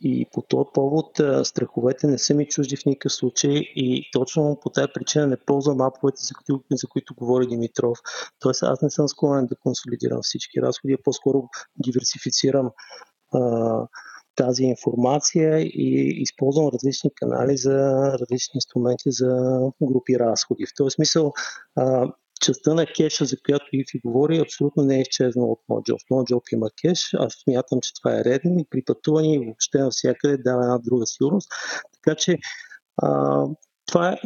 и 0.02 0.26
по 0.32 0.42
този 0.42 0.68
повод 0.74 1.20
страховете 1.44 2.06
не 2.06 2.18
са 2.18 2.34
ми 2.34 2.48
чужди 2.48 2.76
в 2.76 2.86
никакъв 2.86 3.12
случай 3.12 3.54
и 3.56 4.10
точно 4.12 4.58
по 4.62 4.70
тази 4.70 4.88
причина 4.94 5.26
не 5.26 5.36
ползвам 5.36 5.80
аповете, 5.80 6.22
за 6.22 6.34
които, 6.34 6.64
за 6.70 6.86
които 6.86 7.14
говори 7.14 7.46
Димитров. 7.46 7.98
Тоест 8.38 8.62
аз 8.62 8.82
не 8.82 8.90
съм 8.90 9.08
склонен 9.08 9.46
да 9.46 9.56
консолидирам 9.56 10.20
всички 10.22 10.62
разходи, 10.62 10.94
а 10.94 11.02
по-скоро 11.04 11.48
диверсифицирам 11.76 12.70
а, 13.34 13.40
тази 14.40 14.64
информация 14.64 15.60
и 15.60 16.14
използвам 16.22 16.70
различни 16.74 17.10
канали 17.14 17.56
за 17.56 17.74
различни 18.20 18.52
инструменти 18.54 19.10
за 19.10 19.60
групи 19.82 20.18
разходи. 20.18 20.66
В 20.66 20.74
този 20.76 20.94
смисъл 20.94 21.32
а, 21.76 22.12
частта 22.40 22.74
на 22.74 22.86
кеша, 22.86 23.24
за 23.24 23.36
която 23.46 23.66
Ифи 23.72 24.00
говори, 24.04 24.38
абсолютно 24.38 24.82
не 24.82 24.96
е 24.98 25.00
изчезнала 25.00 25.52
от 25.52 25.60
NoJob. 25.68 25.98
В 25.98 26.10
NoJob 26.10 26.42
има 26.52 26.68
кеш, 26.82 27.14
аз 27.14 27.34
смятам, 27.44 27.78
че 27.82 27.94
това 27.94 28.18
е 28.18 28.24
редно 28.24 28.58
и 28.60 28.66
при 28.70 28.82
пътуване 28.84 29.34
и 29.34 29.38
въобще 29.38 29.78
навсякъде 29.78 30.36
дава 30.36 30.62
една 30.62 30.78
друга 30.78 31.06
сигурност. 31.06 31.48
Така 31.92 32.16
че 32.16 32.38
а, 32.96 33.44
това 33.90 34.16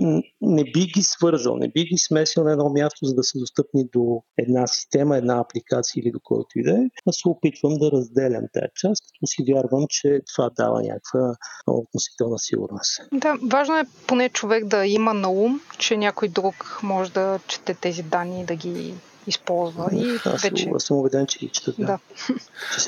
не 0.40 0.64
би 0.64 0.86
ги 0.86 1.02
свързал, 1.02 1.56
не 1.56 1.68
би 1.68 1.84
ги 1.84 1.98
смесил 1.98 2.44
на 2.44 2.52
едно 2.52 2.70
място, 2.70 2.98
за 3.06 3.14
да 3.14 3.22
са 3.22 3.38
достъпни 3.38 3.84
до 3.92 4.22
една 4.38 4.66
система, 4.66 5.16
една 5.16 5.40
апликация 5.40 6.00
или 6.00 6.10
до 6.10 6.20
който 6.22 6.48
и 6.56 6.62
да 6.62 6.70
е. 6.70 6.88
Аз 7.08 7.16
се 7.16 7.28
опитвам 7.28 7.74
да 7.74 7.90
разделям 7.90 8.44
тази 8.52 8.66
част, 8.74 9.02
като 9.06 9.26
си 9.26 9.44
вярвам, 9.52 9.86
че 9.88 10.20
това 10.34 10.50
дава 10.56 10.82
някаква 10.82 11.34
относителна 11.66 12.38
сигурност. 12.38 13.00
Да, 13.12 13.36
важно 13.50 13.76
е 13.76 13.84
поне 14.06 14.28
човек 14.28 14.64
да 14.64 14.86
има 14.86 15.14
на 15.14 15.30
ум, 15.30 15.60
че 15.78 15.96
някой 15.96 16.28
друг 16.28 16.80
може 16.82 17.12
да 17.12 17.40
чете 17.46 17.74
тези 17.74 18.02
данни 18.02 18.40
и 18.40 18.44
да 18.44 18.54
ги 18.56 18.94
използва. 19.26 19.88
И 19.92 20.18
аз, 20.24 20.42
вече... 20.42 20.70
аз 20.74 20.84
съм 20.84 20.96
убеден, 20.96 21.26
че 21.26 21.38
ги 21.38 21.48
четат. 21.48 21.74
Да. 21.78 21.86
да. 21.86 21.98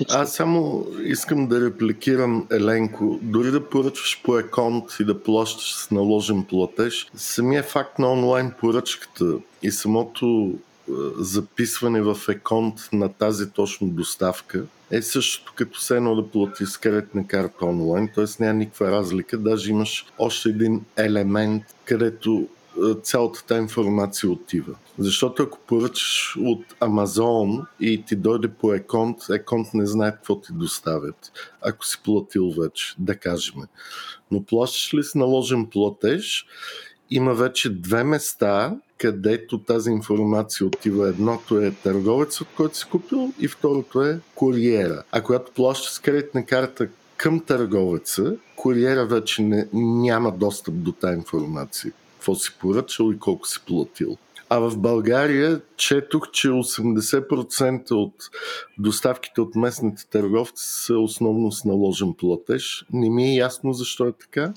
Аз 0.08 0.34
само 0.34 0.86
искам 1.04 1.46
да 1.46 1.66
репликирам 1.66 2.46
Еленко. 2.52 3.18
Дори 3.22 3.50
да 3.50 3.68
поръчваш 3.68 4.20
по 4.24 4.38
еконт 4.38 4.84
и 5.00 5.04
да 5.04 5.22
плащаш 5.22 5.74
с 5.74 5.90
наложен 5.90 6.44
платеж, 6.44 7.10
самия 7.16 7.62
факт 7.62 7.98
на 7.98 8.12
онлайн 8.12 8.52
поръчката 8.60 9.34
и 9.62 9.70
самото 9.70 10.54
записване 11.18 12.02
в 12.02 12.16
еконт 12.28 12.88
на 12.92 13.08
тази 13.08 13.50
точно 13.50 13.88
доставка 13.88 14.64
е 14.90 15.02
същото 15.02 15.52
като 15.56 15.80
се 15.80 15.96
едно 15.96 16.14
да 16.14 16.30
плати 16.30 16.66
с 16.66 16.78
кредитна 16.78 17.26
карта 17.26 17.66
онлайн, 17.66 18.08
т.е. 18.14 18.24
няма 18.40 18.54
никаква 18.54 18.90
разлика, 18.90 19.38
даже 19.38 19.70
имаш 19.70 20.06
още 20.18 20.48
един 20.48 20.84
елемент, 20.96 21.62
където 21.84 22.48
цялата 23.02 23.44
тази 23.44 23.60
информация 23.60 24.30
отива. 24.30 24.74
Защото 24.98 25.42
ако 25.42 25.58
поръчаш 25.58 26.36
от 26.40 26.64
Амазон 26.80 27.66
и 27.80 28.04
ти 28.06 28.16
дойде 28.16 28.48
по 28.48 28.74
Еконт, 28.74 29.18
Еконт 29.30 29.74
не 29.74 29.86
знае 29.86 30.12
какво 30.12 30.40
ти 30.40 30.52
доставят, 30.52 31.32
ако 31.62 31.86
си 31.86 32.00
платил 32.04 32.50
вече, 32.50 32.94
да 32.98 33.16
кажем. 33.16 33.54
Но 34.30 34.42
плащаш 34.42 34.94
ли 34.94 35.04
с 35.04 35.14
наложен 35.14 35.66
платеж, 35.66 36.46
има 37.10 37.34
вече 37.34 37.70
две 37.70 38.04
места, 38.04 38.76
където 38.98 39.58
тази 39.58 39.90
информация 39.90 40.66
отива. 40.66 41.08
Едното 41.08 41.60
е 41.60 41.70
търговецът, 41.70 42.48
който 42.56 42.76
си 42.76 42.84
купил 42.90 43.32
и 43.40 43.48
второто 43.48 44.02
е 44.02 44.20
куриера. 44.34 45.02
А 45.12 45.22
когато 45.22 45.52
плащаш 45.52 45.92
с 45.92 45.98
кредитна 45.98 46.46
карта 46.46 46.88
към 47.16 47.40
търговеца, 47.40 48.36
куриера 48.56 49.06
вече 49.06 49.42
не, 49.42 49.68
няма 49.72 50.32
достъп 50.32 50.74
до 50.74 50.92
тази 50.92 51.16
информация 51.18 51.92
какво 52.26 52.34
си 52.34 52.56
поръчал 52.60 53.12
и 53.12 53.18
колко 53.18 53.48
си 53.48 53.60
платил. 53.66 54.16
А 54.48 54.58
в 54.58 54.78
България 54.78 55.60
четох, 55.76 56.30
че 56.30 56.48
80% 56.48 57.90
от 57.90 58.14
доставките 58.78 59.40
от 59.40 59.56
местните 59.56 60.06
търговци 60.10 60.64
са 60.66 60.94
основно 60.94 61.52
с 61.52 61.64
наложен 61.64 62.14
платеж. 62.14 62.84
Не 62.92 63.10
ми 63.10 63.24
е 63.24 63.34
ясно 63.34 63.72
защо 63.72 64.06
е 64.06 64.12
така, 64.12 64.52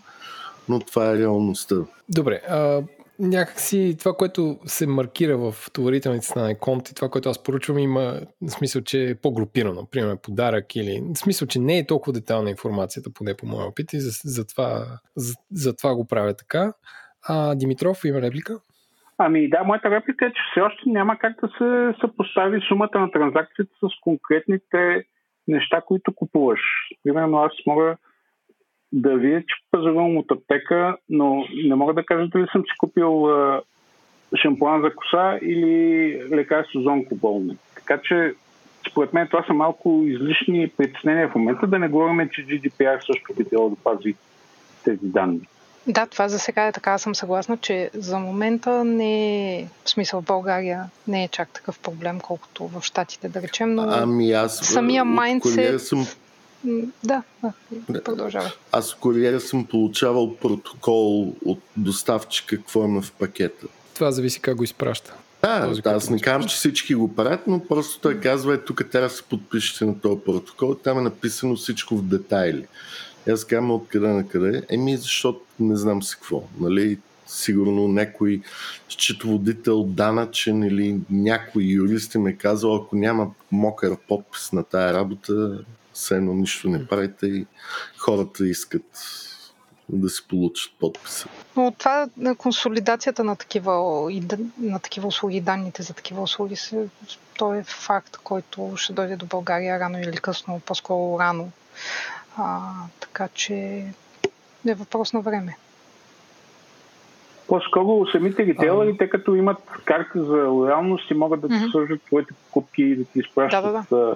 но 0.70 0.80
това 0.80 1.12
е 1.12 1.18
реалността. 1.18 1.76
Добре, 2.10 2.42
а, 2.48 2.82
някакси 3.20 3.96
това, 4.00 4.14
което 4.14 4.60
се 4.66 4.88
маркира 4.88 5.38
в 5.38 5.56
товарителниците 5.74 6.40
на 6.40 6.52
Еконт 6.52 6.90
и 6.90 6.96
това, 6.96 7.10
което 7.10 7.30
аз 7.30 7.44
поручвам, 7.44 7.80
има 7.80 8.22
смисъл, 8.50 8.82
че 8.82 9.10
е 9.10 9.16
по-групирано. 9.16 9.86
Примерно 9.92 10.18
подарък 10.18 10.76
или... 10.76 11.04
Смисъл, 11.16 11.48
че 11.48 11.60
не 11.60 11.78
е 11.78 11.86
толкова 11.86 12.14
детална 12.14 12.50
информацията, 12.50 13.10
поне 13.14 13.34
по 13.34 13.46
моя 13.46 13.68
опит 13.68 13.94
и 13.94 14.00
за, 14.00 14.12
за, 14.26 14.46
за, 15.16 15.34
за 15.52 15.74
го 15.96 16.08
правя 16.08 16.34
така. 16.34 16.74
А, 17.28 17.56
Димитров, 17.56 18.06
има 18.06 18.22
реплика? 18.22 18.60
Ами 19.18 19.50
да, 19.50 19.64
моята 19.64 19.92
реплика 19.92 20.26
е, 20.26 20.30
че 20.30 20.42
все 20.52 20.62
още 20.62 20.90
няма 20.90 21.18
как 21.18 21.36
да 21.42 21.48
се 21.48 22.00
съпостави 22.02 22.62
сумата 22.68 23.00
на 23.00 23.12
транзакцията 23.12 23.72
с 23.82 24.00
конкретните 24.02 25.04
неща, 25.48 25.82
които 25.82 26.16
купуваш. 26.16 26.60
Примерно 27.04 27.38
аз 27.38 27.52
мога 27.68 27.98
да 28.92 29.18
видя, 29.18 29.40
че 29.40 29.56
пазарувам 29.72 30.18
от 30.18 30.32
аптека, 30.32 30.98
но 31.10 31.46
не 31.64 31.76
мога 31.76 31.94
да 31.94 32.06
кажа 32.06 32.28
дали 32.28 32.48
съм 32.52 32.62
си 32.62 32.78
купил 32.78 33.28
шампуан 34.42 34.82
за 34.82 34.96
коса 34.96 35.40
или 35.42 36.24
лекарство 36.32 36.82
за 36.82 36.90
онкоболни. 36.90 37.58
Така 37.76 38.02
че, 38.02 38.34
според 38.92 39.14
мен 39.14 39.28
това 39.28 39.44
са 39.48 39.54
малко 39.54 40.04
излишни 40.06 40.72
притеснения 40.78 41.30
в 41.30 41.36
момента, 41.36 41.68
да 41.68 41.80
не 41.80 41.88
говорим, 41.88 42.30
че 42.32 42.46
GDPR 42.46 43.00
също 43.00 43.34
би 43.38 43.50
трябвало 43.50 43.70
да 43.70 43.76
пази 43.84 44.16
тези 44.84 45.08
данни. 45.08 45.42
Да, 45.88 46.06
това 46.06 46.28
за 46.28 46.40
сега 46.40 46.68
е 46.68 46.72
така. 46.72 46.92
Аз 46.92 47.02
съм 47.02 47.16
съгласна, 47.16 47.58
че 47.58 47.90
за 47.94 48.20
момента 48.20 48.84
не 48.84 49.56
е, 49.60 49.68
в 49.86 49.90
смисъл 49.90 50.22
в 50.22 50.26
България 50.26 50.90
не 51.08 51.24
е 51.24 51.28
чак 51.28 51.50
такъв 51.50 51.80
проблем, 51.80 52.20
колкото 52.20 52.68
в 52.68 52.82
Штатите, 52.82 53.30
да 53.30 53.42
речем, 53.42 53.76
но 53.76 53.86
ами 53.90 54.32
аз, 54.32 54.58
самия 54.58 55.06
майндсет... 55.06 55.82
Съм... 55.82 56.08
Да, 57.04 57.24
да, 57.90 58.04
продължава. 58.04 58.52
Аз 58.72 58.94
в 58.94 58.98
куриера 58.98 59.40
съм 59.40 59.66
получавал 59.66 60.36
протокол 60.36 61.36
от 61.46 61.60
доставчика 61.78 62.56
какво 62.56 62.84
има 62.84 63.02
в 63.02 63.12
пакета. 63.12 63.68
Това 63.94 64.12
зависи 64.12 64.40
как 64.40 64.56
го 64.56 64.64
изпраща. 64.64 65.14
Да, 65.42 65.68
този, 65.68 65.82
аз 65.86 66.10
не 66.10 66.20
казвам, 66.20 66.50
че 66.50 66.56
всички 66.56 66.96
го 66.96 67.16
правят, 67.16 67.48
но 67.48 67.60
просто 67.68 68.00
той 68.00 68.20
казва, 68.20 68.54
е, 68.54 68.58
тук 68.58 68.90
трябва 68.92 69.10
да 69.10 69.16
се 69.16 69.24
подпишете 69.24 69.86
на 69.86 70.00
този 70.00 70.20
протокол. 70.26 70.76
Там 70.76 70.98
е 70.98 71.02
написано 71.02 71.56
всичко 71.56 71.98
в 71.98 72.04
детайли. 72.04 72.66
Аз 73.28 73.46
казвам 73.46 73.72
откъде 73.72 74.08
на 74.08 74.28
къде. 74.28 74.64
Еми, 74.70 74.98
защото 74.98 75.42
не 75.60 75.76
знам 75.76 76.04
си 76.04 76.16
какво. 76.16 76.44
Нали? 76.60 77.00
Сигурно 77.28 77.88
някой 77.88 78.42
счетоводител 78.90 79.84
данъчен 79.84 80.64
или 80.64 81.00
някой 81.10 81.64
юрист 81.64 82.16
ми 82.16 82.32
е 82.32 82.36
казал, 82.36 82.76
ако 82.76 82.96
няма 82.96 83.32
мокър 83.52 83.98
подпис 84.08 84.52
на 84.52 84.64
тая 84.64 84.94
работа, 84.94 85.64
все 85.94 86.16
едно 86.16 86.34
нищо 86.34 86.70
не 86.70 86.88
правите 86.88 87.28
и 87.28 87.46
хората 87.98 88.48
искат 88.48 88.84
да 89.90 90.10
си 90.10 90.22
получат 90.30 90.74
подписа. 90.80 91.28
Но 91.56 91.72
това 91.72 92.08
консолидацията 92.38 93.24
на 93.24 93.36
такива, 93.36 93.74
на 94.60 94.80
такива 94.80 95.08
услуги, 95.08 95.42
данните 95.42 95.84
за 95.84 95.94
такива 95.94 96.22
услуги, 96.22 96.56
то 97.38 97.54
е 97.54 97.64
факт, 97.64 98.18
който 98.24 98.74
ще 98.76 98.94
дойде 98.94 99.16
до 99.16 99.26
България 99.26 99.80
рано 99.80 100.00
или 100.00 100.18
късно, 100.18 100.62
по-скоро 100.66 101.20
рано. 101.20 101.52
А, 102.42 102.72
така 103.00 103.28
че 103.34 103.54
е 104.68 104.74
въпрос 104.74 105.14
на 105.14 105.22
време. 105.22 105.58
По-скоро 107.48 108.06
самите 108.12 108.46
ритейлери, 108.46 108.98
те 108.98 109.10
като 109.10 109.36
имат 109.36 109.58
карта 109.86 110.24
за 110.24 110.48
лоялност 110.48 111.12
и 111.12 111.14
могат 111.14 111.42
да 111.42 111.48
ти 111.48 111.54
mm-hmm. 111.54 111.70
свържат 111.70 112.04
твоите 112.04 112.34
покупки 112.34 112.84
и 112.84 112.96
да 112.96 113.06
ти 113.06 113.20
изпращат 113.20 113.64
да, 113.64 113.72
да, 113.72 113.98
да. 113.98 114.16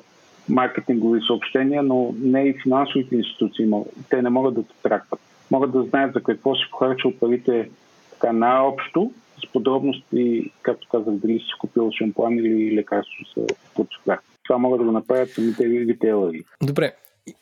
маркетингови 0.49 1.21
съобщения, 1.27 1.83
но 1.83 2.15
не 2.17 2.43
и 2.43 2.59
финансовите 2.63 3.15
институции. 3.15 3.69
Те 4.09 4.21
не 4.21 4.29
могат 4.29 4.53
да 4.53 4.63
те 4.63 4.73
тракват. 4.83 5.19
Могат 5.51 5.71
да 5.71 5.83
знаят 5.83 6.13
за 6.13 6.23
какво 6.23 6.55
си 6.55 6.63
похарчал 6.71 7.11
парите 7.19 7.69
така 8.11 8.33
най-общо, 8.33 9.11
с 9.43 9.51
подробности, 9.51 10.51
както 10.61 10.87
казах, 10.91 11.13
дали 11.13 11.39
си 11.39 11.51
купил 11.59 11.91
шампуан 11.91 12.33
или 12.33 12.75
лекарство 12.75 13.25
за 13.37 13.45
подсухар. 13.75 14.19
Това 14.43 14.57
могат 14.57 14.79
да 14.79 14.85
го 14.85 14.91
направят 14.91 15.29
самите 15.29 15.69
ритейлери. 15.69 16.43
Добре, 16.61 16.93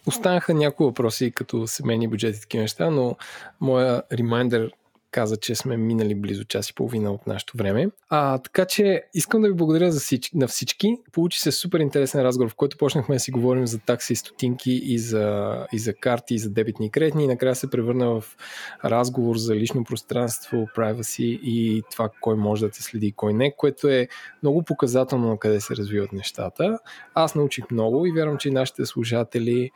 Останаха 0.06 0.54
някои 0.54 0.86
въпроси 0.86 1.32
като 1.32 1.68
семейни 1.68 2.08
бюджети 2.08 2.38
и 2.38 2.42
такива 2.42 2.62
неща, 2.62 2.90
но 2.90 3.16
моя 3.62 4.04
ремайдер 4.12 4.72
каза, 5.12 5.38
че 5.38 5.56
сме 5.56 5.78
минали 5.78 6.16
близо 6.16 6.44
час 6.44 6.70
и 6.70 6.76
половина 6.76 7.12
от 7.12 7.28
нашето 7.28 7.58
време. 7.58 7.90
А, 8.10 8.38
така 8.38 8.66
че 8.66 9.04
искам 9.14 9.42
да 9.42 9.48
ви 9.48 9.54
благодаря 9.54 9.92
за 9.92 10.00
всички, 10.00 10.38
на 10.38 10.48
всички. 10.48 10.98
Получи 11.12 11.40
се 11.40 11.52
супер 11.52 11.80
интересен 11.80 12.22
разговор, 12.22 12.52
в 12.52 12.56
който 12.56 12.78
почнахме 12.78 13.16
да 13.16 13.20
си 13.20 13.32
говорим 13.32 13.68
за 13.68 13.80
такси, 13.80 14.16
стотинки 14.16 14.72
и 14.72 15.00
за, 15.00 15.58
и 15.74 15.80
за 15.80 15.94
карти, 15.94 16.36
и 16.36 16.40
за 16.40 16.50
дебитни 16.50 16.86
и 16.86 16.90
кредитни. 16.90 17.24
И 17.24 17.28
накрая 17.28 17.56
се 17.56 17.70
превърна 17.70 18.22
в 18.22 18.38
разговор 18.86 19.36
за 19.38 19.56
лично 19.56 19.84
пространство, 19.84 20.58
privacy 20.78 21.40
и 21.44 21.84
това 21.92 22.10
кой 22.22 22.36
може 22.36 22.66
да 22.66 22.72
те 22.72 22.84
следи 22.84 23.08
и 23.08 23.12
кой 23.12 23.34
не, 23.34 23.56
което 23.56 23.88
е 23.88 24.08
много 24.44 24.64
показателно 24.64 25.28
на 25.28 25.38
къде 25.38 25.62
се 25.62 25.76
развиват 25.76 26.14
нещата. 26.14 26.80
Аз 27.14 27.36
научих 27.36 27.72
много 27.72 28.06
и 28.06 28.12
вярвам, 28.12 28.38
че 28.38 28.50
и 28.50 28.52
нашите 28.52 28.86
служатели 28.86 29.72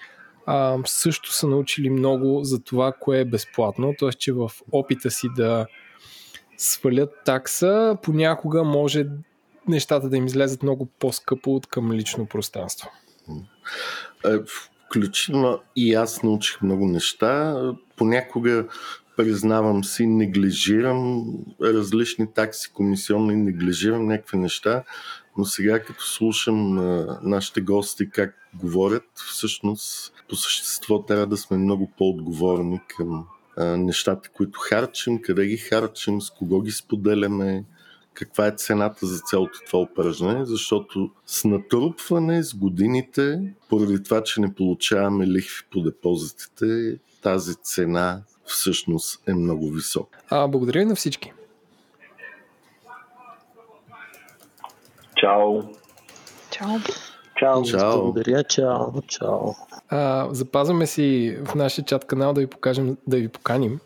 а, 0.45 0.77
също 0.85 1.33
са 1.33 1.47
научили 1.47 1.89
много 1.89 2.43
за 2.43 2.63
това, 2.63 2.93
кое 2.99 3.19
е 3.19 3.25
безплатно, 3.25 3.93
т.е. 3.99 4.09
че 4.09 4.33
в 4.33 4.51
опита 4.71 5.11
си 5.11 5.27
да 5.35 5.65
свалят 6.57 7.09
такса, 7.25 7.97
понякога 8.03 8.63
може 8.63 9.05
нещата 9.67 10.09
да 10.09 10.17
им 10.17 10.25
излезат 10.25 10.63
много 10.63 10.85
по-скъпо 10.99 11.55
от 11.55 11.67
към 11.67 11.91
лично 11.91 12.25
пространство. 12.25 12.89
Е, 14.25 14.37
включително 14.87 15.59
и 15.75 15.93
аз 15.93 16.23
научих 16.23 16.61
много 16.61 16.87
неща. 16.87 17.61
Понякога 17.95 18.67
признавам 19.17 19.83
си, 19.83 20.07
неглижирам 20.07 21.25
различни 21.61 22.33
такси, 22.33 22.73
комисионни, 22.73 23.35
неглижирам 23.35 24.05
някакви 24.05 24.37
неща, 24.37 24.83
но 25.37 25.45
сега 25.45 25.79
като 25.79 26.03
слушам 26.03 26.77
а, 26.79 27.19
нашите 27.23 27.61
гости 27.61 28.09
как 28.09 28.35
говорят, 28.53 29.03
всъщност 29.15 30.13
по 30.29 30.35
същество 30.35 31.01
трябва 31.01 31.27
да 31.27 31.37
сме 31.37 31.57
много 31.57 31.91
по-отговорни 31.97 32.81
към 32.87 33.25
а, 33.57 33.65
нещата, 33.65 34.29
които 34.29 34.59
харчим, 34.59 35.21
къде 35.21 35.45
ги 35.45 35.57
харчим, 35.57 36.21
с 36.21 36.29
кого 36.29 36.61
ги 36.61 36.71
споделяме, 36.71 37.63
каква 38.13 38.47
е 38.47 38.51
цената 38.51 39.05
за 39.05 39.19
цялото 39.19 39.59
това 39.65 39.79
упражнение, 39.79 40.45
защото 40.45 41.11
с 41.25 41.45
натрупване 41.45 42.43
с 42.43 42.53
годините, 42.53 43.53
поради 43.69 44.03
това, 44.03 44.23
че 44.23 44.41
не 44.41 44.55
получаваме 44.55 45.27
лихви 45.27 45.65
по 45.71 45.81
депозитите, 45.81 46.97
тази 47.21 47.55
цена 47.55 48.21
всъщност 48.45 49.21
е 49.27 49.33
много 49.33 49.69
висока. 49.69 50.19
А, 50.29 50.47
благодаря 50.47 50.85
на 50.85 50.95
всички. 50.95 51.33
Чао! 55.15 55.61
Чао! 56.51 56.77
Чао, 57.35 57.63
Чао. 57.63 57.91
благодаря, 57.91 58.43
чао, 58.43 59.01
чао. 59.07 59.53
А, 59.89 60.27
запазваме 60.31 60.87
си 60.87 61.37
в 61.45 61.55
нашия 61.55 61.85
чат 61.85 62.05
канал 62.05 62.33
да 62.33 62.41
ви 62.41 62.47
покажем, 62.47 62.97
да 63.07 63.17
ви 63.17 63.27
поканим 63.27 63.79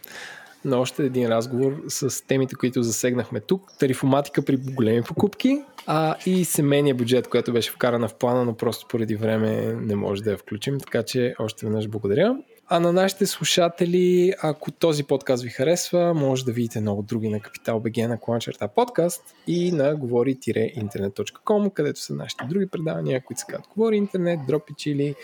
на 0.66 0.78
още 0.78 1.04
един 1.04 1.28
разговор 1.28 1.82
с 1.88 2.28
темите, 2.28 2.56
които 2.56 2.84
засегнахме 2.84 3.40
тук. 3.40 3.72
Тарифоматика 3.80 4.42
при 4.42 4.58
големи 4.58 5.04
покупки 5.04 5.62
а, 5.88 6.16
и 6.26 6.46
семейния 6.46 6.96
бюджет, 6.96 7.28
който 7.28 7.54
беше 7.54 7.72
вкарана 7.72 8.08
в 8.08 8.16
плана, 8.16 8.46
но 8.46 8.54
просто 8.54 8.88
поради 8.88 9.16
време 9.16 9.74
не 9.82 9.96
може 9.96 10.24
да 10.24 10.32
я 10.32 10.38
включим. 10.38 10.80
Така 10.80 11.04
че 11.04 11.36
още 11.40 11.66
веднъж 11.66 11.88
благодаря. 11.88 12.36
А 12.72 12.80
на 12.80 12.94
нашите 12.94 13.26
слушатели, 13.26 14.34
ако 14.42 14.72
този 14.72 15.04
подкаст 15.04 15.44
ви 15.44 15.50
харесва, 15.50 16.14
може 16.14 16.46
да 16.46 16.52
видите 16.52 16.82
много 16.82 17.02
други 17.02 17.30
на 17.30 17.40
Капитал 17.40 17.80
БГ 17.80 17.98
на 17.98 18.20
кланчерта 18.20 18.68
подкаст 18.68 19.36
и 19.48 19.72
на 19.72 19.96
говори-интернет.com, 19.96 21.74
където 21.74 22.00
са 22.00 22.14
нашите 22.14 22.46
други 22.46 22.68
предавания, 22.68 23.24
които 23.24 23.40
се 23.40 23.46
казват 23.50 23.68
Говори 23.76 23.96
Интернет, 23.96 24.40
Дропи 24.48 24.74
Чили, 24.78 25.16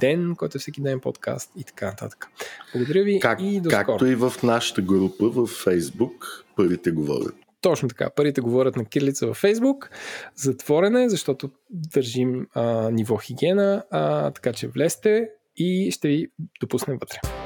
Ден, 0.00 0.34
който 0.36 0.58
е 0.58 0.60
всеки 0.60 0.80
ден 0.80 1.00
подкаст 1.00 1.50
и 1.56 1.64
така 1.64 1.86
нататък. 1.86 2.26
Благодаря 2.74 3.02
ви 3.02 3.20
Как, 3.20 3.40
и 3.42 3.60
до 3.60 3.70
както 3.70 3.94
скоро. 3.94 4.08
и 4.08 4.14
в 4.14 4.32
нашата 4.42 4.82
група 4.82 5.28
в 5.28 5.46
Facebook, 5.46 6.44
парите 6.56 6.90
говорят. 6.90 7.34
Точно 7.60 7.88
така. 7.88 8.10
Парите 8.10 8.40
говорят 8.40 8.76
на 8.76 8.84
кирилица 8.84 9.26
във 9.26 9.36
Фейсбук. 9.36 9.90
Затворена 10.34 11.02
е, 11.02 11.08
защото 11.08 11.50
държим 11.70 12.46
а, 12.54 12.90
ниво 12.90 13.16
хигиена, 13.16 13.84
а, 13.90 14.30
така 14.30 14.52
че 14.52 14.68
влезте 14.68 15.28
и 15.58 15.90
ще 15.90 16.08
ви 16.08 16.28
допуснем 16.60 16.98
вътре. 16.98 17.37